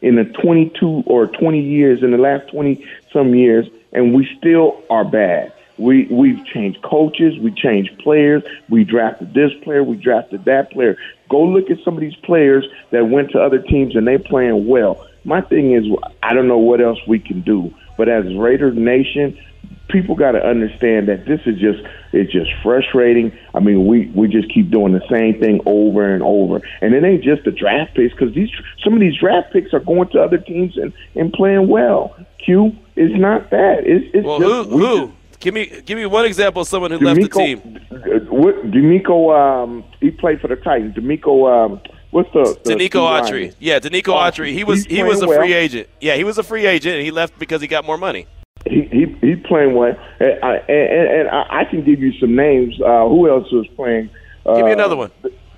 in 0.00 0.14
the 0.14 0.24
22 0.24 1.04
or 1.06 1.26
20 1.26 1.60
years 1.60 2.02
in 2.02 2.12
the 2.12 2.18
last 2.18 2.48
20 2.50 2.84
some 3.12 3.34
years, 3.34 3.66
and 3.92 4.14
we 4.14 4.28
still 4.38 4.80
are 4.88 5.04
bad. 5.04 5.52
We 5.78 6.06
we've 6.06 6.44
changed 6.46 6.82
coaches, 6.82 7.38
we 7.40 7.50
changed 7.50 7.98
players, 7.98 8.44
we 8.68 8.84
drafted 8.84 9.34
this 9.34 9.50
player, 9.64 9.82
we 9.82 9.96
drafted 9.96 10.44
that 10.44 10.70
player. 10.70 10.96
Go 11.28 11.42
look 11.42 11.70
at 11.70 11.78
some 11.84 11.94
of 11.94 12.00
these 12.00 12.14
players 12.16 12.64
that 12.90 13.08
went 13.08 13.30
to 13.32 13.40
other 13.40 13.58
teams 13.58 13.96
and 13.96 14.06
they 14.06 14.18
playing 14.18 14.68
well. 14.68 15.04
My 15.24 15.40
thing 15.40 15.72
is, 15.72 15.84
I 16.22 16.34
don't 16.34 16.46
know 16.46 16.58
what 16.58 16.80
else 16.80 16.98
we 17.08 17.18
can 17.18 17.40
do, 17.40 17.74
but 17.96 18.08
as 18.08 18.24
Raider 18.34 18.70
Nation, 18.70 19.36
people 19.92 20.14
got 20.16 20.32
to 20.32 20.44
understand 20.44 21.08
that 21.08 21.26
this 21.26 21.40
is 21.46 21.58
just 21.60 21.80
it's 22.12 22.32
just 22.32 22.50
frustrating. 22.62 23.30
I 23.54 23.60
mean, 23.60 23.86
we 23.86 24.06
we 24.14 24.26
just 24.28 24.52
keep 24.52 24.70
doing 24.70 24.92
the 24.92 25.06
same 25.10 25.38
thing 25.38 25.60
over 25.66 26.12
and 26.12 26.22
over, 26.22 26.60
and 26.80 26.94
it 26.94 27.04
ain't 27.04 27.22
just 27.22 27.44
the 27.44 27.52
draft 27.52 27.94
picks 27.94 28.12
because 28.14 28.34
these 28.34 28.50
some 28.82 28.94
of 28.94 29.00
these 29.00 29.16
draft 29.18 29.52
picks 29.52 29.72
are 29.72 29.80
going 29.80 30.08
to 30.10 30.20
other 30.22 30.38
teams 30.38 30.76
and 30.76 30.92
and 31.14 31.32
playing 31.32 31.68
well. 31.68 32.16
Q 32.44 32.72
is 32.96 33.12
not 33.14 33.50
that. 33.50 33.84
It's, 33.86 34.04
it's 34.12 34.26
Well, 34.26 34.40
just, 34.40 34.70
who? 34.70 34.78
Who? 34.78 35.06
just- 35.06 35.18
Give 35.40 35.54
me 35.54 35.66
give 35.84 35.98
me 35.98 36.06
one 36.06 36.24
example 36.24 36.62
of 36.62 36.68
someone 36.68 36.92
who 36.92 36.98
left 37.00 37.20
the 37.20 37.28
team. 37.28 37.80
uh, 37.90 37.96
What 38.30 38.70
D'Amico? 38.70 39.32
Um, 39.32 39.82
he 40.00 40.12
played 40.12 40.40
for 40.40 40.46
the 40.46 40.54
Titans. 40.54 40.94
D'Amico. 40.94 41.46
Um, 41.48 41.80
what's 42.12 42.32
the, 42.32 42.56
the 42.62 42.74
Denico 42.74 43.00
Autry. 43.00 43.52
Yeah, 43.58 43.80
Denico 43.80 44.14
Autry. 44.14 44.50
Autry. 44.50 44.52
He 44.52 44.62
was 44.62 44.84
he 44.84 45.02
was 45.02 45.20
a 45.20 45.26
playing 45.26 45.40
free 45.40 45.50
well. 45.50 45.58
agent. 45.58 45.88
Yeah, 46.00 46.14
he 46.14 46.22
was 46.22 46.38
a 46.38 46.44
free 46.44 46.64
agent, 46.66 46.94
and 46.94 47.04
he 47.04 47.10
left 47.10 47.36
because 47.40 47.60
he 47.60 47.66
got 47.66 47.84
more 47.84 47.98
money. 47.98 48.26
He 49.22 49.28
he 49.28 49.34
he 49.34 49.36
playing 49.36 49.74
well, 49.74 49.96
and, 50.20 50.44
I- 50.44 50.56
and, 50.68 51.10
and 51.20 51.28
I, 51.30 51.60
I 51.60 51.64
can 51.64 51.84
give 51.84 52.00
you 52.00 52.12
some 52.20 52.34
names. 52.36 52.78
Uh, 52.80 53.08
who 53.08 53.28
else 53.30 53.50
was 53.52 53.66
playing? 53.76 54.10
Uh, 54.44 54.56
Give 54.56 54.66
me 54.66 54.72
another 54.72 54.96
one. 54.96 55.10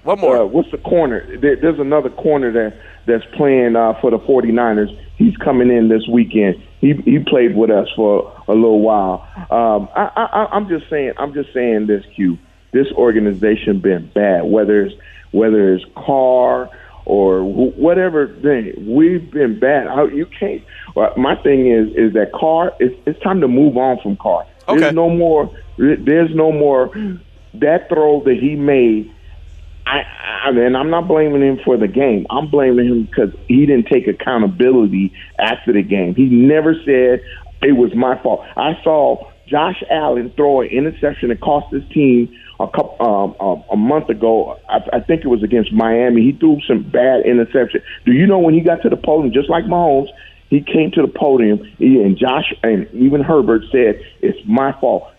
One 0.04 0.20
more. 0.20 0.42
Uh, 0.42 0.44
what's 0.44 0.70
the 0.70 0.78
corner? 0.78 1.26
There, 1.38 1.56
there's 1.56 1.78
another 1.80 2.10
corner 2.10 2.52
that 2.52 2.76
that's 3.06 3.24
playing 3.36 3.74
uh, 3.76 3.94
for 4.00 4.10
the 4.10 4.18
49ers. 4.18 4.94
He's 5.16 5.36
coming 5.38 5.70
in 5.70 5.88
this 5.88 6.06
weekend. 6.08 6.62
He 6.80 6.92
he 7.04 7.18
played 7.20 7.56
with 7.56 7.70
us 7.70 7.88
for 7.96 8.30
a 8.48 8.52
little 8.52 8.80
while. 8.80 9.26
Um, 9.50 9.88
I, 9.96 10.10
I, 10.14 10.48
I'm 10.52 10.68
just 10.68 10.90
saying. 10.90 11.14
I'm 11.16 11.32
just 11.32 11.52
saying 11.54 11.86
this. 11.86 12.04
Q. 12.14 12.38
This 12.72 12.88
organization 12.92 13.78
been 13.80 14.10
bad. 14.14 14.44
Whether 14.44 14.82
it's 14.86 14.94
whether 15.30 15.74
it's 15.74 15.84
Carr 15.96 16.68
or 17.06 17.40
wh- 17.40 17.78
whatever 17.78 18.28
thing, 18.42 18.72
we've 18.86 19.30
been 19.30 19.58
bad. 19.58 19.86
How- 19.86 20.06
You 20.06 20.26
can't. 20.26 20.62
My 21.16 21.36
thing 21.36 21.66
is 21.66 21.88
is 21.94 22.12
that 22.14 22.32
Carr. 22.32 22.72
It's, 22.78 22.94
it's 23.06 23.20
time 23.20 23.40
to 23.40 23.48
move 23.48 23.76
on 23.76 23.98
from 24.00 24.16
Carr. 24.16 24.46
Okay. 24.68 24.80
There's 24.80 24.94
no 24.94 25.10
more. 25.10 25.50
There's 25.76 26.34
no 26.34 26.52
more. 26.52 26.90
That 27.54 27.88
throw 27.88 28.22
that 28.24 28.36
he 28.40 28.56
made 28.56 29.10
I, 29.86 30.02
I 30.44 30.52
mean, 30.52 30.74
I'm 30.74 30.90
not 30.90 31.08
blaming 31.08 31.42
him 31.42 31.60
for 31.64 31.76
the 31.76 31.88
game. 31.88 32.26
I'm 32.30 32.48
blaming 32.48 32.86
him 32.88 33.04
because 33.04 33.30
he 33.48 33.66
didn't 33.66 33.86
take 33.88 34.06
accountability 34.08 35.12
after 35.38 35.72
the 35.72 35.82
game. 35.82 36.14
He 36.14 36.24
never 36.24 36.74
said 36.84 37.20
it 37.62 37.72
was 37.72 37.94
my 37.94 38.20
fault. 38.22 38.46
I 38.56 38.78
saw 38.82 39.30
Josh 39.46 39.82
Allen 39.90 40.32
throw 40.36 40.62
an 40.62 40.68
interception 40.68 41.28
that 41.28 41.40
cost 41.40 41.72
his 41.72 41.82
team 41.92 42.34
a 42.60 42.66
couple 42.68 42.96
um, 43.00 43.34
a, 43.40 43.72
a 43.72 43.76
month 43.76 44.08
ago. 44.08 44.58
I, 44.68 44.78
I 44.94 45.00
think 45.00 45.24
it 45.24 45.28
was 45.28 45.42
against 45.42 45.72
Miami. 45.72 46.22
He 46.22 46.32
threw 46.32 46.60
some 46.66 46.82
bad 46.82 47.26
interception. 47.26 47.82
Do 48.04 48.12
you 48.12 48.26
know 48.26 48.38
when 48.38 48.54
he 48.54 48.60
got 48.60 48.82
to 48.82 48.88
the 48.88 48.96
podium, 48.96 49.32
just 49.32 49.50
like 49.50 49.64
Mahomes? 49.64 50.08
He 50.50 50.60
came 50.60 50.90
to 50.92 51.02
the 51.02 51.08
podium, 51.08 51.58
he, 51.78 52.00
and 52.00 52.16
Josh 52.16 52.52
and 52.62 52.88
even 52.92 53.22
Herbert 53.22 53.62
said, 53.72 54.00
"It's 54.20 54.38
my 54.46 54.72
fault." 54.80 55.10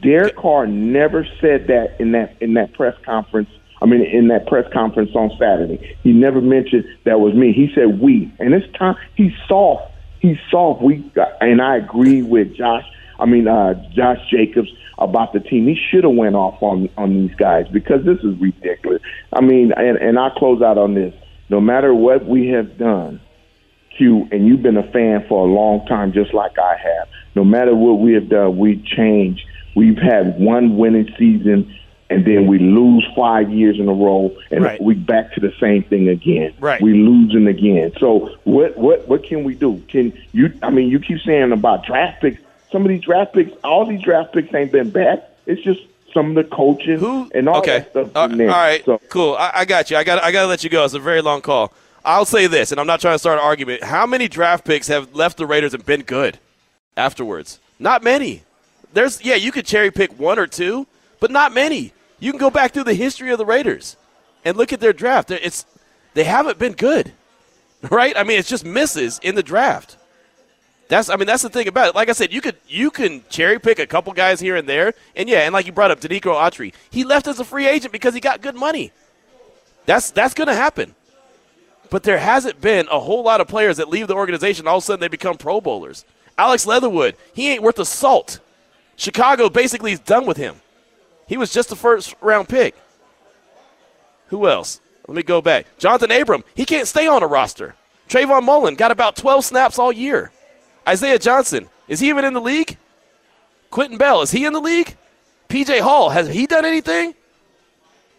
Derek 0.00 0.36
Carr 0.36 0.66
never 0.66 1.26
said 1.40 1.66
that 1.66 1.96
in 2.00 2.12
that 2.12 2.36
in 2.40 2.54
that 2.54 2.72
press 2.72 2.94
conference. 3.04 3.50
I 3.82 3.86
mean, 3.86 4.02
in 4.02 4.28
that 4.28 4.46
press 4.46 4.64
conference 4.72 5.10
on 5.14 5.30
Saturday, 5.38 5.96
he 6.02 6.12
never 6.12 6.40
mentioned 6.40 6.84
that 7.04 7.20
was 7.20 7.34
me. 7.34 7.52
He 7.52 7.70
said 7.74 8.00
we, 8.00 8.32
and 8.38 8.54
it's 8.54 8.66
time. 8.76 8.96
He's 9.16 9.32
soft. 9.46 9.92
He's 10.20 10.38
soft. 10.50 10.82
We 10.82 11.04
and 11.40 11.60
I 11.60 11.76
agree 11.76 12.22
with 12.22 12.56
Josh. 12.56 12.84
I 13.18 13.26
mean, 13.26 13.48
uh, 13.48 13.74
Josh 13.94 14.18
Jacobs 14.30 14.70
about 14.98 15.32
the 15.32 15.40
team. 15.40 15.66
He 15.66 15.74
should 15.90 16.04
have 16.04 16.14
went 16.14 16.34
off 16.36 16.62
on 16.62 16.88
on 16.96 17.14
these 17.14 17.34
guys 17.36 17.66
because 17.68 18.04
this 18.04 18.18
is 18.20 18.38
ridiculous. 18.40 19.02
I 19.32 19.40
mean, 19.40 19.72
and 19.76 19.96
and 19.98 20.18
I 20.18 20.30
close 20.36 20.62
out 20.62 20.78
on 20.78 20.94
this. 20.94 21.14
No 21.48 21.60
matter 21.60 21.94
what 21.94 22.26
we 22.26 22.48
have 22.48 22.76
done, 22.76 23.20
Q, 23.96 24.28
and 24.30 24.46
you've 24.46 24.62
been 24.62 24.76
a 24.76 24.90
fan 24.92 25.24
for 25.28 25.46
a 25.48 25.50
long 25.50 25.86
time, 25.86 26.12
just 26.12 26.34
like 26.34 26.58
I 26.58 26.76
have. 26.76 27.08
No 27.34 27.44
matter 27.44 27.74
what 27.74 27.94
we 28.00 28.12
have 28.14 28.28
done, 28.28 28.58
we 28.58 28.82
change. 28.96 29.44
We've 29.74 29.96
had 29.96 30.38
one 30.40 30.76
winning 30.76 31.08
season, 31.18 31.72
and 32.10 32.24
then 32.26 32.46
we 32.46 32.58
lose 32.58 33.06
five 33.16 33.50
years 33.50 33.78
in 33.78 33.88
a 33.88 33.92
row, 33.92 34.34
and 34.50 34.64
Right. 34.64 34.80
we 34.82 34.94
back 34.94 35.32
to 35.34 35.40
the 35.40 35.52
same 35.60 35.84
thing 35.84 36.08
again. 36.08 36.52
Right. 36.58 36.80
We 36.82 36.94
losing 36.94 37.46
again. 37.46 37.92
So 38.00 38.30
what 38.44 38.76
what 38.76 39.08
what 39.08 39.24
can 39.24 39.44
we 39.44 39.54
do? 39.54 39.80
Can 39.88 40.12
you? 40.32 40.52
I 40.62 40.70
mean, 40.70 40.88
you 40.88 40.98
keep 40.98 41.20
saying 41.20 41.52
about 41.52 41.86
draft 41.86 42.20
picks. 42.22 42.40
Some 42.70 42.82
of 42.82 42.88
these 42.88 43.02
draft 43.02 43.34
picks, 43.34 43.52
all 43.64 43.86
these 43.86 44.02
draft 44.02 44.32
picks 44.32 44.52
ain't 44.54 44.72
been 44.72 44.90
bad. 44.90 45.24
It's 45.46 45.62
just 45.62 45.80
some 46.12 46.30
of 46.30 46.34
the 46.34 46.44
coaches 46.44 47.00
Who? 47.00 47.30
and 47.34 47.48
all 47.48 47.58
okay. 47.58 47.80
that 47.80 47.90
stuff 47.90 48.10
All 48.16 48.30
all 48.30 48.48
right. 48.48 48.84
So 48.84 49.00
Cool. 49.08 49.34
I, 49.34 49.50
I 49.54 49.64
got 49.64 49.90
you. 49.90 49.96
I 49.96 50.04
got. 50.04 50.22
I 50.22 50.32
got 50.32 50.42
to 50.42 50.48
let 50.48 50.64
you 50.64 50.70
go. 50.70 50.84
It's 50.84 50.94
a 50.94 50.98
very 50.98 51.22
long 51.22 51.40
call. 51.40 51.72
I'll 52.04 52.24
say 52.24 52.46
this, 52.46 52.70
and 52.70 52.80
I'm 52.80 52.86
not 52.86 53.00
trying 53.00 53.14
to 53.14 53.18
start 53.18 53.38
an 53.38 53.44
argument. 53.44 53.84
How 53.84 54.06
many 54.06 54.28
draft 54.28 54.64
picks 54.64 54.88
have 54.88 55.14
left 55.14 55.36
the 55.36 55.46
Raiders 55.46 55.74
and 55.74 55.84
been 55.84 56.02
good 56.02 56.38
afterwards? 56.96 57.60
Not 57.78 58.02
many. 58.02 58.44
There's 58.92 59.22
yeah, 59.22 59.34
you 59.34 59.52
could 59.52 59.66
cherry 59.66 59.90
pick 59.90 60.18
one 60.18 60.38
or 60.38 60.46
two, 60.46 60.86
but 61.20 61.30
not 61.30 61.52
many. 61.52 61.92
You 62.18 62.32
can 62.32 62.40
go 62.40 62.50
back 62.50 62.72
through 62.72 62.84
the 62.84 62.94
history 62.94 63.30
of 63.30 63.38
the 63.38 63.44
Raiders 63.44 63.96
and 64.44 64.56
look 64.56 64.72
at 64.72 64.80
their 64.80 64.92
draft. 64.92 65.30
It's 65.30 65.66
they 66.14 66.24
haven't 66.24 66.58
been 66.58 66.72
good, 66.72 67.12
right? 67.90 68.16
I 68.16 68.24
mean, 68.24 68.38
it's 68.38 68.48
just 68.48 68.64
misses 68.64 69.20
in 69.22 69.34
the 69.34 69.42
draft. 69.42 69.97
That's 70.88 71.10
I 71.10 71.16
mean 71.16 71.26
that's 71.26 71.42
the 71.42 71.50
thing 71.50 71.68
about 71.68 71.88
it. 71.88 71.94
Like 71.94 72.08
I 72.08 72.12
said, 72.12 72.32
you 72.32 72.40
could 72.40 72.56
you 72.66 72.90
can 72.90 73.22
cherry 73.28 73.58
pick 73.58 73.78
a 73.78 73.86
couple 73.86 74.12
guys 74.14 74.40
here 74.40 74.56
and 74.56 74.68
there, 74.68 74.94
and 75.14 75.28
yeah, 75.28 75.40
and 75.40 75.52
like 75.52 75.66
you 75.66 75.72
brought 75.72 75.90
up, 75.90 76.00
Denico 76.00 76.34
Autry, 76.34 76.72
he 76.90 77.04
left 77.04 77.28
as 77.28 77.38
a 77.38 77.44
free 77.44 77.66
agent 77.66 77.92
because 77.92 78.14
he 78.14 78.20
got 78.20 78.40
good 78.40 78.56
money. 78.56 78.92
That's 79.84 80.10
that's 80.10 80.34
going 80.34 80.48
to 80.48 80.54
happen. 80.54 80.94
But 81.90 82.02
there 82.02 82.18
hasn't 82.18 82.60
been 82.60 82.86
a 82.90 83.00
whole 83.00 83.22
lot 83.22 83.40
of 83.40 83.48
players 83.48 83.78
that 83.78 83.88
leave 83.88 84.08
the 84.08 84.14
organization. 84.14 84.66
All 84.66 84.78
of 84.78 84.82
a 84.82 84.86
sudden, 84.86 85.00
they 85.00 85.08
become 85.08 85.36
Pro 85.36 85.60
Bowlers. 85.60 86.04
Alex 86.36 86.66
Leatherwood, 86.66 87.16
he 87.32 87.50
ain't 87.50 87.62
worth 87.62 87.78
a 87.78 87.84
salt. 87.84 88.40
Chicago 88.96 89.48
basically 89.48 89.92
is 89.92 90.00
done 90.00 90.26
with 90.26 90.36
him. 90.36 90.56
He 91.26 91.36
was 91.36 91.52
just 91.52 91.72
a 91.72 91.76
first 91.76 92.14
round 92.20 92.48
pick. 92.48 92.74
Who 94.28 94.46
else? 94.48 94.80
Let 95.06 95.16
me 95.16 95.22
go 95.22 95.40
back. 95.40 95.66
Jonathan 95.78 96.10
Abram, 96.10 96.44
he 96.54 96.64
can't 96.64 96.86
stay 96.86 97.06
on 97.06 97.22
a 97.22 97.26
roster. 97.26 97.74
Trayvon 98.08 98.44
Mullen 98.44 98.74
got 98.74 98.90
about 98.90 99.16
12 99.16 99.44
snaps 99.44 99.78
all 99.78 99.92
year. 99.92 100.30
Isaiah 100.88 101.18
Johnson, 101.18 101.68
is 101.86 102.00
he 102.00 102.08
even 102.08 102.24
in 102.24 102.32
the 102.32 102.40
league? 102.40 102.78
Quinton 103.70 103.98
Bell, 103.98 104.22
is 104.22 104.30
he 104.30 104.46
in 104.46 104.54
the 104.54 104.60
league? 104.60 104.96
PJ 105.50 105.80
Hall, 105.80 106.08
has 106.08 106.28
he 106.28 106.46
done 106.46 106.64
anything? 106.64 107.14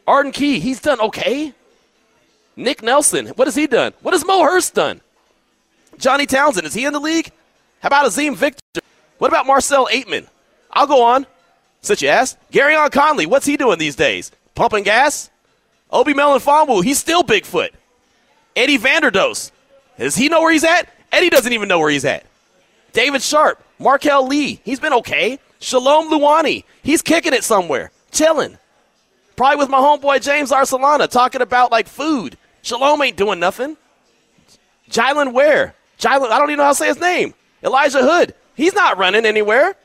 Arden 0.06 0.32
Key, 0.32 0.60
he's 0.60 0.80
done 0.80 1.02
okay. 1.02 1.52
Nick 2.56 2.84
Nelson, 2.84 3.28
what 3.30 3.48
has 3.48 3.56
he 3.56 3.66
done? 3.66 3.94
What 4.02 4.14
has 4.14 4.24
Mo 4.24 4.44
Hurst 4.44 4.76
done? 4.76 5.02
Johnny 5.98 6.28
Townsend, 6.28 6.68
is 6.68 6.76
he 6.76 6.86
in 6.86 6.94
the 6.94 7.00
league? 7.00 7.32
How 7.80 7.88
about 7.88 8.06
Azeem 8.06 8.36
Victor? 8.36 8.82
What 9.18 9.30
about 9.30 9.48
Marcel 9.48 9.88
Ateman? 9.88 10.28
I'll 10.72 10.86
go 10.86 11.02
on. 11.02 11.26
Since 11.82 12.04
you 12.04 12.10
asked. 12.10 12.38
Gareon 12.52 12.92
Conley, 12.92 13.26
what's 13.26 13.48
he 13.48 13.58
doing 13.58 13.80
these 13.80 13.96
days? 13.96 14.32
Pumping 14.54 14.84
gas? 14.84 15.32
Obi 15.90 16.14
Melifonwu, 16.14 16.84
he's 16.84 17.00
still 17.00 17.24
Bigfoot. 17.24 17.70
Eddie 18.56 18.78
Vanderdoes, 18.78 19.52
does 19.98 20.16
he 20.16 20.30
know 20.30 20.42
where 20.42 20.52
he's 20.52 20.64
at? 20.64 20.88
Eddie 21.12 21.32
doesn't 21.32 21.54
even 21.54 21.68
know 21.68 21.80
where 21.80 21.90
he's 21.90 22.06
at. 22.06 22.26
David 22.94 23.22
Sharpe, 23.22 23.64
Marquel 23.78 24.28
Lee, 24.28 24.62
he's 24.64 24.80
been 24.80 24.94
okay. 24.94 25.40
Shalom 25.60 26.10
Luani, 26.10 26.64
he's 26.84 27.02
kicking 27.02 27.34
it 27.34 27.44
somewhere, 27.44 27.92
chilling. 28.12 28.58
Probably 29.36 29.58
with 29.58 29.70
my 29.70 29.78
homeboy 29.78 30.22
James 30.22 30.52
Arcelana 30.52 31.10
talking 31.10 31.42
about 31.42 31.72
like 31.72 31.88
food. 31.88 32.38
Shalom 32.62 33.02
ain't 33.02 33.18
doing 33.18 33.40
nothing. 33.40 33.78
Jylan 34.90 35.34
Ware, 35.34 35.76
Jylan, 36.00 36.30
I 36.30 36.40
don't 36.40 36.50
even 36.50 36.58
know 36.58 36.64
how 36.64 36.72
to 36.72 36.76
say 36.76 36.88
his 36.88 37.00
name. 37.00 37.34
Elijah 37.64 38.02
Hood, 38.02 38.34
he's 38.56 38.74
not 38.74 38.98
running 38.98 39.26
anywhere. 39.26 39.76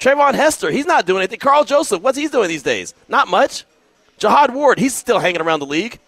Treyvon 0.00 0.34
Hester, 0.34 0.70
he's 0.70 0.86
not 0.86 1.06
doing 1.06 1.18
anything. 1.18 1.38
Karl 1.38 1.64
Joseph, 1.64 2.02
what's 2.02 2.18
he 2.18 2.26
doing 2.26 2.48
these 2.48 2.64
days? 2.64 2.92
Not 3.08 3.28
much. 3.28 3.64
Jihad 4.18 4.52
Ward, 4.52 4.78
he's 4.78 4.94
still 4.96 5.18
hanging 5.20 5.40
around 5.40 5.60
the 5.60 5.66
league. 5.66 6.00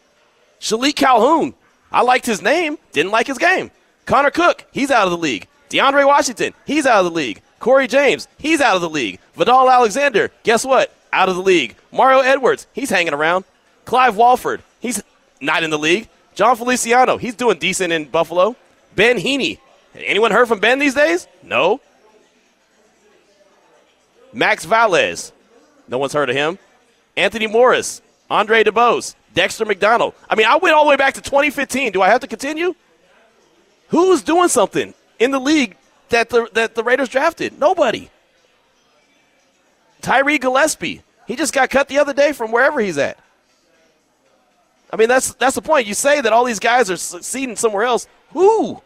Shilique 0.61 0.97
Calhoun, 0.97 1.55
I 1.93 2.03
liked 2.03 2.27
his 2.27 2.43
name, 2.43 2.79
didn't 2.93 3.13
like 3.13 3.27
his 3.27 3.39
game. 3.39 3.71
Connor 4.07 4.31
Cook, 4.31 4.67
he's 4.73 4.91
out 4.91 5.07
of 5.07 5.13
the 5.13 5.19
league. 5.19 5.47
DeAndre 5.71 6.07
Washington, 6.07 6.53
he's 6.67 6.87
out 6.87 7.05
of 7.05 7.13
the 7.13 7.17
league. 7.17 7.43
Cory 7.59 7.87
James, 7.87 8.29
he's 8.39 8.61
out 8.61 8.77
of 8.77 8.83
the 8.83 8.91
league. 8.91 9.19
Vadal 9.37 9.73
Alexander, 9.73 10.31
guess 10.43 10.65
what? 10.65 10.95
Out 11.13 11.29
of 11.29 11.37
the 11.37 11.43
league. 11.43 11.77
Mario 11.93 12.21
Edwards, 12.21 12.67
he's 12.73 12.91
hanging 12.91 13.15
around. 13.15 13.45
Clive 13.85 14.17
Walford, 14.17 14.63
he's 14.81 15.03
not 15.41 15.63
in 15.63 15.71
the 15.71 15.79
league. 15.79 16.09
Jon 16.35 16.57
Feliciano, 16.57 17.17
he's 17.17 17.35
doing 17.35 17.59
decent 17.59 17.93
in 17.93 18.07
Buffalo. 18.07 18.57
Ben 18.97 19.19
Heeney, 19.19 19.59
anyone 19.95 20.31
heard 20.31 20.49
from 20.49 20.61
Ben 20.61 20.79
these 20.79 20.95
days? 20.95 21.27
No. 21.43 21.81
Max 24.33 24.65
Valles, 24.65 25.33
no 25.89 25.99
one's 25.99 26.13
heard 26.13 26.29
of 26.29 26.37
him. 26.37 26.59
Anthony 27.17 27.47
Morris, 27.47 28.03
Andre 28.29 28.65
DeBose, 28.65 29.15
Dexter 29.33 29.65
McDonald. 29.65 30.15
I 30.29 30.35
mean, 30.35 30.47
I 30.47 30.57
went 30.57 30.75
all 30.75 30.85
the 30.85 30.91
way 30.91 30.97
back 30.97 31.15
to 31.15 31.21
2015. 31.21 31.93
Do 31.93 32.03
I 32.03 32.09
have 32.09 32.21
to 32.21 32.27
continue? 32.27 32.75
Who's 33.89 34.23
doing 34.23 34.49
something 34.49 34.93
in 35.25 35.31
the 35.31 35.41
league 35.41 35.77
that 36.11 36.29
the, 36.29 36.49
that 36.53 36.75
the 36.75 36.85
Raiders 36.85 37.09
drafted? 37.09 37.59
Nobody. 37.59 38.11
Tyree 40.03 40.39
Gillespie. 40.39 41.03
He 41.27 41.35
just 41.35 41.55
got 41.55 41.71
cut 41.71 41.89
the 41.89 41.99
other 41.99 42.13
day 42.13 42.33
from 42.33 42.53
wherever 42.53 42.79
he's 42.79 42.99
at. 42.99 43.19
I 44.93 44.97
mean, 44.97 45.09
that's 45.09 45.35
that's 45.35 45.55
the 45.55 45.63
point. 45.63 45.87
You 45.87 45.95
say 45.95 46.21
that 46.21 46.33
all 46.33 46.45
these 46.45 46.61
guys 46.61 46.91
are 46.91 46.97
succeeding 46.97 47.57
somewhere 47.57 47.85
else. 47.85 48.07
Who? 48.33 48.83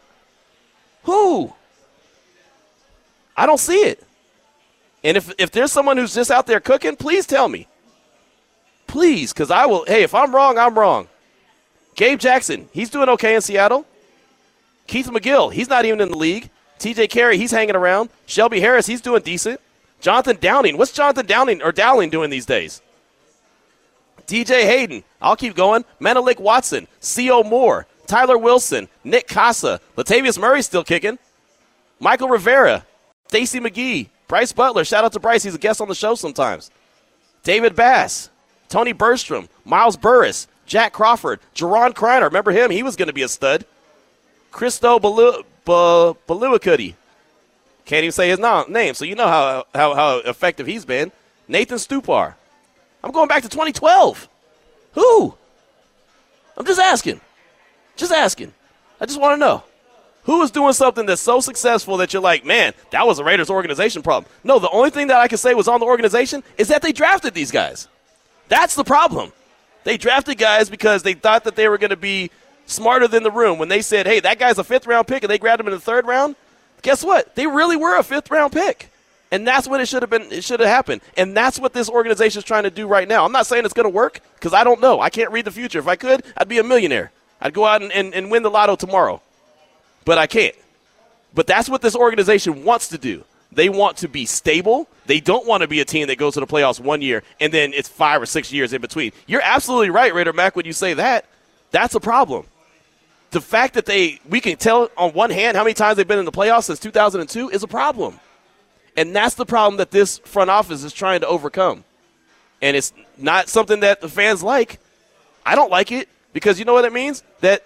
Who? 1.03 1.53
I 3.35 3.45
don't 3.45 3.59
see 3.59 3.81
it. 3.81 4.01
And 5.03 5.17
if 5.17 5.31
if 5.37 5.51
there's 5.51 5.71
someone 5.71 5.97
who's 5.97 6.15
just 6.15 6.31
out 6.31 6.47
there 6.47 6.59
cooking, 6.59 6.95
please 6.95 7.27
tell 7.27 7.47
me. 7.47 7.67
Please, 8.87 9.33
because 9.33 9.51
I 9.51 9.65
will. 9.65 9.85
Hey, 9.85 10.03
if 10.03 10.15
I'm 10.15 10.33
wrong, 10.33 10.57
I'm 10.57 10.77
wrong. 10.79 11.09
Gabe 11.95 12.17
Jackson, 12.17 12.69
he's 12.71 12.89
doing 12.89 13.09
okay 13.09 13.35
in 13.35 13.41
Seattle. 13.41 13.85
Keith 14.89 15.05
McGill, 15.05 15.53
he's 15.53 15.69
not 15.69 15.85
even 15.85 16.01
in 16.01 16.09
the 16.09 16.17
league. 16.17 16.49
TJ 16.79 17.11
Carrie, 17.11 17.37
he's 17.37 17.51
hanging 17.51 17.75
around. 17.75 18.09
Shelby 18.25 18.59
Harris, 18.59 18.87
he's 18.87 19.01
doing 19.01 19.21
decent. 19.21 19.61
Jonathan 20.01 20.35
Downing, 20.41 20.77
what's 20.79 20.91
Jonathan 20.91 21.27
Downing 21.27 21.61
or 21.61 21.71
Dowling 21.71 22.09
doing 22.09 22.31
these 22.31 22.47
days? 22.47 22.81
DJ 24.25 24.63
Hayden, 24.63 25.03
I'll 25.21 25.35
keep 25.35 25.55
going. 25.55 25.85
Menelik 25.99 26.39
Watson, 26.39 26.87
Sio 27.01 27.47
Moore, 27.47 27.85
Tyler 28.07 28.35
Wilson, 28.39 28.87
Nick 29.03 29.27
Kasa, 29.27 29.79
Latavius 29.95 30.39
Murray 30.39 30.63
still 30.63 30.83
kicking. 30.83 31.19
Mychal 32.01 32.31
Rivera, 32.31 32.83
Stacy 33.27 33.59
McGee, 33.59 34.09
Brice 34.27 34.53
Butler. 34.53 34.85
Shout 34.85 35.05
out 35.05 35.13
to 35.13 35.19
Brice, 35.19 35.43
he's 35.43 35.53
a 35.53 35.59
guest 35.59 35.81
on 35.81 35.87
the 35.87 35.93
show 35.93 36.15
sometimes. 36.15 36.71
David 37.43 37.75
Bass, 37.75 38.31
Tony 38.69 38.93
Bergstrom, 38.93 39.49
Miles 39.65 39.97
Burris, 39.97 40.47
Jack 40.65 40.93
Crawford, 40.93 41.41
Juron 41.53 41.93
Criner. 41.93 42.25
Remember 42.25 42.49
him? 42.49 42.71
He 42.71 42.81
was 42.81 42.95
going 42.95 43.07
to 43.07 43.13
be 43.13 43.21
a 43.21 43.29
stud. 43.29 43.65
Christo 44.51 44.99
Bilukidi. 44.99 46.95
Can't 47.85 48.03
even 48.03 48.11
say 48.11 48.29
his 48.29 48.39
name, 48.69 48.93
so 48.93 49.05
you 49.05 49.15
know 49.15 49.27
how, 49.27 49.65
how, 49.73 49.95
how 49.95 50.17
effective 50.19 50.67
he's 50.67 50.85
been. 50.85 51.11
Nathan 51.47 51.77
Stupar. 51.77 52.35
I'm 53.03 53.11
going 53.11 53.27
back 53.27 53.43
to 53.43 53.49
2012. 53.49 54.27
Who? 54.93 55.35
I'm 56.57 56.65
just 56.65 56.79
asking. 56.79 57.19
Just 57.95 58.11
asking. 58.11 58.53
I 59.01 59.05
just 59.05 59.19
want 59.19 59.33
to 59.33 59.37
know. 59.37 59.63
Who 60.23 60.41
is 60.43 60.51
doing 60.51 60.73
something 60.73 61.05
that's 61.05 61.21
so 61.21 61.39
successful 61.39 61.97
that 61.97 62.13
you're 62.13 62.21
like, 62.21 62.45
man, 62.45 62.73
that 62.91 63.07
was 63.07 63.17
a 63.17 63.23
Raiders 63.23 63.49
organization 63.49 64.03
problem? 64.03 64.31
No, 64.43 64.59
the 64.59 64.69
only 64.69 64.89
thing 64.89 65.07
that 65.07 65.17
I 65.17 65.27
can 65.27 65.37
say 65.37 65.53
was 65.53 65.67
on 65.67 65.79
the 65.79 65.85
organization 65.85 66.43
is 66.57 66.67
that 66.67 66.81
they 66.81 66.91
drafted 66.91 67.33
these 67.33 67.49
guys. 67.49 67.87
That's 68.47 68.75
the 68.75 68.83
problem. 68.83 69.31
They 69.85 69.97
drafted 69.97 70.37
guys 70.37 70.69
because 70.69 71.01
they 71.03 71.13
thought 71.13 71.45
that 71.45 71.55
they 71.55 71.67
were 71.67 71.77
going 71.77 71.89
to 71.89 71.95
be 71.95 72.29
smarter 72.69 73.07
than 73.07 73.23
the 73.23 73.31
room. 73.31 73.59
When 73.59 73.69
they 73.69 73.81
said, 73.81 74.05
hey, 74.05 74.19
that 74.21 74.39
guy's 74.39 74.57
a 74.57 74.63
fifth 74.63 74.87
round 74.87 75.07
pick, 75.07 75.23
and 75.23 75.29
they 75.29 75.37
grabbed 75.37 75.59
him 75.59 75.67
in 75.67 75.73
the 75.73 75.79
third 75.79 76.05
round, 76.05 76.35
guess 76.81 77.03
what? 77.03 77.35
They 77.35 77.47
really 77.47 77.75
were 77.75 77.97
a 77.97 78.03
fifth 78.03 78.31
round 78.31 78.53
pick. 78.53 78.91
And 79.31 79.47
that's 79.47 79.67
what 79.67 79.79
it 79.79 79.87
should 79.87 80.01
have 80.01 80.09
been. 80.09 80.31
It 80.31 80.43
should 80.43 80.59
have 80.59 80.69
happened. 80.69 81.01
And 81.15 81.37
that's 81.37 81.59
what 81.59 81.73
this 81.73 81.89
organization 81.89 82.39
is 82.39 82.45
trying 82.45 82.63
to 82.63 82.71
do 82.71 82.87
right 82.87 83.07
now. 83.07 83.25
I'm 83.25 83.31
not 83.31 83.45
saying 83.45 83.63
it's 83.63 83.73
going 83.73 83.85
to 83.85 83.89
work 83.89 84.21
because 84.35 84.53
I 84.53 84.63
don't 84.63 84.81
know. 84.81 84.99
I 84.99 85.09
can't 85.09 85.31
read 85.31 85.45
the 85.45 85.51
future. 85.51 85.77
If 85.77 85.87
I 85.87 85.95
could, 85.95 86.23
I'd 86.35 86.47
be 86.47 86.57
a 86.57 86.63
millionaire. 86.63 87.11
I'd 87.39 87.53
go 87.53 87.65
out 87.65 87.81
and, 87.81 87.91
and, 87.91 88.13
and 88.15 88.31
win 88.31 88.41
the 88.41 88.49
lotto 88.49 88.75
tomorrow. 88.75 89.21
But 90.03 90.17
I 90.17 90.25
can't. 90.25 90.55
But 91.33 91.45
that's 91.45 91.69
what 91.69 91.81
this 91.83 91.95
organization 91.95 92.63
wants 92.63 92.87
to 92.87 92.97
do. 92.97 93.23
They 93.51 93.69
want 93.69 93.97
to 93.97 94.07
be 94.07 94.25
stable. 94.25 94.87
They 95.05 95.19
don't 95.19 95.45
want 95.45 95.61
to 95.61 95.67
be 95.67 95.79
a 95.79 95.85
team 95.85 96.07
that 96.07 96.17
goes 96.17 96.35
to 96.35 96.39
the 96.39 96.47
playoffs 96.47 96.79
one 96.79 97.01
year 97.01 97.23
and 97.39 97.51
then 97.51 97.73
it's 97.73 97.89
five 97.89 98.21
or 98.21 98.25
six 98.25 98.51
years 98.51 98.73
in 98.73 98.81
between. 98.81 99.11
You're 99.27 99.41
absolutely 99.43 99.89
right, 99.89 100.13
Raider 100.13 100.33
Mac, 100.33 100.55
when 100.55 100.65
you 100.65 100.73
say 100.73 100.93
that. 100.95 101.25
That's 101.71 101.95
a 101.95 101.99
problem. 101.99 102.45
The 103.31 103.41
fact 103.41 103.75
that 103.75 103.85
they 103.85 104.19
we 104.27 104.41
can 104.41 104.57
tell 104.57 104.89
on 104.97 105.13
one 105.13 105.29
hand 105.29 105.55
how 105.55 105.63
many 105.63 105.73
times 105.73 105.97
they've 105.97 106.07
been 106.07 106.19
in 106.19 106.25
the 106.25 106.31
playoffs 106.31 106.63
since 106.63 106.79
2002 106.79 107.49
is 107.49 107.63
a 107.63 107.67
problem. 107.67 108.19
And 108.97 109.15
that's 109.15 109.35
the 109.35 109.45
problem 109.45 109.77
that 109.77 109.91
this 109.91 110.17
front 110.19 110.49
office 110.49 110.83
is 110.83 110.93
trying 110.93 111.21
to 111.21 111.27
overcome. 111.27 111.83
And 112.61 112.75
it's 112.75 112.91
not 113.17 113.47
something 113.47 113.81
that 113.81 114.01
the 114.01 114.09
fans 114.09 114.43
like. 114.43 114.79
I 115.45 115.55
don't 115.55 115.71
like 115.71 115.91
it 115.91 116.09
because 116.33 116.59
you 116.59 116.65
know 116.65 116.73
what 116.73 116.85
it 116.85 116.93
means? 116.93 117.23
That 117.41 117.63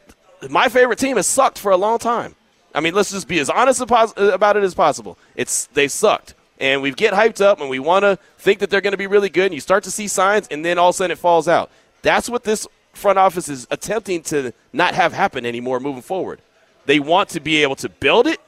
my 0.50 0.70
favorite 0.70 1.00
team 1.00 1.16
has 1.18 1.28
sucked 1.28 1.58
for 1.58 1.72
a 1.72 1.78
long 1.78 1.98
time. 1.98 2.36
I 2.76 2.80
mean, 2.80 2.94
let's 2.94 3.12
just 3.12 3.28
be 3.28 3.40
as 3.40 3.50
honest 3.50 3.82
about 3.82 4.58
it 4.58 4.64
as 4.64 4.74
possible. 4.74 5.18
It's 5.36 5.68
they 5.68 5.88
sucked, 5.88 6.34
and 6.60 6.82
we 6.82 6.92
get 6.92 7.14
hyped 7.14 7.42
up 7.42 7.62
and 7.62 7.70
we 7.70 7.80
want 7.80 8.04
to 8.04 8.18
think 8.38 8.60
that 8.60 8.70
they're 8.70 8.82
going 8.82 8.92
to 8.94 8.98
be 8.98 9.08
really 9.08 9.30
good. 9.30 9.46
And 9.46 9.54
you 9.54 9.62
start 9.62 9.84
to 9.86 9.92
see 9.92 10.08
signs, 10.08 10.48
and 10.50 10.66
then 10.66 10.78
all 10.78 10.90
of 10.90 10.96
a 10.96 10.98
sudden 10.98 11.12
it 11.12 11.18
falls 11.18 11.48
out. 11.48 11.70
That's 12.02 12.30
what 12.30 12.44
this 12.44 12.68
front 12.94 13.20
office 13.20 13.50
is 13.50 13.68
attempting 13.70 14.22
to 14.24 14.54
not 14.72 14.96
have 14.96 15.14
happen 15.14 15.46
anymore 15.46 15.80
moving 15.80 16.02
forward. 16.02 16.40
They 16.86 17.00
want 17.00 17.30
to 17.30 17.40
be 17.40 17.62
able 17.64 17.76
to 17.78 17.90
build 17.90 18.28
it 18.28 18.40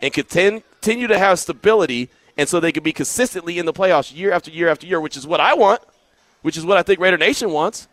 and 0.00 0.12
continue 0.12 1.06
to 1.06 1.18
have 1.18 1.38
stability, 1.38 2.08
and 2.36 2.48
so 2.48 2.60
they 2.60 2.72
can 2.72 2.82
be 2.82 2.92
consistently 2.92 3.58
in 3.58 3.66
the 3.66 3.72
playoffs 3.72 4.14
year 4.16 4.32
after 4.32 4.50
year 4.50 4.68
after 4.68 4.86
year, 4.86 5.00
which 5.00 5.16
is 5.16 5.26
what 5.26 5.40
I 5.40 5.54
want, 5.54 5.80
which 6.42 6.56
is 6.56 6.64
what 6.64 6.78
I 6.78 6.82
think 6.82 7.00
Raider 7.00 7.18
Nation 7.18 7.50
wants. 7.50 7.88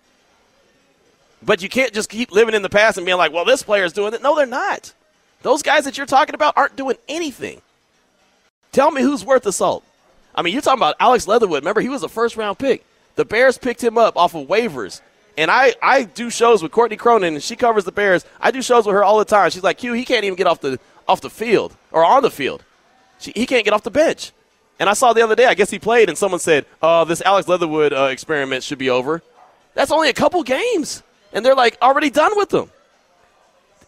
But 1.42 1.62
you 1.62 1.70
can't 1.70 1.94
just 1.94 2.10
keep 2.10 2.32
living 2.32 2.56
in 2.56 2.62
the 2.62 2.70
past 2.70 2.98
and 2.98 3.06
being 3.06 3.18
like, 3.18 3.32
well, 3.32 3.46
this 3.46 3.64
player's 3.64 3.94
doing 3.94 4.14
it. 4.14 4.22
No, 4.22 4.36
they're 4.36 4.46
not. 4.46 4.94
Those 5.44 5.62
guys 5.62 5.86
that 5.86 5.98
you're 5.98 6.08
talking 6.08 6.36
about 6.36 6.58
aren't 6.58 6.76
doing 6.76 6.98
anything. 7.08 7.62
Tell 8.72 8.92
me 8.92 9.02
who's 9.02 9.24
worth 9.24 9.44
the 9.44 9.54
salt. 9.54 9.84
I 10.34 10.42
mean, 10.42 10.54
you're 10.54 10.62
talking 10.62 10.80
about 10.80 10.96
Alex 11.00 11.28
Leatherwood. 11.28 11.64
Remember, 11.64 11.82
he 11.82 11.90
was 11.90 12.04
a 12.04 12.10
first 12.10 12.38
round 12.38 12.60
pick. 12.60 12.86
The 13.16 13.26
Bears 13.26 13.58
picked 13.58 13.84
him 13.84 13.98
up 13.98 14.16
off 14.18 14.36
of 14.36 14.48
waivers. 14.48 15.02
And 15.38 15.52
I, 15.52 15.76
I 15.82 16.04
do 16.04 16.32
shows 16.32 16.64
with 16.64 16.72
Courtney 16.72 16.98
Cronin, 16.98 17.36
and 17.36 17.44
she 17.44 17.56
covers 17.56 17.86
the 17.86 17.92
Bears. 17.92 18.26
I 18.42 18.50
do 18.50 18.64
shows 18.64 18.88
with 18.88 18.96
her 18.96 19.04
all 19.04 19.20
the 19.20 19.26
time. 19.26 19.52
She's 19.52 19.64
like, 19.64 19.78
Q, 19.78 19.94
he 19.94 20.04
can't 20.04 20.26
even 20.26 20.36
get 20.36 20.48
off 20.48 20.62
the 20.62 20.80
off 21.08 21.22
the 21.22 21.30
field 21.30 21.78
or 21.92 22.04
on 22.04 22.24
the 22.24 22.32
field. 22.32 22.64
She, 23.20 23.32
he 23.36 23.46
can't 23.46 23.64
get 23.64 23.74
off 23.74 23.84
the 23.84 23.92
bench. 23.92 24.34
And 24.80 24.90
I 24.90 24.94
saw 24.94 25.14
the 25.14 25.22
other 25.22 25.36
day, 25.36 25.46
I 25.46 25.54
guess 25.54 25.70
he 25.70 25.80
played, 25.80 26.10
and 26.10 26.18
someone 26.18 26.40
said, 26.40 26.66
"Oh, 26.82 27.06
this 27.06 27.22
Alex 27.22 27.48
Leatherwood 27.48 27.94
uh, 27.94 28.06
experiment 28.06 28.64
should 28.64 28.80
be 28.80 28.90
over." 28.90 29.22
That's 29.76 29.92
only 29.92 30.10
a 30.10 30.14
couple 30.14 30.42
games, 30.44 31.04
and 31.32 31.46
they're 31.46 31.56
like 31.56 31.78
already 31.82 32.10
done 32.10 32.36
with 32.36 32.50
them. 32.50 32.72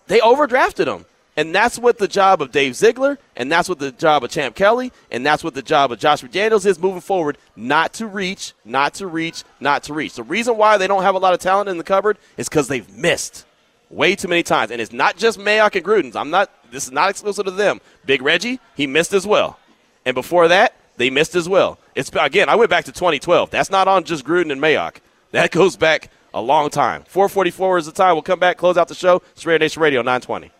They 0.07 0.19
overdrafted 0.19 0.87
him. 0.87 1.05
And 1.39 1.55
that's 1.55 1.79
what 1.79 1.97
the 1.97 2.07
job 2.09 2.41
of 2.41 2.51
Dave 2.51 2.75
Ziegler, 2.75 3.17
and 3.37 3.49
that's 3.49 3.69
what 3.69 3.79
the 3.79 3.93
job 3.93 4.25
of 4.25 4.29
Champ 4.29 4.57
Kelly, 4.57 4.91
and 5.09 5.25
that's 5.25 5.41
what 5.41 5.53
the 5.53 5.61
job 5.61 5.89
of 5.89 5.97
Josh 5.97 6.21
McDaniels 6.21 6.65
is 6.65 6.77
moving 6.77 6.99
forward. 6.99 7.37
Not 7.55 7.93
to 7.93 8.07
reach, 8.07 8.51
not 8.65 8.95
to 8.95 9.07
reach, 9.07 9.45
not 9.61 9.83
to 9.83 9.93
reach. 9.93 10.15
The 10.15 10.23
reason 10.23 10.57
why 10.57 10.77
they 10.77 10.85
don't 10.85 11.03
have 11.03 11.15
a 11.15 11.17
lot 11.17 11.33
of 11.33 11.39
talent 11.39 11.69
in 11.69 11.77
the 11.77 11.85
cupboard 11.85 12.17
is 12.35 12.49
because 12.49 12.67
they've 12.67 12.93
missed 12.93 13.45
way 13.89 14.17
too 14.17 14.27
many 14.27 14.43
times. 14.43 14.69
And 14.71 14.81
it's 14.81 14.91
not 14.91 15.15
just 15.15 15.39
Mayock 15.39 15.77
and 15.77 15.85
Gruden's. 15.85 16.17
I'm 16.17 16.29
not. 16.29 16.51
This 16.71 16.83
is 16.83 16.91
not 16.91 17.09
exclusive 17.09 17.45
to 17.45 17.51
them. 17.51 17.79
Big 18.05 18.21
Reggie, 18.21 18.59
he 18.75 18.85
missed 18.85 19.13
as 19.13 19.25
well. 19.25 19.57
And 20.05 20.15
before 20.15 20.49
that, 20.49 20.75
they 20.97 21.09
missed 21.09 21.35
as 21.35 21.47
well. 21.47 21.79
It's 21.95 22.11
again. 22.19 22.49
I 22.49 22.55
went 22.55 22.69
back 22.69 22.83
to 22.83 22.91
2012. 22.91 23.49
That's 23.49 23.71
not 23.71 23.87
on 23.87 24.03
just 24.03 24.25
Gruden 24.25 24.51
and 24.51 24.61
Mayock. 24.61 24.97
That 25.31 25.51
goes 25.53 25.77
back 25.77 26.11
a 26.33 26.41
long 26.41 26.69
time. 26.69 27.03
444 27.07 27.77
is 27.77 27.85
the 27.85 27.93
time. 27.93 28.15
We'll 28.15 28.23
come 28.23 28.39
back, 28.39 28.57
close 28.57 28.75
out 28.75 28.89
the 28.89 28.93
show. 28.93 29.21
It's 29.31 29.45
Raider 29.45 29.63
Nation 29.63 29.81
Radio 29.81 30.01
920. 30.01 30.51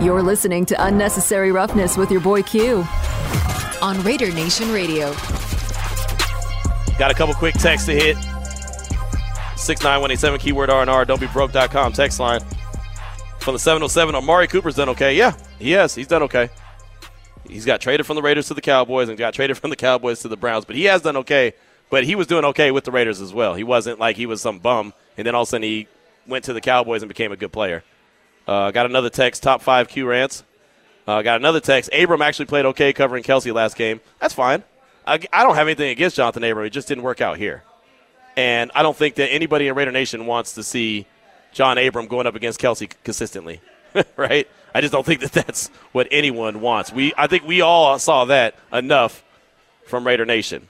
You're 0.00 0.22
listening 0.22 0.64
to 0.66 0.84
Unnecessary 0.84 1.50
Roughness 1.50 1.96
with 1.96 2.10
your 2.10 2.20
boy 2.20 2.42
Q 2.42 2.86
on 3.82 4.00
Raider 4.02 4.32
Nation 4.32 4.72
Radio. 4.72 5.12
Got 6.98 7.10
a 7.10 7.14
couple 7.14 7.34
quick 7.34 7.54
texts 7.54 7.86
to 7.86 7.94
hit. 7.94 8.16
69187 9.56 10.40
keyword 10.40 10.70
R&R, 10.70 11.04
don't 11.04 11.20
be 11.20 11.26
broke.com 11.26 11.92
text 11.92 12.20
line. 12.20 12.40
From 13.40 13.54
the 13.54 13.58
707, 13.58 14.14
Amari 14.14 14.46
Cooper's 14.46 14.76
done 14.76 14.88
okay. 14.90 15.16
Yeah, 15.16 15.36
he 15.58 15.72
has. 15.72 15.94
He's 15.94 16.06
done 16.06 16.22
okay. 16.24 16.48
He's 17.48 17.64
got 17.64 17.80
traded 17.80 18.06
from 18.06 18.16
the 18.16 18.22
Raiders 18.22 18.48
to 18.48 18.54
the 18.54 18.60
Cowboys 18.60 19.08
and 19.08 19.18
got 19.18 19.34
traded 19.34 19.58
from 19.58 19.70
the 19.70 19.76
Cowboys 19.76 20.20
to 20.20 20.28
the 20.28 20.36
Browns, 20.36 20.64
but 20.64 20.76
he 20.76 20.84
has 20.84 21.02
done 21.02 21.16
okay. 21.18 21.54
But 21.90 22.04
he 22.04 22.14
was 22.14 22.26
doing 22.26 22.44
okay 22.46 22.70
with 22.70 22.84
the 22.84 22.92
Raiders 22.92 23.20
as 23.20 23.32
well. 23.34 23.54
He 23.54 23.64
wasn't 23.64 23.98
like 23.98 24.16
he 24.16 24.26
was 24.26 24.40
some 24.40 24.58
bum, 24.58 24.94
and 25.16 25.26
then 25.26 25.34
all 25.34 25.42
of 25.42 25.48
a 25.48 25.50
sudden 25.50 25.64
he 25.64 25.88
went 26.26 26.44
to 26.44 26.52
the 26.52 26.60
Cowboys 26.60 27.02
and 27.02 27.08
became 27.08 27.32
a 27.32 27.36
good 27.36 27.52
player. 27.52 27.82
Uh, 28.46 28.70
got 28.70 28.86
another 28.86 29.10
text, 29.10 29.42
top 29.42 29.62
five 29.62 29.88
Q 29.88 30.06
rants. 30.06 30.44
Uh, 31.06 31.22
got 31.22 31.40
another 31.40 31.60
text. 31.60 31.90
Abram 31.92 32.22
actually 32.22 32.46
played 32.46 32.64
okay 32.66 32.92
covering 32.92 33.22
Kelce 33.22 33.52
last 33.54 33.76
game. 33.76 34.00
That's 34.20 34.34
fine. 34.34 34.64
I, 35.06 35.20
I 35.32 35.44
don't 35.44 35.54
have 35.54 35.68
anything 35.68 35.90
against 35.90 36.16
Jonathan 36.16 36.42
Abram. 36.44 36.66
It 36.66 36.70
just 36.70 36.88
didn't 36.88 37.04
work 37.04 37.20
out 37.20 37.38
here. 37.38 37.62
And 38.36 38.70
I 38.74 38.82
don't 38.82 38.96
think 38.96 39.14
that 39.16 39.28
anybody 39.28 39.68
in 39.68 39.74
Raider 39.74 39.92
Nation 39.92 40.26
wants 40.26 40.54
to 40.54 40.62
see 40.62 41.06
John 41.52 41.78
Abram 41.78 42.06
going 42.06 42.26
up 42.26 42.34
against 42.34 42.60
Kelce 42.60 42.92
consistently, 43.02 43.60
right? 44.16 44.48
I 44.74 44.80
just 44.80 44.92
don't 44.92 45.06
think 45.06 45.20
that 45.20 45.32
that's 45.32 45.68
what 45.92 46.06
anyone 46.10 46.60
wants. 46.60 46.92
We, 46.92 47.14
I 47.16 47.28
think 47.28 47.46
we 47.46 47.62
all 47.62 47.98
saw 47.98 48.26
that 48.26 48.56
enough 48.72 49.24
from 49.86 50.06
Raider 50.06 50.26
Nation. 50.26 50.68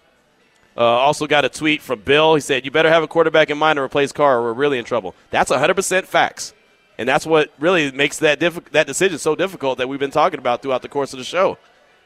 Uh, 0.76 0.84
also 0.84 1.26
got 1.26 1.44
a 1.44 1.48
tweet 1.48 1.80
from 1.80 2.00
Bill. 2.00 2.34
He 2.34 2.40
said, 2.42 2.66
"You 2.66 2.70
better 2.70 2.90
have 2.90 3.02
a 3.02 3.08
quarterback 3.08 3.48
in 3.48 3.56
mind 3.56 3.78
to 3.78 3.82
replace 3.82 4.12
Carr, 4.12 4.38
or 4.38 4.42
we're 4.42 4.52
really 4.52 4.78
in 4.78 4.84
trouble." 4.84 5.14
That's 5.30 5.50
100% 5.50 6.04
facts. 6.04 6.52
And 6.98 7.08
that's 7.08 7.26
what 7.26 7.52
really 7.58 7.90
makes 7.92 8.18
that 8.18 8.40
that 8.72 8.86
decision 8.86 9.18
so 9.18 9.34
difficult 9.34 9.78
that 9.78 9.88
we've 9.88 10.00
been 10.00 10.10
talking 10.10 10.38
about 10.38 10.62
throughout 10.62 10.82
the 10.82 10.88
course 10.88 11.12
of 11.12 11.18
the 11.18 11.24
show. 11.24 11.58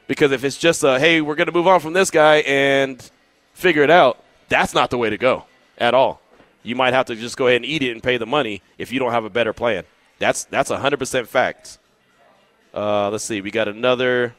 Because 0.07 0.33
if 0.33 0.43
it's 0.43 0.59
just 0.59 0.83
a, 0.83 0.99
hey, 0.99 1.21
we're 1.21 1.37
going 1.37 1.47
to 1.47 1.53
move 1.53 1.69
on 1.69 1.79
from 1.79 1.93
this 1.93 2.11
guy 2.11 2.39
and 2.39 3.11
figure 3.55 3.85
it 3.85 3.91
out, 3.91 4.23
that's 4.49 4.75
not 4.75 4.91
the 4.91 4.99
way 4.99 5.09
to 5.09 5.17
go 5.17 5.45
at 5.79 5.95
all. 5.95 6.21
You 6.63 6.75
might 6.75 6.93
have 6.93 7.07
to 7.07 7.15
just 7.15 7.37
go 7.37 7.47
ahead 7.47 7.57
and 7.57 7.65
eat 7.65 7.83
it 7.83 7.93
and 7.93 8.03
pay 8.03 8.17
the 8.17 8.27
money 8.27 8.63
if 8.77 8.93
you 8.93 8.99
don't 8.99 9.13
have 9.13 9.25
a 9.25 9.31
better 9.31 9.53
plan. 9.53 9.85
That's 10.19 10.45
that's 10.45 10.71
100% 10.71 11.27
fact. 11.27 11.79
Uh, 12.75 13.11
let's 13.11 13.25
see. 13.25 13.41
We 13.41 13.51
got 13.51 13.69
another 13.69 14.35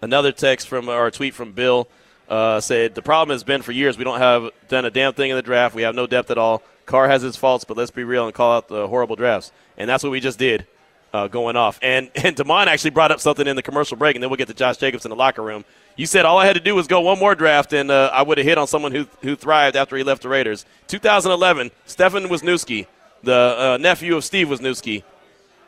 another 0.00 0.32
text 0.32 0.68
from 0.68 0.88
our 0.88 1.10
tweet 1.10 1.34
from 1.34 1.52
Bill. 1.52 1.88
Uh, 2.28 2.60
said 2.60 2.94
the 2.94 3.02
problem 3.02 3.34
has 3.34 3.44
been 3.44 3.60
for 3.60 3.72
years 3.72 3.98
we 3.98 4.04
don't 4.04 4.20
have 4.20 4.50
done 4.68 4.84
a 4.84 4.90
damn 4.90 5.12
thing 5.12 5.30
in 5.30 5.36
the 5.36 5.42
draft. 5.42 5.74
We 5.74 5.82
have 5.82 5.94
no 5.94 6.06
depth 6.06 6.30
at 6.30 6.38
all. 6.38 6.62
Carr 6.86 7.08
has 7.08 7.22
his 7.22 7.36
faults, 7.36 7.64
but 7.64 7.76
let's 7.76 7.90
be 7.90 8.04
real 8.04 8.26
and 8.26 8.34
call 8.34 8.56
out 8.56 8.68
the 8.68 8.88
horrible 8.88 9.16
drafts. 9.16 9.52
And 9.76 9.88
that's 9.88 10.02
what 10.02 10.10
we 10.10 10.20
just 10.20 10.38
did 10.38 10.66
uh, 11.12 11.28
going 11.28 11.56
off. 11.56 11.78
And 11.82 12.10
and 12.16 12.34
Damon 12.36 12.68
actually 12.68 12.90
brought 12.90 13.10
up 13.10 13.20
something 13.20 13.46
in 13.46 13.56
the 13.56 13.62
commercial 13.62 13.96
break, 13.96 14.16
and 14.16 14.22
then 14.22 14.30
we'll 14.30 14.38
get 14.38 14.48
to 14.48 14.54
Josh 14.54 14.78
Jacobs 14.78 15.04
in 15.04 15.10
the 15.10 15.16
locker 15.16 15.42
room. 15.42 15.64
You 15.96 16.06
said 16.06 16.24
all 16.24 16.38
I 16.38 16.46
had 16.46 16.54
to 16.54 16.60
do 16.60 16.74
was 16.74 16.86
go 16.86 17.00
one 17.00 17.18
more 17.18 17.34
draft, 17.34 17.72
and 17.72 17.90
uh, 17.90 18.10
I 18.12 18.22
would 18.22 18.38
have 18.38 18.46
hit 18.46 18.56
on 18.56 18.66
someone 18.66 18.92
who, 18.92 19.06
who 19.20 19.36
thrived 19.36 19.76
after 19.76 19.96
he 19.96 20.02
left 20.02 20.22
the 20.22 20.28
Raiders. 20.30 20.64
2011, 20.88 21.70
Stefan 21.84 22.24
Wisniewski, 22.24 22.86
the 23.22 23.34
uh, 23.58 23.78
nephew 23.78 24.16
of 24.16 24.24
Steve 24.24 24.48
Wisniewski. 24.48 25.02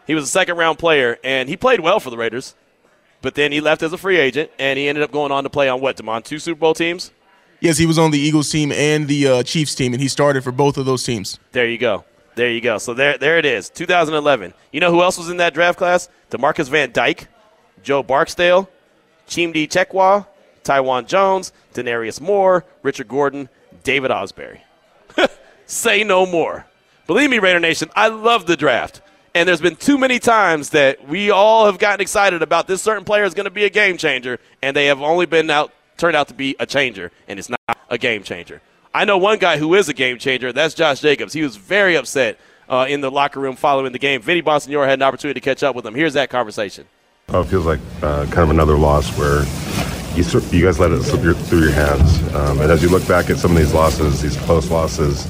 He 0.07 0.15
was 0.15 0.25
a 0.25 0.29
second 0.29 0.57
round 0.57 0.79
player, 0.79 1.19
and 1.23 1.49
he 1.49 1.57
played 1.57 1.81
well 1.81 2.01
for 2.01 2.09
the 2.09 2.17
Raiders. 2.17 2.55
But 3.21 3.35
then 3.35 3.53
he 3.53 3.61
left 3.61 3.83
as 3.83 3.93
a 3.93 3.99
free 3.99 4.19
agent, 4.19 4.51
and 4.59 4.79
he 4.79 4.89
ended 4.89 5.05
up 5.05 5.13
going 5.13 5.33
on 5.33 5.45
to 5.45 5.51
play 5.51 5.69
on 5.69 5.81
what, 5.81 5.97
Damon? 5.97 6.23
Two 6.23 6.39
Super 6.39 6.61
Bowl 6.61 6.75
teams? 6.75 7.11
Yes, 7.65 7.79
he 7.79 7.87
was 7.87 7.99
on 7.99 8.11
the 8.11 8.19
Eagles 8.19 8.51
team 8.51 8.71
and 8.73 9.09
the 9.09 9.27
uh, 9.27 9.43
Chiefs 9.43 9.75
team, 9.75 9.95
and 9.95 10.03
he 10.03 10.07
started 10.07 10.45
for 10.45 10.53
both 10.53 10.77
of 10.77 10.85
those 10.85 11.03
teams. 11.03 11.39
There 11.53 11.67
you 11.67 11.79
go. 11.79 12.05
There 12.35 12.51
you 12.51 12.61
go. 12.61 12.77
So 12.77 12.93
there, 12.93 13.17
there 13.17 13.39
it 13.39 13.47
is. 13.47 13.71
2011. 13.71 14.53
You 14.71 14.81
know 14.81 14.91
who 14.91 15.01
else 15.01 15.17
was 15.17 15.31
in 15.31 15.39
that 15.39 15.55
draft 15.55 15.79
class? 15.79 16.11
Demarcus 16.31 16.69
Van 16.69 16.93
Dyke, 16.93 17.27
Joe 17.83 18.03
Barksdale, 18.03 18.69
Chimdi 19.27 19.67
Chekwa, 19.67 20.27
Taiwan 20.63 21.07
Jones, 21.07 21.55
Denarius 21.73 22.21
Moore, 22.21 22.67
Richard 22.83 23.09
Gordon, 23.09 23.49
David 23.83 24.11
Ausberry. 24.11 24.61
Say 25.65 26.05
no 26.05 26.27
more. 26.27 26.67
Believe 27.07 27.31
me, 27.31 27.39
Raider 27.39 27.61
Nation, 27.61 27.89
I 27.97 28.09
love 28.09 28.45
the 28.45 28.59
draft. 28.59 29.01
And 29.35 29.49
there's 29.49 29.63
been 29.63 29.77
too 29.77 29.97
many 29.97 30.19
times 30.19 30.69
that 30.71 31.09
we 31.09 31.31
all 31.31 31.65
have 31.65 31.79
gotten 31.79 32.03
excited 32.03 32.43
about 32.43 32.67
this 32.67 32.83
certain 32.83 33.07
player 33.07 33.25
is 33.25 33.33
going 33.33 33.45
to 33.45 33.51
be 33.51 33.65
a 33.65 33.71
game 33.71 33.97
changer, 33.97 34.39
and 34.61 34.77
they 34.77 34.85
have 34.85 35.01
only 35.01 35.25
been 35.25 35.49
out 35.49 35.73
turned 35.97 36.17
out 36.17 36.29
to 36.29 36.35
be 36.35 36.57
a 36.61 36.67
changer, 36.67 37.11
and 37.29 37.39
it's 37.39 37.49
not 37.49 37.79
a 37.89 37.99
game 37.99 38.23
changer. 38.23 38.61
I 38.93 39.05
know 39.05 39.19
one 39.19 39.39
guy 39.39 39.59
who 39.59 39.75
is 39.75 39.89
a 39.89 39.95
game 39.95 40.19
changer. 40.19 40.53
That's 40.53 40.75
Josh 40.75 41.01
Jacobs. 41.01 41.33
He 41.33 41.43
was 41.43 41.57
very 41.57 41.97
upset 41.97 42.39
uh, 42.69 42.87
in 42.89 43.01
the 43.01 43.11
locker 43.11 43.41
room 43.41 43.57
following 43.57 43.93
the 43.93 43.99
game. 43.99 44.23
Vinny 44.23 44.43
Bonsignore 44.43 44.87
had 44.87 44.99
an 44.99 45.03
opportunity 45.03 45.41
to 45.41 45.45
catch 45.45 45.63
up 45.63 45.75
with 45.75 45.85
him. 45.85 45.95
Here's 45.95 46.15
that 46.15 46.31
conversation. 46.31 46.87
Oh, 47.31 47.41
it 47.41 47.47
feels 47.47 47.67
like 47.67 47.81
uh, 48.03 48.25
kind 48.27 48.39
of 48.41 48.51
another 48.51 48.77
loss 48.77 49.17
where 49.19 49.45
you, 50.15 50.23
you 50.51 50.65
guys 50.65 50.79
let 50.79 50.93
it 50.93 51.03
slip 51.03 51.25
your, 51.25 51.35
through 51.35 51.63
your 51.63 51.73
hands. 51.73 52.35
Um, 52.35 52.61
and 52.61 52.71
as 52.71 52.83
you 52.83 52.89
look 52.89 53.07
back 53.09 53.31
at 53.31 53.39
some 53.39 53.51
of 53.51 53.57
these 53.57 53.75
losses, 53.75 54.23
these 54.23 54.37
close 54.43 54.71
losses, 54.71 55.25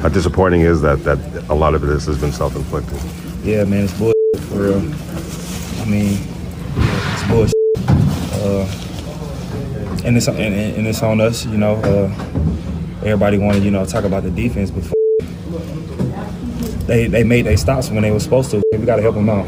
how 0.00 0.08
disappointing 0.08 0.60
is 0.60 0.80
that 0.82 1.02
that 1.02 1.18
a 1.48 1.54
lot 1.54 1.74
of 1.74 1.80
this 1.80 2.06
has 2.06 2.20
been 2.20 2.30
self-inflicted? 2.30 3.00
Yeah, 3.42 3.64
man, 3.64 3.84
it's 3.84 3.98
bullshit 3.98 4.14
for 4.42 4.62
real. 4.62 4.78
I 4.78 5.84
mean, 5.86 6.18
it's 6.76 7.26
bullshit. 7.26 7.54
Uh, 8.40 8.87
and 10.04 10.16
it's 10.16 10.28
and, 10.28 10.38
and, 10.38 10.86
it's 10.86 11.02
on 11.02 11.20
us. 11.20 11.46
You 11.46 11.58
know, 11.58 11.74
uh, 11.76 12.10
everybody 13.02 13.38
wanted 13.38 13.62
you 13.64 13.70
know 13.70 13.84
talk 13.84 14.04
about 14.04 14.22
the 14.22 14.30
defense, 14.30 14.70
but 14.70 14.84
they 16.86 17.06
they 17.06 17.24
made 17.24 17.46
their 17.46 17.56
stops 17.56 17.90
when 17.90 18.02
they 18.02 18.10
were 18.10 18.20
supposed 18.20 18.50
to. 18.50 18.62
We 18.72 18.84
got 18.84 18.96
to 18.96 19.02
help 19.02 19.14
them 19.14 19.28
out, 19.28 19.46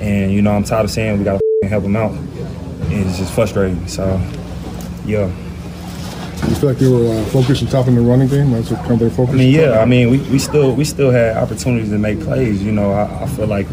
and 0.00 0.32
you 0.32 0.42
know 0.42 0.52
I'm 0.52 0.64
tired 0.64 0.84
of 0.84 0.90
saying 0.90 1.18
we 1.18 1.24
got 1.24 1.40
to 1.62 1.68
help 1.68 1.82
them 1.82 1.96
out. 1.96 2.12
It's 2.90 3.18
just 3.18 3.32
frustrating. 3.32 3.86
So, 3.88 4.04
yeah. 5.06 5.26
You 6.48 6.56
feel 6.56 6.68
like 6.70 6.78
they 6.78 6.88
were 6.88 7.08
uh, 7.08 7.24
focused 7.26 7.62
on 7.62 7.68
top 7.68 7.86
in 7.86 7.94
the 7.94 8.00
running 8.00 8.28
game? 8.28 8.50
That's 8.50 8.70
what 8.70 8.80
kind 8.80 8.92
of 8.92 8.98
their 8.98 9.10
focus. 9.10 9.34
I 9.34 9.38
mean, 9.38 9.54
yeah. 9.54 9.78
I 9.78 9.84
mean, 9.84 10.10
we, 10.10 10.18
we 10.30 10.38
still 10.38 10.74
we 10.74 10.84
still 10.84 11.10
had 11.10 11.36
opportunities 11.36 11.90
to 11.90 11.98
make 11.98 12.20
plays. 12.20 12.62
You 12.62 12.72
know, 12.72 12.92
I, 12.92 13.22
I 13.22 13.26
feel 13.28 13.46
like 13.46 13.68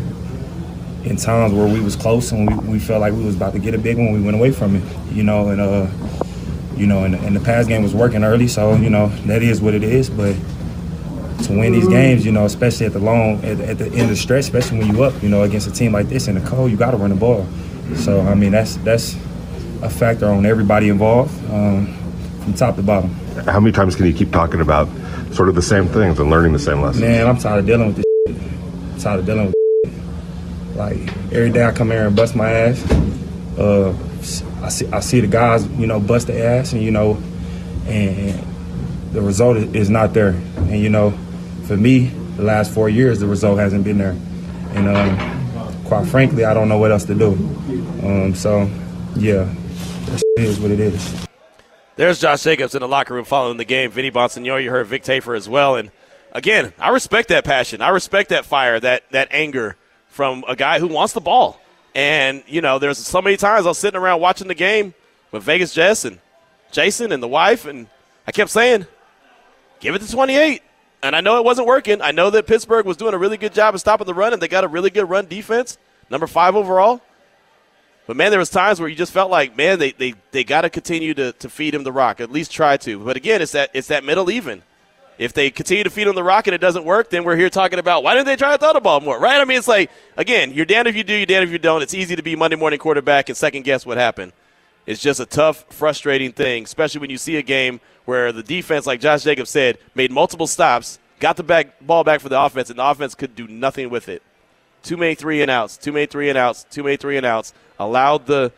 in 1.03 1.15
times 1.15 1.53
where 1.53 1.67
we 1.67 1.79
was 1.79 1.95
close 1.95 2.31
and 2.31 2.49
we, 2.49 2.73
we 2.73 2.79
felt 2.79 3.01
like 3.01 3.13
we 3.13 3.23
was 3.23 3.35
about 3.35 3.53
to 3.53 3.59
get 3.59 3.73
a 3.73 3.77
big 3.77 3.97
one, 3.97 4.11
we 4.13 4.21
went 4.21 4.35
away 4.35 4.51
from 4.51 4.75
it. 4.75 4.83
You 5.11 5.23
know, 5.23 5.49
and 5.49 5.61
uh, 5.61 5.87
you 6.75 6.87
know, 6.87 7.03
and, 7.03 7.15
and 7.15 7.35
the 7.35 7.39
pass 7.39 7.67
game 7.67 7.83
was 7.83 7.93
working 7.93 8.23
early, 8.23 8.47
so 8.47 8.75
you 8.75 8.89
know 8.89 9.07
that 9.25 9.41
is 9.41 9.61
what 9.61 9.73
it 9.73 9.83
is. 9.83 10.09
But 10.09 10.35
to 11.43 11.57
win 11.57 11.73
these 11.73 11.87
games, 11.87 12.25
you 12.25 12.31
know, 12.31 12.45
especially 12.45 12.85
at 12.85 12.93
the 12.93 12.99
long 12.99 13.43
at, 13.43 13.59
at 13.59 13.77
the 13.77 13.85
end 13.85 14.01
of 14.01 14.09
the 14.09 14.15
stretch, 14.15 14.41
especially 14.41 14.79
when 14.79 14.93
you 14.93 15.03
up, 15.03 15.21
you 15.23 15.29
know, 15.29 15.43
against 15.43 15.67
a 15.67 15.71
team 15.71 15.91
like 15.91 16.07
this 16.09 16.27
in 16.27 16.35
the 16.35 16.47
cold, 16.47 16.71
you 16.71 16.77
got 16.77 16.91
to 16.91 16.97
run 16.97 17.09
the 17.09 17.15
ball. 17.15 17.45
So 17.95 18.21
I 18.21 18.35
mean, 18.35 18.51
that's 18.51 18.75
that's 18.77 19.15
a 19.81 19.89
factor 19.89 20.27
on 20.27 20.45
everybody 20.45 20.89
involved, 20.89 21.33
um, 21.51 21.93
from 22.43 22.53
top 22.53 22.75
to 22.75 22.83
bottom. 22.83 23.09
How 23.45 23.59
many 23.59 23.71
times 23.71 23.95
can 23.95 24.05
you 24.05 24.13
keep 24.13 24.31
talking 24.31 24.61
about 24.61 24.89
sort 25.33 25.49
of 25.49 25.55
the 25.55 25.61
same 25.61 25.87
things 25.87 26.19
and 26.19 26.29
learning 26.29 26.53
the 26.53 26.59
same 26.59 26.81
lessons? 26.81 27.01
Man, 27.01 27.27
I'm 27.27 27.37
tired 27.37 27.59
of 27.59 27.65
dealing 27.65 27.87
with 27.87 27.95
this. 27.97 28.05
Shit. 28.27 28.41
I'm 28.93 28.99
tired 28.99 29.19
of 29.19 29.25
dealing 29.25 29.45
with. 29.47 29.58
Like 30.79 30.97
every 31.33 31.51
day 31.51 31.65
I 31.65 31.73
come 31.73 31.91
here 31.91 32.07
and 32.07 32.15
bust 32.15 32.37
my 32.37 32.49
ass. 32.49 32.89
Uh, 33.59 33.93
I 34.63 34.69
see 34.69 34.87
I 34.87 35.01
see 35.01 35.19
the 35.19 35.27
guys, 35.27 35.67
you 35.71 35.85
know, 35.85 35.99
bust 35.99 36.27
their 36.27 36.57
ass, 36.57 36.71
and 36.71 36.81
you 36.81 36.89
know, 36.89 37.21
and 37.85 38.41
the 39.11 39.21
result 39.21 39.57
is 39.57 39.89
not 39.89 40.13
there. 40.13 40.29
And 40.55 40.79
you 40.79 40.87
know, 40.87 41.11
for 41.65 41.75
me, 41.75 42.05
the 42.37 42.43
last 42.43 42.73
four 42.73 42.87
years, 42.87 43.19
the 43.19 43.27
result 43.27 43.59
hasn't 43.59 43.83
been 43.83 43.97
there. 43.97 44.15
And 44.69 44.87
um, 44.87 45.83
quite 45.83 46.07
frankly, 46.07 46.45
I 46.45 46.53
don't 46.53 46.69
know 46.69 46.77
what 46.77 46.91
else 46.91 47.03
to 47.05 47.15
do. 47.15 47.33
Um, 48.01 48.33
so, 48.33 48.69
yeah, 49.17 49.53
that 50.05 50.23
is 50.37 50.61
what 50.61 50.71
it 50.71 50.79
is. 50.79 51.27
There's 51.97 52.21
Josh 52.21 52.43
Jacobs 52.43 52.73
in 52.73 52.79
the 52.79 52.87
locker 52.87 53.15
room 53.15 53.25
following 53.25 53.57
the 53.57 53.65
game. 53.65 53.91
Vinny 53.91 54.11
Bonsignore, 54.11 54.63
you 54.63 54.69
heard 54.69 54.87
Vic 54.87 55.03
Tafur 55.03 55.35
as 55.35 55.49
well. 55.49 55.75
And 55.75 55.91
again, 56.31 56.71
I 56.79 56.91
respect 56.91 57.27
that 57.27 57.43
passion. 57.43 57.81
I 57.81 57.89
respect 57.89 58.29
that 58.29 58.45
fire, 58.45 58.79
that 58.79 59.03
that 59.11 59.27
anger 59.31 59.75
from 60.09 60.43
a 60.47 60.55
guy 60.55 60.79
who 60.79 60.87
wants 60.87 61.13
the 61.13 61.21
ball. 61.21 61.59
And, 61.95 62.43
you 62.47 62.61
know, 62.61 62.77
there's 62.77 62.97
so 62.97 63.21
many 63.21 63.37
times 63.37 63.65
I 63.65 63.69
was 63.69 63.77
sitting 63.77 63.99
around 63.99 64.21
watching 64.21 64.47
the 64.47 64.55
game 64.55 64.93
with 65.31 65.43
Vegas 65.43 65.73
Jess 65.73 66.05
and 66.05 66.19
Jason 66.71 67.11
and 67.11 67.23
the 67.23 67.27
wife, 67.27 67.65
and 67.65 67.87
I 68.27 68.31
kept 68.31 68.51
saying, 68.51 68.85
give 69.79 69.95
it 69.95 70.01
to 70.01 70.11
28. 70.11 70.61
And 71.01 71.15
I 71.15 71.21
know 71.21 71.37
it 71.37 71.45
wasn't 71.45 71.67
working. 71.67 72.01
I 72.01 72.11
know 72.11 72.29
that 72.29 72.45
Pittsburgh 72.45 72.85
was 72.85 72.97
doing 72.97 73.13
a 73.13 73.17
really 73.17 73.37
good 73.37 73.53
job 73.53 73.73
of 73.73 73.79
stopping 73.79 74.05
the 74.05 74.13
run, 74.13 74.33
and 74.33 74.41
they 74.41 74.47
got 74.47 74.63
a 74.63 74.67
really 74.67 74.89
good 74.89 75.09
run 75.09 75.25
defense, 75.27 75.77
number 76.09 76.27
five 76.27 76.55
overall. 76.55 77.01
But 78.05 78.17
man, 78.17 78.31
there 78.31 78.39
was 78.39 78.49
times 78.49 78.79
where 78.79 78.89
you 78.89 78.95
just 78.95 79.11
felt 79.11 79.29
like, 79.31 79.55
man, 79.55 79.79
they, 79.79 79.91
they, 79.91 80.15
they 80.31 80.43
got 80.43 80.61
to 80.61 80.69
continue 80.69 81.13
to, 81.13 81.31
feed 81.31 81.75
him 81.75 81.83
the 81.83 81.91
rock, 81.91 82.19
at 82.19 82.31
least 82.31 82.51
try 82.51 82.75
to. 82.77 82.99
But 82.99 83.15
again, 83.15 83.41
it's 83.41 83.51
that 83.51 83.69
it's 83.73 83.89
that 83.89 84.03
middle 84.03 84.31
even. 84.31 84.63
If 85.19 85.33
they 85.33 85.51
continue 85.51 85.83
to 85.83 85.89
feed 85.89 86.07
him 86.07 86.15
the 86.15 86.23
rock 86.23 86.47
and 86.47 86.55
it 86.55 86.59
doesn't 86.59 86.85
work, 86.85 87.09
then 87.09 87.25
we're 87.25 87.35
here 87.35 87.49
talking 87.49 87.77
about 87.77 88.03
why 88.03 88.13
didn't 88.13 88.25
they 88.25 88.37
try 88.37 88.53
to 88.53 88.57
throw 88.57 88.71
the 88.71 88.79
ball 88.79 89.01
more, 89.01 89.19
right? 89.19 89.41
I 89.41 89.43
mean, 89.43 89.57
it's 89.57 89.67
like 89.67 89.91
again, 90.15 90.53
you're 90.53 90.65
damned 90.65 90.87
if 90.87 90.95
you 90.95 91.03
do, 91.03 91.13
you're 91.13 91.25
damned 91.25 91.43
if 91.43 91.51
you 91.51 91.59
don't. 91.59 91.83
It's 91.83 91.93
easy 91.93 92.15
to 92.15 92.23
be 92.23 92.37
Monday 92.37 92.55
morning 92.55 92.79
quarterback 92.79 93.27
and 93.27 93.37
second 93.37 93.63
guess 93.63 93.85
what 93.85 93.97
happened. 93.97 94.31
It's 94.85 95.01
just 95.01 95.19
a 95.19 95.25
tough, 95.25 95.65
frustrating 95.69 96.31
thing, 96.31 96.63
especially 96.63 97.01
when 97.01 97.09
you 97.09 97.17
see 97.17 97.35
a 97.35 97.41
game 97.41 97.81
where 98.05 98.31
the 98.31 98.41
defense, 98.41 98.87
like 98.87 99.01
Josh 99.01 99.23
Jacobs 99.23 99.49
said, 99.49 99.77
made 99.93 100.09
multiple 100.09 100.47
stops, 100.47 100.97
got 101.19 101.35
the 101.35 101.43
back, 101.43 101.85
ball 101.85 102.03
back 102.03 102.21
for 102.21 102.29
the 102.29 102.41
offense, 102.41 102.69
and 102.69 102.79
the 102.79 102.85
offense 102.85 103.13
could 103.13 103.35
do 103.35 103.47
nothing 103.47 103.89
with 103.89 104.09
it. 104.09 104.23
Too 104.81 104.95
many 104.95 105.15
three 105.15 105.41
and 105.41 105.51
outs, 105.51 105.77
too 105.77 105.91
many 105.91 106.05
three 106.05 106.29
and 106.29 106.37
outs, 106.37 106.65
too 106.71 106.81
many 106.81 106.95
three 106.95 107.17
and 107.17 107.25
outs. 107.25 107.53
Allowed 107.77 108.25
the 108.25 108.51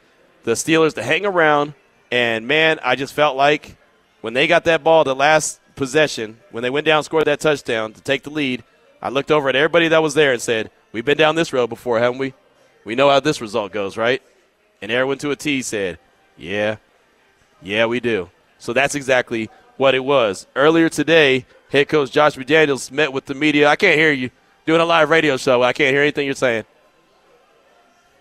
the 0.43 0.51
Steelers 0.51 0.93
to 0.93 1.03
hang 1.03 1.25
around, 1.25 1.73
and 2.11 2.47
man, 2.47 2.79
I 2.83 2.95
just 2.95 3.13
felt 3.13 3.35
like 3.35 3.75
when 4.21 4.33
they 4.33 4.47
got 4.47 4.65
that 4.65 4.83
ball, 4.83 5.03
the 5.03 5.15
last 5.15 5.59
possession, 5.75 6.39
when 6.51 6.63
they 6.63 6.69
went 6.69 6.85
down, 6.85 7.03
scored 7.03 7.25
that 7.25 7.39
touchdown 7.39 7.93
to 7.93 8.01
take 8.01 8.23
the 8.23 8.29
lead, 8.29 8.63
I 9.01 9.09
looked 9.09 9.31
over 9.31 9.49
at 9.49 9.55
everybody 9.55 9.87
that 9.87 10.03
was 10.03 10.13
there 10.13 10.31
and 10.31 10.41
said, 10.41 10.69
"We've 10.91 11.05
been 11.05 11.17
down 11.17 11.35
this 11.35 11.53
road 11.53 11.67
before, 11.67 11.99
haven't 11.99 12.19
we? 12.19 12.33
We 12.85 12.95
know 12.95 13.09
how 13.09 13.19
this 13.19 13.41
result 13.41 13.71
goes, 13.71 13.97
right?" 13.97 14.21
And 14.81 14.91
everyone 14.91 15.17
to 15.19 15.31
a 15.31 15.35
T 15.35 15.61
said, 15.61 15.97
"Yeah, 16.37 16.77
yeah, 17.61 17.85
we 17.85 17.99
do." 17.99 18.29
So 18.59 18.73
that's 18.73 18.95
exactly 18.95 19.49
what 19.77 19.95
it 19.95 20.03
was. 20.03 20.45
Earlier 20.55 20.89
today, 20.89 21.45
head 21.69 21.89
coach 21.89 22.11
Josh 22.11 22.35
McDaniels 22.35 22.91
met 22.91 23.11
with 23.11 23.25
the 23.25 23.33
media. 23.33 23.67
I 23.67 23.75
can't 23.75 23.97
hear 23.97 24.11
you 24.11 24.29
doing 24.65 24.81
a 24.81 24.85
live 24.85 25.09
radio 25.09 25.37
show. 25.37 25.63
I 25.63 25.73
can't 25.73 25.93
hear 25.93 26.03
anything 26.03 26.25
you're 26.25 26.35
saying. 26.35 26.65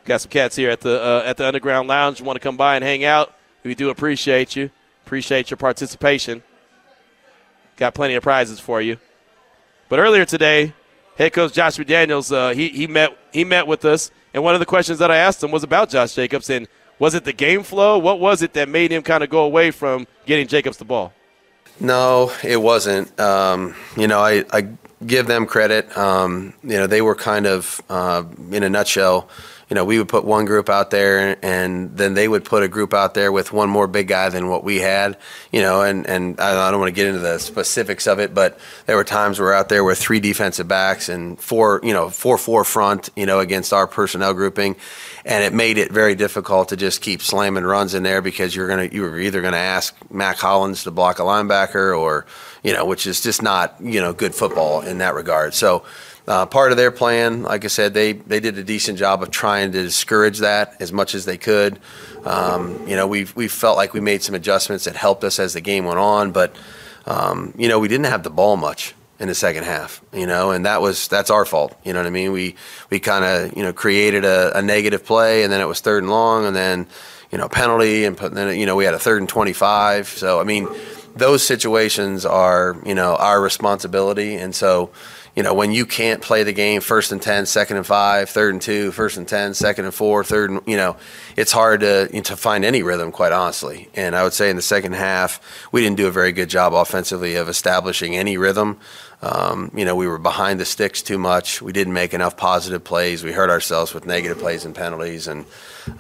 Got 0.07 0.23
some 0.23 0.31
cats 0.31 0.57
here 0.57 0.71
at 0.71 0.81
the 0.81 1.03
uh, 1.03 1.23
at 1.27 1.37
the 1.37 1.47
Underground 1.47 1.89
Lounge. 1.89 2.23
Want 2.23 2.37
to 2.37 2.41
come 2.41 2.57
by 2.57 2.77
and 2.77 2.85
hang 2.85 3.05
out? 3.05 3.35
We 3.63 3.75
do 3.75 3.91
appreciate 3.91 4.57
you. 4.57 4.71
Appreciate 5.05 5.51
your 5.51 5.59
participation. 5.59 6.43
Got 7.81 7.95
plenty 7.95 8.15
of 8.15 8.23
prizes 8.23 8.61
for 8.61 8.81
you. 8.81 8.99
But 9.89 9.99
earlier 9.99 10.25
today, 10.25 10.75
head 11.17 11.33
coach 11.33 11.55
Josh 11.55 11.79
McDaniels, 11.79 12.31
uh, 12.31 12.55
he 12.55 12.69
he 12.69 12.87
met 12.87 13.17
he 13.33 13.43
met 13.43 13.67
with 13.67 13.85
us, 13.85 14.13
and 14.33 14.45
one 14.45 14.55
of 14.55 14.61
the 14.61 14.67
questions 14.67 14.99
that 15.01 15.11
I 15.11 15.17
asked 15.17 15.43
him 15.43 15.51
was 15.51 15.65
about 15.65 15.89
Josh 15.89 16.15
Jacobs 16.15 16.51
and 16.51 16.69
was 16.99 17.15
it 17.15 17.25
the 17.25 17.33
game 17.33 17.63
flow? 17.63 17.99
What 17.99 18.21
was 18.21 18.43
it 18.43 18.53
that 18.53 18.69
made 18.69 18.93
him 18.93 19.03
kind 19.03 19.25
of 19.25 19.31
go 19.31 19.45
away 19.45 19.71
from 19.71 20.07
getting 20.27 20.47
Jacobs 20.47 20.77
the 20.77 20.85
ball? 20.85 21.15
No, 21.81 22.31
it 22.45 22.59
wasn't. 22.59 23.19
Um, 23.19 23.75
you 23.97 24.07
know, 24.07 24.21
I, 24.21 24.45
I, 24.53 24.69
give 25.07 25.27
them 25.27 25.47
credit. 25.47 25.97
Um, 25.97 26.53
you 26.63 26.77
know, 26.77 26.87
they 26.87 27.01
were 27.01 27.15
kind 27.15 27.47
of, 27.47 27.81
uh, 27.89 28.25
in 28.53 28.63
a 28.63 28.69
nutshell, 28.69 29.31
you 29.71 29.77
know, 29.77 29.85
we 29.85 29.99
would 29.99 30.09
put 30.09 30.25
one 30.25 30.47
group 30.47 30.69
out 30.69 30.91
there 30.91 31.39
and 31.45 31.97
then 31.97 32.15
they 32.15 32.27
would 32.27 32.45
put 32.45 32.65
a 32.65 32.69
group 32.69 32.93
out 32.93 33.15
there 33.15 33.31
with 33.31 33.53
one 33.53 33.71
more 33.71 33.87
big 33.87 34.09
guy 34.09 34.29
than 34.29 34.49
what 34.49 34.65
we 34.65 34.79
had, 34.79 35.17
you 35.53 35.61
know, 35.61 35.83
and, 35.83 36.09
and 36.09 36.41
I 36.41 36.73
don't 36.73 36.81
want 36.81 36.89
to 36.89 36.95
get 36.95 37.07
into 37.07 37.21
the 37.21 37.39
specifics 37.39 38.09
of 38.09 38.19
it, 38.19 38.35
but 38.35 38.59
there 38.87 38.97
were 38.97 39.05
times 39.05 39.39
we 39.39 39.47
are 39.47 39.53
out 39.53 39.69
there 39.69 39.85
with 39.85 39.99
three 39.99 40.19
defensive 40.19 40.67
backs 40.67 41.09
and 41.09 41.41
four, 41.41 41.81
you 41.85 41.93
know, 41.93 42.11
four, 42.11 42.37
four 42.37 42.65
front, 42.65 43.11
you 43.15 43.27
know, 43.27 43.39
against 43.39 43.73
our 43.73 43.87
personnel 43.87 44.35
grouping. 44.35 44.75
And 45.25 45.45
it 45.45 45.55
made 45.55 45.79
it 45.79 45.93
very 45.93 46.17
difficult 46.17 46.71
to 46.71 46.77
just 46.77 47.01
keep 47.01 47.23
slamming 47.23 47.63
runs 47.63 47.95
in 47.95 48.03
there 48.03 48.23
because 48.23 48.57
you're 48.57 48.67
going 48.67 48.91
to, 48.91 48.95
you 48.95 49.03
were 49.03 49.21
either 49.21 49.41
going 49.41 49.53
to 49.53 49.59
ask 49.59 49.95
Mack 50.11 50.39
Hollins 50.39 50.83
to 50.83 50.91
block 50.91 51.21
a 51.21 51.23
linebacker 51.23 51.97
or, 51.97 52.27
you 52.65 52.73
know, 52.73 52.85
which 52.87 53.07
is 53.07 53.21
just 53.21 53.41
not, 53.41 53.77
you 53.81 54.01
know, 54.01 54.13
good 54.13 54.35
football 54.35 54.81
in 54.81 54.99
that 54.99 55.15
regard. 55.15 55.55
So, 55.55 55.85
uh, 56.31 56.47
part 56.47 56.71
of 56.71 56.77
their 56.77 56.93
plan, 56.93 57.43
like 57.43 57.65
I 57.65 57.69
said, 57.69 57.93
they, 57.93 58.13
they 58.13 58.39
did 58.39 58.57
a 58.57 58.63
decent 58.63 59.01
job 59.01 59.21
of 59.21 59.33
trying 59.33 59.73
to 59.73 59.83
discourage 59.83 60.39
that 60.39 60.81
as 60.81 60.93
much 60.93 61.17
as 61.17 61.25
they 61.25 61.37
could. 61.37 61.81
Um, 62.25 62.87
you 62.87 62.95
know, 62.95 63.09
we 63.09 63.27
we 63.35 63.49
felt 63.49 63.77
like 63.77 63.95
we 63.95 64.01
made 64.01 64.23
some 64.23 64.37
adjustments 64.37 64.85
that 64.85 64.95
helped 64.95 65.25
us 65.25 65.41
as 65.41 65.55
the 65.55 65.61
game 65.61 65.87
went 65.87 65.99
on, 65.99 66.31
but 66.31 66.55
um, 67.07 67.53
you 67.59 67.67
know, 67.67 67.81
we 67.81 67.89
didn't 67.89 68.07
have 68.07 68.23
the 68.23 68.31
ball 68.31 68.57
much 68.57 68.95
in 69.19 69.27
the 69.27 69.35
second 69.35 69.65
half. 69.65 70.03
You 70.13 70.29
know, 70.29 70.53
and 70.53 70.67
that 70.67 70.81
was 70.81 71.09
that's 71.09 71.31
our 71.31 71.45
fault. 71.45 71.77
You 71.85 71.95
know 71.95 71.99
what 71.99 72.07
I 72.07 72.11
mean? 72.11 72.31
We 72.31 72.55
we 72.91 73.01
kind 73.01 73.25
of 73.25 73.57
you 73.57 73.65
know 73.65 73.73
created 73.73 74.25
a, 74.25 74.57
a 74.57 74.63
negative 74.63 75.05
play, 75.05 75.43
and 75.43 75.53
then 75.53 75.61
it 75.61 75.67
was 75.67 75.81
third 75.81 76.05
and 76.05 76.13
long, 76.13 76.47
and 76.47 76.55
then 76.55 76.87
you 77.33 77.39
know 77.39 77.49
penalty, 77.49 78.05
and 78.05 78.17
then 78.17 78.57
you 78.57 78.67
know 78.67 78.77
we 78.77 78.85
had 78.85 78.95
a 78.95 79.01
third 79.01 79.21
and 79.21 79.29
twenty 79.29 79.53
five. 79.53 80.07
So 80.07 80.41
I 80.41 80.45
mean, 80.45 80.69
those 81.17 81.43
situations 81.43 82.25
are 82.25 82.77
you 82.87 82.95
know 82.95 83.17
our 83.17 83.41
responsibility, 83.41 84.37
and 84.37 84.55
so 84.55 84.93
you 85.41 85.45
know, 85.45 85.55
when 85.55 85.73
you 85.73 85.87
can't 85.87 86.21
play 86.21 86.43
the 86.43 86.53
game 86.53 86.83
first 86.83 87.13
and 87.13 87.23
10, 87.23 87.47
second 87.47 87.79
and 87.79 87.87
five, 87.87 88.29
third 88.29 88.53
and 88.53 88.61
two, 88.61 88.93
first 88.93 89.17
and 89.17 89.27
10, 89.27 89.55
second 89.55 89.87
and 89.87 89.95
four, 89.95 90.23
third 90.23 90.51
and, 90.51 90.61
you 90.67 90.77
know, 90.77 90.99
it's 91.35 91.51
hard 91.51 91.81
to, 91.81 92.09
to 92.21 92.37
find 92.37 92.63
any 92.63 92.83
rhythm, 92.83 93.11
quite 93.11 93.33
honestly. 93.33 93.89
And 93.95 94.15
I 94.15 94.23
would 94.23 94.35
say 94.35 94.51
in 94.51 94.57
the 94.57 94.61
second 94.61 94.93
half, 94.93 95.41
we 95.73 95.81
didn't 95.81 95.97
do 95.97 96.07
a 96.07 96.11
very 96.11 96.33
good 96.33 96.51
job 96.51 96.75
offensively 96.75 97.37
of 97.37 97.49
establishing 97.49 98.15
any 98.15 98.37
rhythm. 98.37 98.81
Um, 99.23 99.71
you 99.75 99.87
know, 99.87 99.97
we 99.97 100.07
were 100.07 100.19
behind 100.19 100.61
the 100.61 100.67
sticks 100.67 101.01
too 101.01 101.17
much. 101.17 101.63
We 101.63 101.73
didn't 101.73 101.95
make 101.95 102.13
enough 102.13 102.37
positive 102.37 102.85
plays. 102.85 103.25
We 103.25 103.33
hurt 103.33 103.49
ourselves 103.49 103.95
with 103.95 104.05
negative 104.05 104.39
plays 104.39 104.67
and 104.67 104.75
penalties. 104.75 105.27
And, 105.27 105.47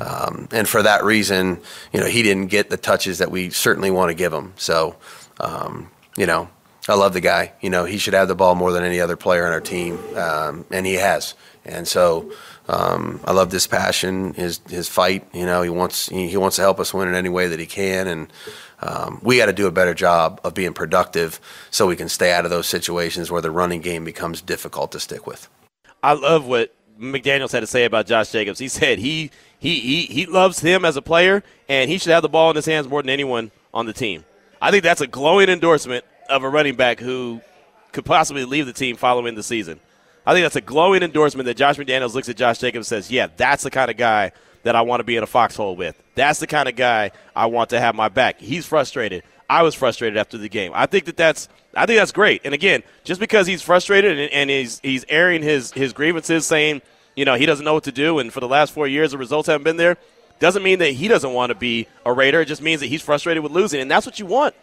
um, 0.00 0.48
and 0.52 0.68
for 0.68 0.82
that 0.82 1.02
reason, 1.02 1.62
you 1.94 2.00
know, 2.00 2.06
he 2.06 2.22
didn't 2.22 2.48
get 2.48 2.68
the 2.68 2.76
touches 2.76 3.16
that 3.20 3.30
we 3.30 3.48
certainly 3.48 3.90
want 3.90 4.10
to 4.10 4.14
give 4.14 4.34
him. 4.34 4.52
So, 4.56 4.96
um, 5.40 5.90
you 6.18 6.26
know, 6.26 6.50
I 6.88 6.94
love 6.94 7.12
the 7.12 7.20
guy. 7.20 7.52
You 7.60 7.70
know, 7.70 7.84
he 7.84 7.98
should 7.98 8.14
have 8.14 8.28
the 8.28 8.34
ball 8.34 8.54
more 8.54 8.72
than 8.72 8.84
any 8.84 9.00
other 9.00 9.16
player 9.16 9.46
on 9.46 9.52
our 9.52 9.60
team, 9.60 9.98
um, 10.16 10.64
and 10.70 10.86
he 10.86 10.94
has. 10.94 11.34
And 11.64 11.86
so 11.86 12.32
um, 12.68 13.20
I 13.24 13.32
love 13.32 13.50
this 13.50 13.66
passion, 13.66 14.34
his 14.34 14.60
his 14.68 14.88
fight. 14.88 15.26
You 15.34 15.44
know, 15.44 15.62
he 15.62 15.70
wants 15.70 16.08
he, 16.08 16.36
wants 16.36 16.56
to 16.56 16.62
help 16.62 16.80
us 16.80 16.94
win 16.94 17.08
in 17.08 17.14
any 17.14 17.28
way 17.28 17.48
that 17.48 17.60
he 17.60 17.66
can, 17.66 18.06
and 18.06 18.32
um, 18.80 19.20
we 19.22 19.36
got 19.36 19.46
to 19.46 19.52
do 19.52 19.66
a 19.66 19.70
better 19.70 19.94
job 19.94 20.40
of 20.42 20.54
being 20.54 20.72
productive 20.72 21.40
so 21.70 21.86
we 21.86 21.96
can 21.96 22.08
stay 22.08 22.32
out 22.32 22.44
of 22.44 22.50
those 22.50 22.66
situations 22.66 23.30
where 23.30 23.42
the 23.42 23.50
running 23.50 23.82
game 23.82 24.04
becomes 24.04 24.40
difficult 24.40 24.92
to 24.92 25.00
stick 25.00 25.26
with. 25.26 25.48
I 26.02 26.14
love 26.14 26.46
what 26.46 26.74
McDaniels 26.98 27.52
had 27.52 27.60
to 27.60 27.66
say 27.66 27.84
about 27.84 28.06
Josh 28.06 28.32
Jacobs. 28.32 28.58
He 28.58 28.68
said 28.68 28.98
he 28.98 29.30
he 29.58 29.80
he, 29.80 30.02
he 30.06 30.26
loves 30.26 30.60
him 30.60 30.84
as 30.84 30.96
a 30.96 31.02
player, 31.02 31.42
and 31.68 31.90
he 31.90 31.98
should 31.98 32.12
have 32.12 32.22
the 32.22 32.28
ball 32.28 32.50
in 32.50 32.56
his 32.56 32.66
hands 32.66 32.88
more 32.88 33.02
than 33.02 33.10
anyone 33.10 33.50
on 33.74 33.86
the 33.86 33.92
team. 33.92 34.24
I 34.62 34.70
think 34.70 34.82
that's 34.82 35.00
a 35.00 35.06
glowing 35.06 35.48
endorsement 35.48 36.04
of 36.30 36.44
a 36.44 36.48
running 36.48 36.76
back 36.76 37.00
who 37.00 37.40
could 37.92 38.04
possibly 38.04 38.44
leave 38.44 38.66
the 38.66 38.72
team 38.72 38.96
following 38.96 39.34
the 39.34 39.42
season. 39.42 39.80
I 40.26 40.32
think 40.32 40.44
that's 40.44 40.56
a 40.56 40.60
glowing 40.60 41.02
endorsement 41.02 41.46
that 41.46 41.56
Josh 41.56 41.76
McDaniels 41.76 42.14
looks 42.14 42.28
at 42.28 42.36
Josh 42.36 42.58
Jacobs 42.58 42.90
and 42.90 43.02
says, 43.02 43.10
yeah, 43.10 43.28
that's 43.36 43.62
the 43.62 43.70
kind 43.70 43.90
of 43.90 43.96
guy 43.96 44.32
that 44.62 44.76
I 44.76 44.82
want 44.82 45.00
to 45.00 45.04
be 45.04 45.16
in 45.16 45.22
a 45.22 45.26
foxhole 45.26 45.76
with. 45.76 46.00
That's 46.14 46.38
the 46.38 46.46
kind 46.46 46.68
of 46.68 46.76
guy 46.76 47.12
I 47.34 47.46
want 47.46 47.70
to 47.70 47.80
have 47.80 47.94
my 47.94 48.08
back. 48.08 48.40
He's 48.40 48.66
frustrated. 48.66 49.22
I 49.48 49.62
was 49.62 49.74
frustrated 49.74 50.16
after 50.16 50.38
the 50.38 50.48
game. 50.48 50.72
I 50.74 50.86
think 50.86 51.06
that 51.06 51.16
that's 51.16 51.48
I 51.74 51.86
think 51.86 51.98
that's 51.98 52.12
great. 52.12 52.42
And 52.44 52.54
again, 52.54 52.82
just 53.04 53.20
because 53.20 53.46
he's 53.46 53.62
frustrated 53.62 54.18
and, 54.18 54.32
and 54.32 54.50
he's 54.50 54.78
he's 54.80 55.04
airing 55.08 55.42
his 55.42 55.72
his 55.72 55.92
grievances, 55.92 56.46
saying 56.46 56.82
you 57.16 57.24
know 57.24 57.34
he 57.34 57.46
doesn't 57.46 57.64
know 57.64 57.74
what 57.74 57.84
to 57.84 57.92
do, 57.92 58.18
and 58.18 58.32
for 58.32 58.40
the 58.40 58.48
last 58.48 58.72
four 58.72 58.86
years 58.86 59.12
the 59.12 59.18
results 59.18 59.48
haven't 59.48 59.64
been 59.64 59.76
there, 59.76 59.96
doesn't 60.38 60.62
mean 60.62 60.78
that 60.78 60.92
he 60.92 61.08
doesn't 61.08 61.32
want 61.32 61.50
to 61.50 61.56
be 61.56 61.88
a 62.04 62.12
Raider. 62.12 62.42
It 62.42 62.46
just 62.46 62.62
means 62.62 62.80
that 62.80 62.86
he's 62.86 63.02
frustrated 63.02 63.42
with 63.42 63.50
losing, 63.50 63.80
and 63.80 63.90
that's 63.90 64.06
what 64.06 64.20
you 64.20 64.26
want 64.26 64.54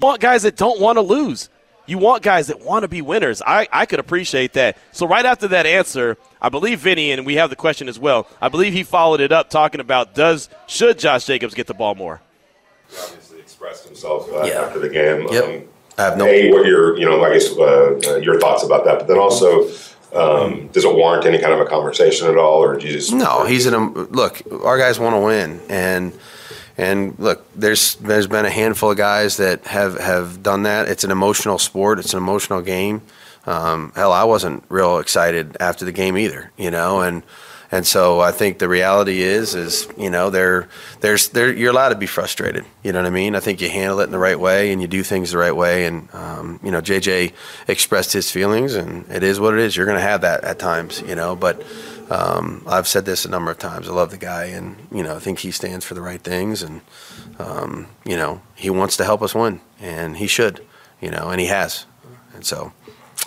want 0.00 0.20
guys 0.20 0.42
that 0.42 0.56
don't 0.56 0.80
want 0.80 0.96
to 0.96 1.02
lose. 1.02 1.48
You 1.86 1.98
want 1.98 2.22
guys 2.22 2.46
that 2.46 2.60
want 2.60 2.84
to 2.84 2.88
be 2.88 3.02
winners. 3.02 3.42
I, 3.44 3.66
I 3.72 3.84
could 3.84 3.98
appreciate 3.98 4.52
that. 4.52 4.78
So 4.92 5.08
right 5.08 5.26
after 5.26 5.48
that 5.48 5.66
answer, 5.66 6.16
I 6.40 6.48
believe 6.48 6.78
Vinny, 6.78 7.10
and 7.10 7.26
we 7.26 7.34
have 7.34 7.50
the 7.50 7.56
question 7.56 7.88
as 7.88 7.98
well. 7.98 8.28
I 8.40 8.48
believe 8.48 8.72
he 8.72 8.84
followed 8.84 9.20
it 9.20 9.32
up 9.32 9.50
talking 9.50 9.80
about 9.80 10.14
does 10.14 10.48
should 10.68 11.00
Josh 11.00 11.26
Jacobs 11.26 11.52
get 11.52 11.66
the 11.66 11.74
ball 11.74 11.96
more? 11.96 12.20
He 12.88 12.96
obviously 12.96 13.40
expressed 13.40 13.86
himself 13.86 14.30
uh, 14.32 14.44
yeah. 14.44 14.60
after 14.60 14.78
the 14.78 14.88
game. 14.88 15.26
Yep. 15.32 15.44
Um, 15.44 15.68
I 15.98 16.02
have 16.02 16.16
no. 16.16 16.26
A, 16.26 16.52
what 16.52 16.64
your 16.64 16.96
you 16.96 17.04
know 17.04 17.22
I 17.24 17.32
guess 17.32 17.50
uh, 17.56 18.00
uh, 18.06 18.16
your 18.16 18.38
thoughts 18.38 18.62
about 18.62 18.84
that, 18.84 18.98
but 19.00 19.08
then 19.08 19.18
also. 19.18 19.68
Um, 20.12 20.66
does 20.72 20.84
it 20.84 20.92
warrant 20.92 21.24
any 21.24 21.38
kind 21.38 21.52
of 21.52 21.60
a 21.60 21.66
conversation 21.66 22.26
at 22.26 22.36
all, 22.36 22.60
or 22.60 22.76
do 22.76 22.84
you 22.84 22.94
just? 22.94 23.12
No, 23.12 23.44
he's 23.44 23.66
in 23.66 23.74
a 23.74 23.88
look. 23.88 24.42
Our 24.64 24.76
guys 24.76 24.98
want 24.98 25.14
to 25.14 25.20
win, 25.20 25.60
and 25.68 26.12
And 26.80 27.14
look, 27.18 27.44
there's 27.54 27.96
there's 27.96 28.26
been 28.26 28.46
a 28.46 28.50
handful 28.50 28.92
of 28.92 28.96
guys 28.96 29.36
that 29.36 29.66
have 29.66 30.00
have 30.00 30.42
done 30.42 30.62
that. 30.62 30.88
It's 30.88 31.04
an 31.04 31.10
emotional 31.10 31.58
sport. 31.58 31.98
It's 31.98 32.14
an 32.14 32.16
emotional 32.16 32.62
game. 32.62 33.02
Um, 33.44 33.92
hell, 33.94 34.12
I 34.12 34.24
wasn't 34.24 34.64
real 34.70 34.96
excited 34.96 35.58
after 35.60 35.84
the 35.84 35.92
game 35.92 36.16
either, 36.16 36.50
you 36.56 36.70
know, 36.70 37.02
and 37.02 37.22
and 37.70 37.86
so 37.86 38.20
I 38.20 38.32
think 38.32 38.60
the 38.60 38.68
reality 38.68 39.20
is 39.20 39.54
is 39.54 39.88
you 39.98 40.08
know 40.08 40.30
there 40.30 40.68
there's 41.00 41.28
there 41.28 41.52
you're 41.52 41.70
allowed 41.70 41.90
to 41.90 41.96
be 41.96 42.06
frustrated. 42.06 42.64
You 42.82 42.92
know 42.92 43.00
what 43.00 43.06
I 43.06 43.10
mean? 43.10 43.36
I 43.36 43.40
think 43.40 43.60
you 43.60 43.68
handle 43.68 44.00
it 44.00 44.04
in 44.04 44.10
the 44.10 44.18
right 44.18 44.40
way 44.40 44.72
and 44.72 44.80
you 44.80 44.88
do 44.88 45.02
things 45.02 45.32
the 45.32 45.38
right 45.38 45.54
way. 45.54 45.84
And 45.84 46.08
um, 46.14 46.60
you 46.62 46.70
know, 46.70 46.80
JJ 46.80 47.34
expressed 47.68 48.14
his 48.14 48.30
feelings, 48.30 48.74
and 48.74 49.06
it 49.10 49.22
is 49.22 49.38
what 49.38 49.52
it 49.52 49.60
is. 49.60 49.76
You're 49.76 49.84
going 49.84 49.98
to 49.98 50.02
have 50.02 50.22
that 50.22 50.44
at 50.44 50.58
times, 50.58 51.02
you 51.02 51.14
know, 51.14 51.36
but. 51.36 51.62
Um, 52.10 52.64
I've 52.66 52.88
said 52.88 53.04
this 53.04 53.24
a 53.24 53.30
number 53.30 53.50
of 53.52 53.58
times. 53.58 53.88
I 53.88 53.92
love 53.92 54.10
the 54.10 54.18
guy, 54.18 54.44
and 54.46 54.76
you 54.92 55.02
know, 55.02 55.16
I 55.16 55.20
think 55.20 55.38
he 55.38 55.52
stands 55.52 55.84
for 55.84 55.94
the 55.94 56.00
right 56.00 56.20
things, 56.20 56.62
and 56.62 56.80
um, 57.38 57.86
you 58.04 58.16
know, 58.16 58.42
he 58.56 58.68
wants 58.68 58.96
to 58.96 59.04
help 59.04 59.22
us 59.22 59.34
win, 59.34 59.60
and 59.80 60.16
he 60.16 60.26
should, 60.26 60.66
you 61.00 61.10
know, 61.10 61.30
and 61.30 61.40
he 61.40 61.46
has, 61.46 61.86
and 62.34 62.44
so 62.44 62.72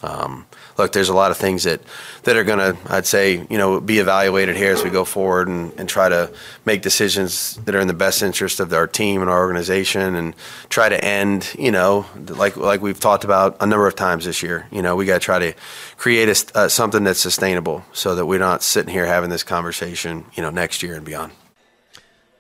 um, 0.02 0.46
look, 0.78 0.92
there's 0.92 1.10
a 1.10 1.14
lot 1.14 1.32
of 1.32 1.38
things 1.38 1.64
that, 1.64 1.82
that 2.24 2.36
are 2.36 2.44
going 2.44 2.60
to, 2.60 2.78
I'd 2.92 3.06
say, 3.06 3.46
you 3.50 3.58
know, 3.58 3.80
be 3.80 4.00
evaluated 4.00 4.56
here 4.56 4.74
as 4.74 4.84
we 4.84 4.90
go 4.90 5.06
forward 5.06 5.48
and, 5.48 5.72
and 5.78 5.88
try 5.88 6.10
to 6.10 6.34
make 6.66 6.82
decisions 6.82 7.56
that 7.58 7.76
are 7.76 7.80
in 7.80 7.88
the 7.88 7.94
best 7.94 8.24
interest 8.24 8.60
of 8.60 8.74
our 8.74 8.88
team 8.88 9.22
and 9.22 9.30
our 9.30 9.40
organization 9.40 10.16
and 10.16 10.36
try 10.70 10.90
to 10.90 11.04
end, 11.04 11.54
you 11.58 11.72
know, 11.72 12.06
like 12.30 12.58
like 12.58 12.82
we've 12.82 13.00
talked 13.00 13.24
about 13.24 13.58
a 13.62 13.66
number 13.66 13.88
of 13.88 13.96
times 13.96 14.26
this 14.26 14.42
year. 14.42 14.68
You 14.72 14.82
know, 14.82 14.96
we 14.96 15.06
got 15.06 15.16
to 15.16 15.20
try 15.20 15.40
to 15.40 15.54
create 15.98 16.30
a, 16.30 16.58
uh, 16.58 16.68
something 16.68 17.04
that's 17.04 17.20
sustainable 17.20 17.86
so 17.94 18.16
that 18.16 18.26
we're 18.26 18.40
not 18.40 18.64
sitting 18.64 18.92
here 18.92 19.06
having 19.06 19.30
this 19.30 19.44
conversation, 19.44 20.26
you 20.34 20.44
know, 20.44 20.50
next 20.50 20.84
year 20.84 20.96
and 20.96 21.06
beyond. 21.06 21.32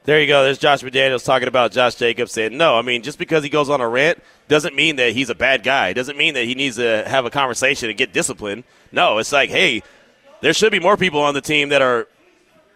There 0.05 0.19
you 0.19 0.27
go. 0.27 0.43
There's 0.43 0.57
Josh 0.57 0.81
McDaniels 0.81 1.23
talking 1.23 1.47
about 1.47 1.71
Josh 1.71 1.95
Jacobs 1.95 2.33
saying, 2.33 2.57
no, 2.57 2.77
I 2.77 2.81
mean, 2.81 3.03
just 3.03 3.17
because 3.17 3.41
he 3.43 3.49
goes 3.49 3.69
on 3.69 3.79
a 3.79 3.87
rant 3.87 4.21
doesn't 4.49 4.75
mean 4.75 4.97
that 4.97 5.13
he's 5.13 5.29
a 5.29 5.35
bad 5.35 5.63
guy. 5.63 5.89
It 5.89 5.93
doesn't 5.93 6.17
mean 6.17 6.33
that 6.33 6.43
he 6.43 6.55
needs 6.55 6.75
to 6.75 7.05
have 7.07 7.25
a 7.25 7.29
conversation 7.29 7.89
and 7.89 7.97
get 7.97 8.11
disciplined. 8.11 8.65
No, 8.91 9.17
it's 9.19 9.31
like, 9.31 9.49
hey, 9.49 9.81
there 10.41 10.51
should 10.53 10.73
be 10.73 10.79
more 10.79 10.97
people 10.97 11.21
on 11.21 11.33
the 11.33 11.41
team 11.41 11.69
that 11.69 11.81
are 11.81 12.07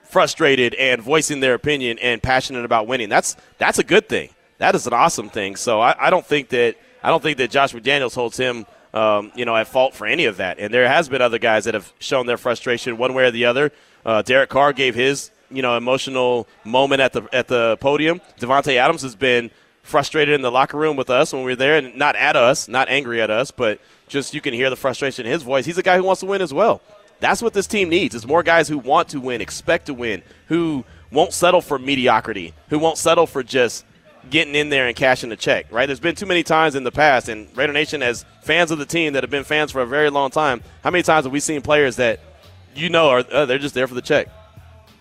frustrated 0.03 0.73
and 0.75 1.01
voicing 1.01 1.41
their 1.41 1.53
opinion 1.53 1.99
and 1.99 2.23
passionate 2.23 2.63
about 2.63 2.87
winning. 2.87 3.09
That's 3.09 3.35
that's 3.57 3.77
a 3.77 3.83
good 3.83 4.07
thing. 4.07 4.29
That 4.59 4.73
is 4.73 4.87
an 4.87 4.93
awesome 4.93 5.29
thing. 5.29 5.57
So 5.57 5.81
I, 5.81 6.07
I 6.07 6.09
don't 6.09 6.25
think 6.25 6.47
that 6.49 6.77
I 7.03 7.09
don't 7.09 7.21
think 7.21 7.37
that 7.39 7.51
Josh 7.51 7.73
McDaniels 7.73 8.15
holds 8.15 8.37
him 8.37 8.65
um, 8.93 9.31
you 9.35 9.45
know, 9.45 9.55
at 9.55 9.67
fault 9.67 9.93
for 9.93 10.07
any 10.07 10.25
of 10.25 10.37
that. 10.37 10.59
And 10.59 10.73
there 10.73 10.87
has 10.87 11.09
been 11.09 11.21
other 11.21 11.39
guys 11.39 11.65
that 11.65 11.73
have 11.73 11.93
shown 11.99 12.25
their 12.25 12.37
frustration 12.37 12.97
one 12.97 13.13
way 13.13 13.25
or 13.25 13.31
the 13.31 13.45
other. 13.45 13.71
Uh, 14.05 14.21
Derek 14.21 14.49
Carr 14.49 14.73
gave 14.73 14.95
his 14.95 15.29
you 15.49 15.61
know 15.61 15.77
emotional 15.77 16.47
moment 16.63 17.01
at 17.01 17.13
the 17.13 17.27
at 17.33 17.47
the 17.47 17.77
podium. 17.77 18.21
Davante 18.39 18.75
Adams 18.75 19.01
has 19.01 19.15
been 19.15 19.51
frustrated 19.87 20.35
in 20.35 20.41
the 20.41 20.51
locker 20.51 20.77
room 20.77 20.97
with 20.97 21.09
us 21.09 21.31
when 21.31 21.43
we 21.43 21.51
were 21.51 21.55
there, 21.55 21.77
and 21.77 21.95
not 21.95 22.15
at 22.15 22.35
us, 22.35 22.67
not 22.67 22.89
angry 22.89 23.21
at 23.21 23.29
us, 23.29 23.51
but 23.51 23.79
just 24.07 24.33
you 24.33 24.41
can 24.41 24.53
hear 24.53 24.69
the 24.69 24.75
frustration 24.75 25.25
in 25.25 25.31
his 25.31 25.43
voice. 25.43 25.65
He's 25.65 25.77
a 25.77 25.83
guy 25.83 25.97
who 25.97 26.03
wants 26.03 26.19
to 26.21 26.25
win 26.25 26.41
as 26.41 26.53
well. 26.53 26.81
That's 27.19 27.41
what 27.41 27.53
this 27.53 27.67
team 27.67 27.89
needs. 27.89 28.13
Is 28.13 28.27
more 28.27 28.43
guys 28.43 28.67
who 28.67 28.77
want 28.77 29.09
to 29.09 29.19
win, 29.19 29.41
expect 29.41 29.87
to 29.87 29.93
win, 29.93 30.21
who 30.47 30.85
won't 31.11 31.33
settle 31.33 31.61
for 31.61 31.79
mediocrity, 31.79 32.53
who 32.69 32.79
won't 32.79 32.97
settle 32.97 33.25
for 33.25 33.43
just 33.43 33.85
getting 34.29 34.55
in 34.55 34.69
there 34.69 34.87
and 34.87 34.95
cashing 34.95 35.29
the 35.29 35.35
check. 35.35 35.71
Right? 35.71 35.85
There's 35.85 35.99
been 36.01 36.15
too 36.15 36.25
many 36.25 36.43
times 36.43 36.75
in 36.75 36.83
the 36.83 36.91
past, 36.91 37.29
and 37.29 37.55
Raider 37.55 37.73
Nation, 37.73 38.03
as 38.03 38.25
fans 38.43 38.71
of 38.71 38.79
the 38.79 38.85
team 38.85 39.13
that 39.13 39.23
have 39.23 39.29
been 39.29 39.45
fans 39.45 39.71
for 39.71 39.81
a 39.81 39.87
very 39.87 40.09
long 40.09 40.29
time, 40.31 40.61
how 40.83 40.91
many 40.91 41.03
times 41.03 41.25
have 41.25 41.33
we 41.33 41.39
seen 41.39 41.61
players 41.61 41.95
that 41.95 42.19
you 42.75 42.89
know 42.89 43.09
are 43.09 43.23
uh, 43.31 43.45
they're 43.45 43.57
just 43.57 43.73
there 43.73 43.87
for 43.87 43.95
the 43.95 44.01
check? 44.01 44.27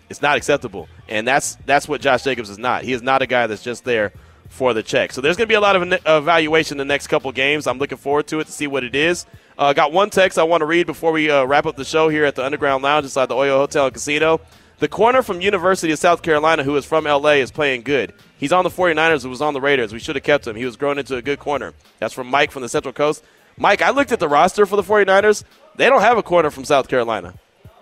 It's 0.09 0.21
not 0.21 0.37
acceptable, 0.37 0.87
and 1.09 1.27
that's 1.27 1.57
that's 1.65 1.87
what 1.87 2.01
Josh 2.01 2.23
Jacobs 2.23 2.49
is 2.49 2.57
not. 2.57 2.83
He 2.83 2.93
is 2.93 3.01
not 3.01 3.21
a 3.21 3.27
guy 3.27 3.47
that's 3.47 3.63
just 3.63 3.83
there 3.83 4.13
for 4.49 4.73
the 4.73 4.83
check. 4.83 5.11
So 5.11 5.21
there's 5.21 5.35
going 5.35 5.47
to 5.47 5.51
be 5.51 5.55
a 5.55 5.61
lot 5.61 5.75
of 5.75 6.01
evaluation 6.05 6.77
the 6.77 6.85
next 6.85 7.07
couple 7.07 7.31
games. 7.31 7.67
I'm 7.67 7.77
looking 7.77 7.97
forward 7.97 8.27
to 8.27 8.39
it 8.39 8.45
to 8.45 8.51
see 8.51 8.67
what 8.67 8.83
it 8.83 8.95
is. 8.95 9.25
Uh, 9.57 9.73
got 9.73 9.91
one 9.91 10.09
text 10.09 10.37
I 10.37 10.43
want 10.43 10.61
to 10.61 10.65
read 10.65 10.85
before 10.85 11.11
we 11.11 11.29
uh, 11.29 11.43
wrap 11.43 11.65
up 11.65 11.75
the 11.75 11.85
show 11.85 12.09
here 12.09 12.25
at 12.25 12.35
the 12.35 12.45
Underground 12.45 12.83
Lounge 12.83 13.05
inside 13.05 13.25
the 13.27 13.35
Oyo 13.35 13.57
Hotel 13.57 13.85
and 13.85 13.93
Casino. 13.93 14.39
The 14.79 14.87
corner 14.87 15.23
from 15.23 15.41
University 15.41 15.91
of 15.91 15.97
South 15.97 16.21
Carolina, 16.21 16.63
who 16.63 16.75
is 16.75 16.85
from 16.85 17.05
LA, 17.05 17.31
is 17.31 17.49
playing 17.49 17.81
good. 17.81 18.13
He's 18.37 18.51
on 18.51 18.63
the 18.63 18.69
49ers, 18.69 19.23
who 19.23 19.29
was 19.29 19.41
on 19.41 19.55
the 19.55 19.61
Raiders. 19.61 19.91
We 19.91 19.97
should 19.99 20.15
have 20.15 20.23
kept 20.23 20.45
him. 20.45 20.55
He 20.55 20.65
was 20.65 20.75
growing 20.75 20.99
into 20.99 21.15
a 21.15 21.21
good 21.21 21.39
corner. 21.39 21.73
That's 21.97 22.13
from 22.13 22.27
Mike 22.27 22.51
from 22.51 22.61
the 22.61 22.69
Central 22.69 22.93
Coast. 22.93 23.23
Mike, 23.57 23.81
I 23.81 23.89
looked 23.89 24.11
at 24.11 24.19
the 24.19 24.29
roster 24.29 24.67
for 24.67 24.75
the 24.75 24.83
49ers. 24.83 25.43
They 25.75 25.89
don't 25.89 26.01
have 26.01 26.19
a 26.19 26.23
corner 26.23 26.51
from 26.51 26.63
South 26.63 26.87
Carolina. 26.87 27.33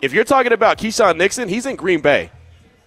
If 0.01 0.13
you're 0.13 0.23
talking 0.23 0.53
about 0.53 0.77
Keisean 0.77 1.17
Nixon, 1.17 1.49
he's 1.49 1.65
in 1.65 1.75
Green 1.75 2.01
Bay. 2.01 2.31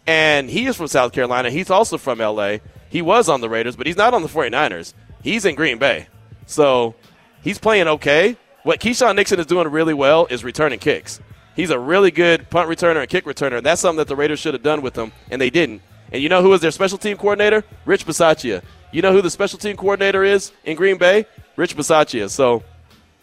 And 0.06 0.48
he 0.48 0.66
is 0.66 0.76
from 0.76 0.88
South 0.88 1.12
Carolina. 1.12 1.50
He's 1.50 1.70
also 1.70 1.98
from 1.98 2.18
LA. 2.18 2.58
He 2.88 3.02
was 3.02 3.28
on 3.28 3.40
the 3.40 3.48
Raiders, 3.48 3.76
but 3.76 3.86
he's 3.86 3.96
not 3.96 4.14
on 4.14 4.22
the 4.22 4.28
49ers. 4.28 4.94
He's 5.22 5.44
in 5.44 5.54
Green 5.54 5.78
Bay. 5.78 6.06
So 6.46 6.94
he's 7.42 7.58
playing 7.58 7.88
okay. 7.88 8.36
What 8.62 8.80
Keisean 8.80 9.16
Nixon 9.16 9.38
is 9.38 9.46
doing 9.46 9.68
really 9.68 9.94
well 9.94 10.26
is 10.30 10.44
returning 10.44 10.78
kicks. 10.78 11.20
He's 11.54 11.70
a 11.70 11.78
really 11.78 12.10
good 12.10 12.48
punt 12.50 12.68
returner 12.68 13.00
and 13.00 13.08
kick 13.08 13.24
returner. 13.24 13.58
And 13.58 13.66
that's 13.66 13.80
something 13.80 13.98
that 13.98 14.08
the 14.08 14.16
Raiders 14.16 14.38
should 14.38 14.54
have 14.54 14.62
done 14.62 14.80
with 14.80 14.96
him, 14.96 15.12
and 15.30 15.40
they 15.40 15.50
didn't. 15.50 15.82
And 16.12 16.22
you 16.22 16.28
know 16.28 16.42
who 16.42 16.52
is 16.52 16.60
their 16.60 16.70
special 16.70 16.98
team 16.98 17.16
coordinator? 17.16 17.64
Rich 17.84 18.06
Bisaccia. 18.06 18.62
You 18.92 19.02
know 19.02 19.12
who 19.12 19.20
the 19.20 19.30
special 19.30 19.58
team 19.58 19.76
coordinator 19.76 20.24
is 20.24 20.52
in 20.64 20.76
Green 20.76 20.96
Bay? 20.96 21.26
Rich 21.56 21.76
Bisaccia. 21.76 22.30
So 22.30 22.62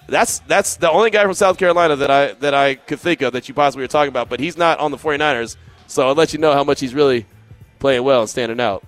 that's 0.08 0.40
that's 0.40 0.78
the 0.78 0.90
only 0.90 1.10
guy 1.10 1.24
from 1.24 1.34
South 1.34 1.58
Carolina 1.58 1.96
that 1.96 2.12
I 2.12 2.34
that 2.34 2.54
I 2.54 2.76
could 2.76 3.00
think 3.00 3.22
of 3.22 3.34
that 3.34 3.48
you 3.48 3.54
possibly 3.54 3.84
were 3.84 3.88
talking 3.88 4.10
about, 4.10 4.30
but 4.30 4.40
he's 4.40 4.58
not 4.58 4.80
on 4.80 4.92
the 4.92 4.98
49ers. 4.98 5.58
So 5.88 6.08
I'll 6.08 6.16
let 6.16 6.34
you 6.34 6.40
know 6.40 6.54
how 6.54 6.64
much 6.64 6.80
he's 6.80 6.94
really 6.94 7.26
playing 7.80 8.04
well 8.04 8.22
and 8.22 8.30
standing 8.30 8.60
out. 8.60 8.84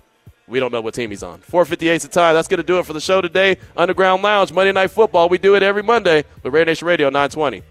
We 0.46 0.60
don't 0.60 0.72
know 0.72 0.80
what 0.80 0.94
team 0.94 1.10
he's 1.10 1.22
on. 1.22 1.40
458 1.40 2.02
the 2.02 2.08
time. 2.08 2.34
That's 2.34 2.48
going 2.48 2.58
to 2.58 2.66
do 2.66 2.78
it 2.78 2.86
for 2.86 2.94
the 2.94 3.00
show 3.00 3.20
today. 3.20 3.58
Underground 3.76 4.22
Lounge, 4.22 4.50
Monday 4.50 4.72
Night 4.72 4.90
Football. 4.90 5.28
We 5.28 5.38
do 5.38 5.54
it 5.54 5.62
every 5.62 5.82
Monday 5.82 6.24
with 6.42 6.52
Raider 6.54 6.70
Nation 6.70 6.88
Radio 6.88 7.08
920. 7.08 7.62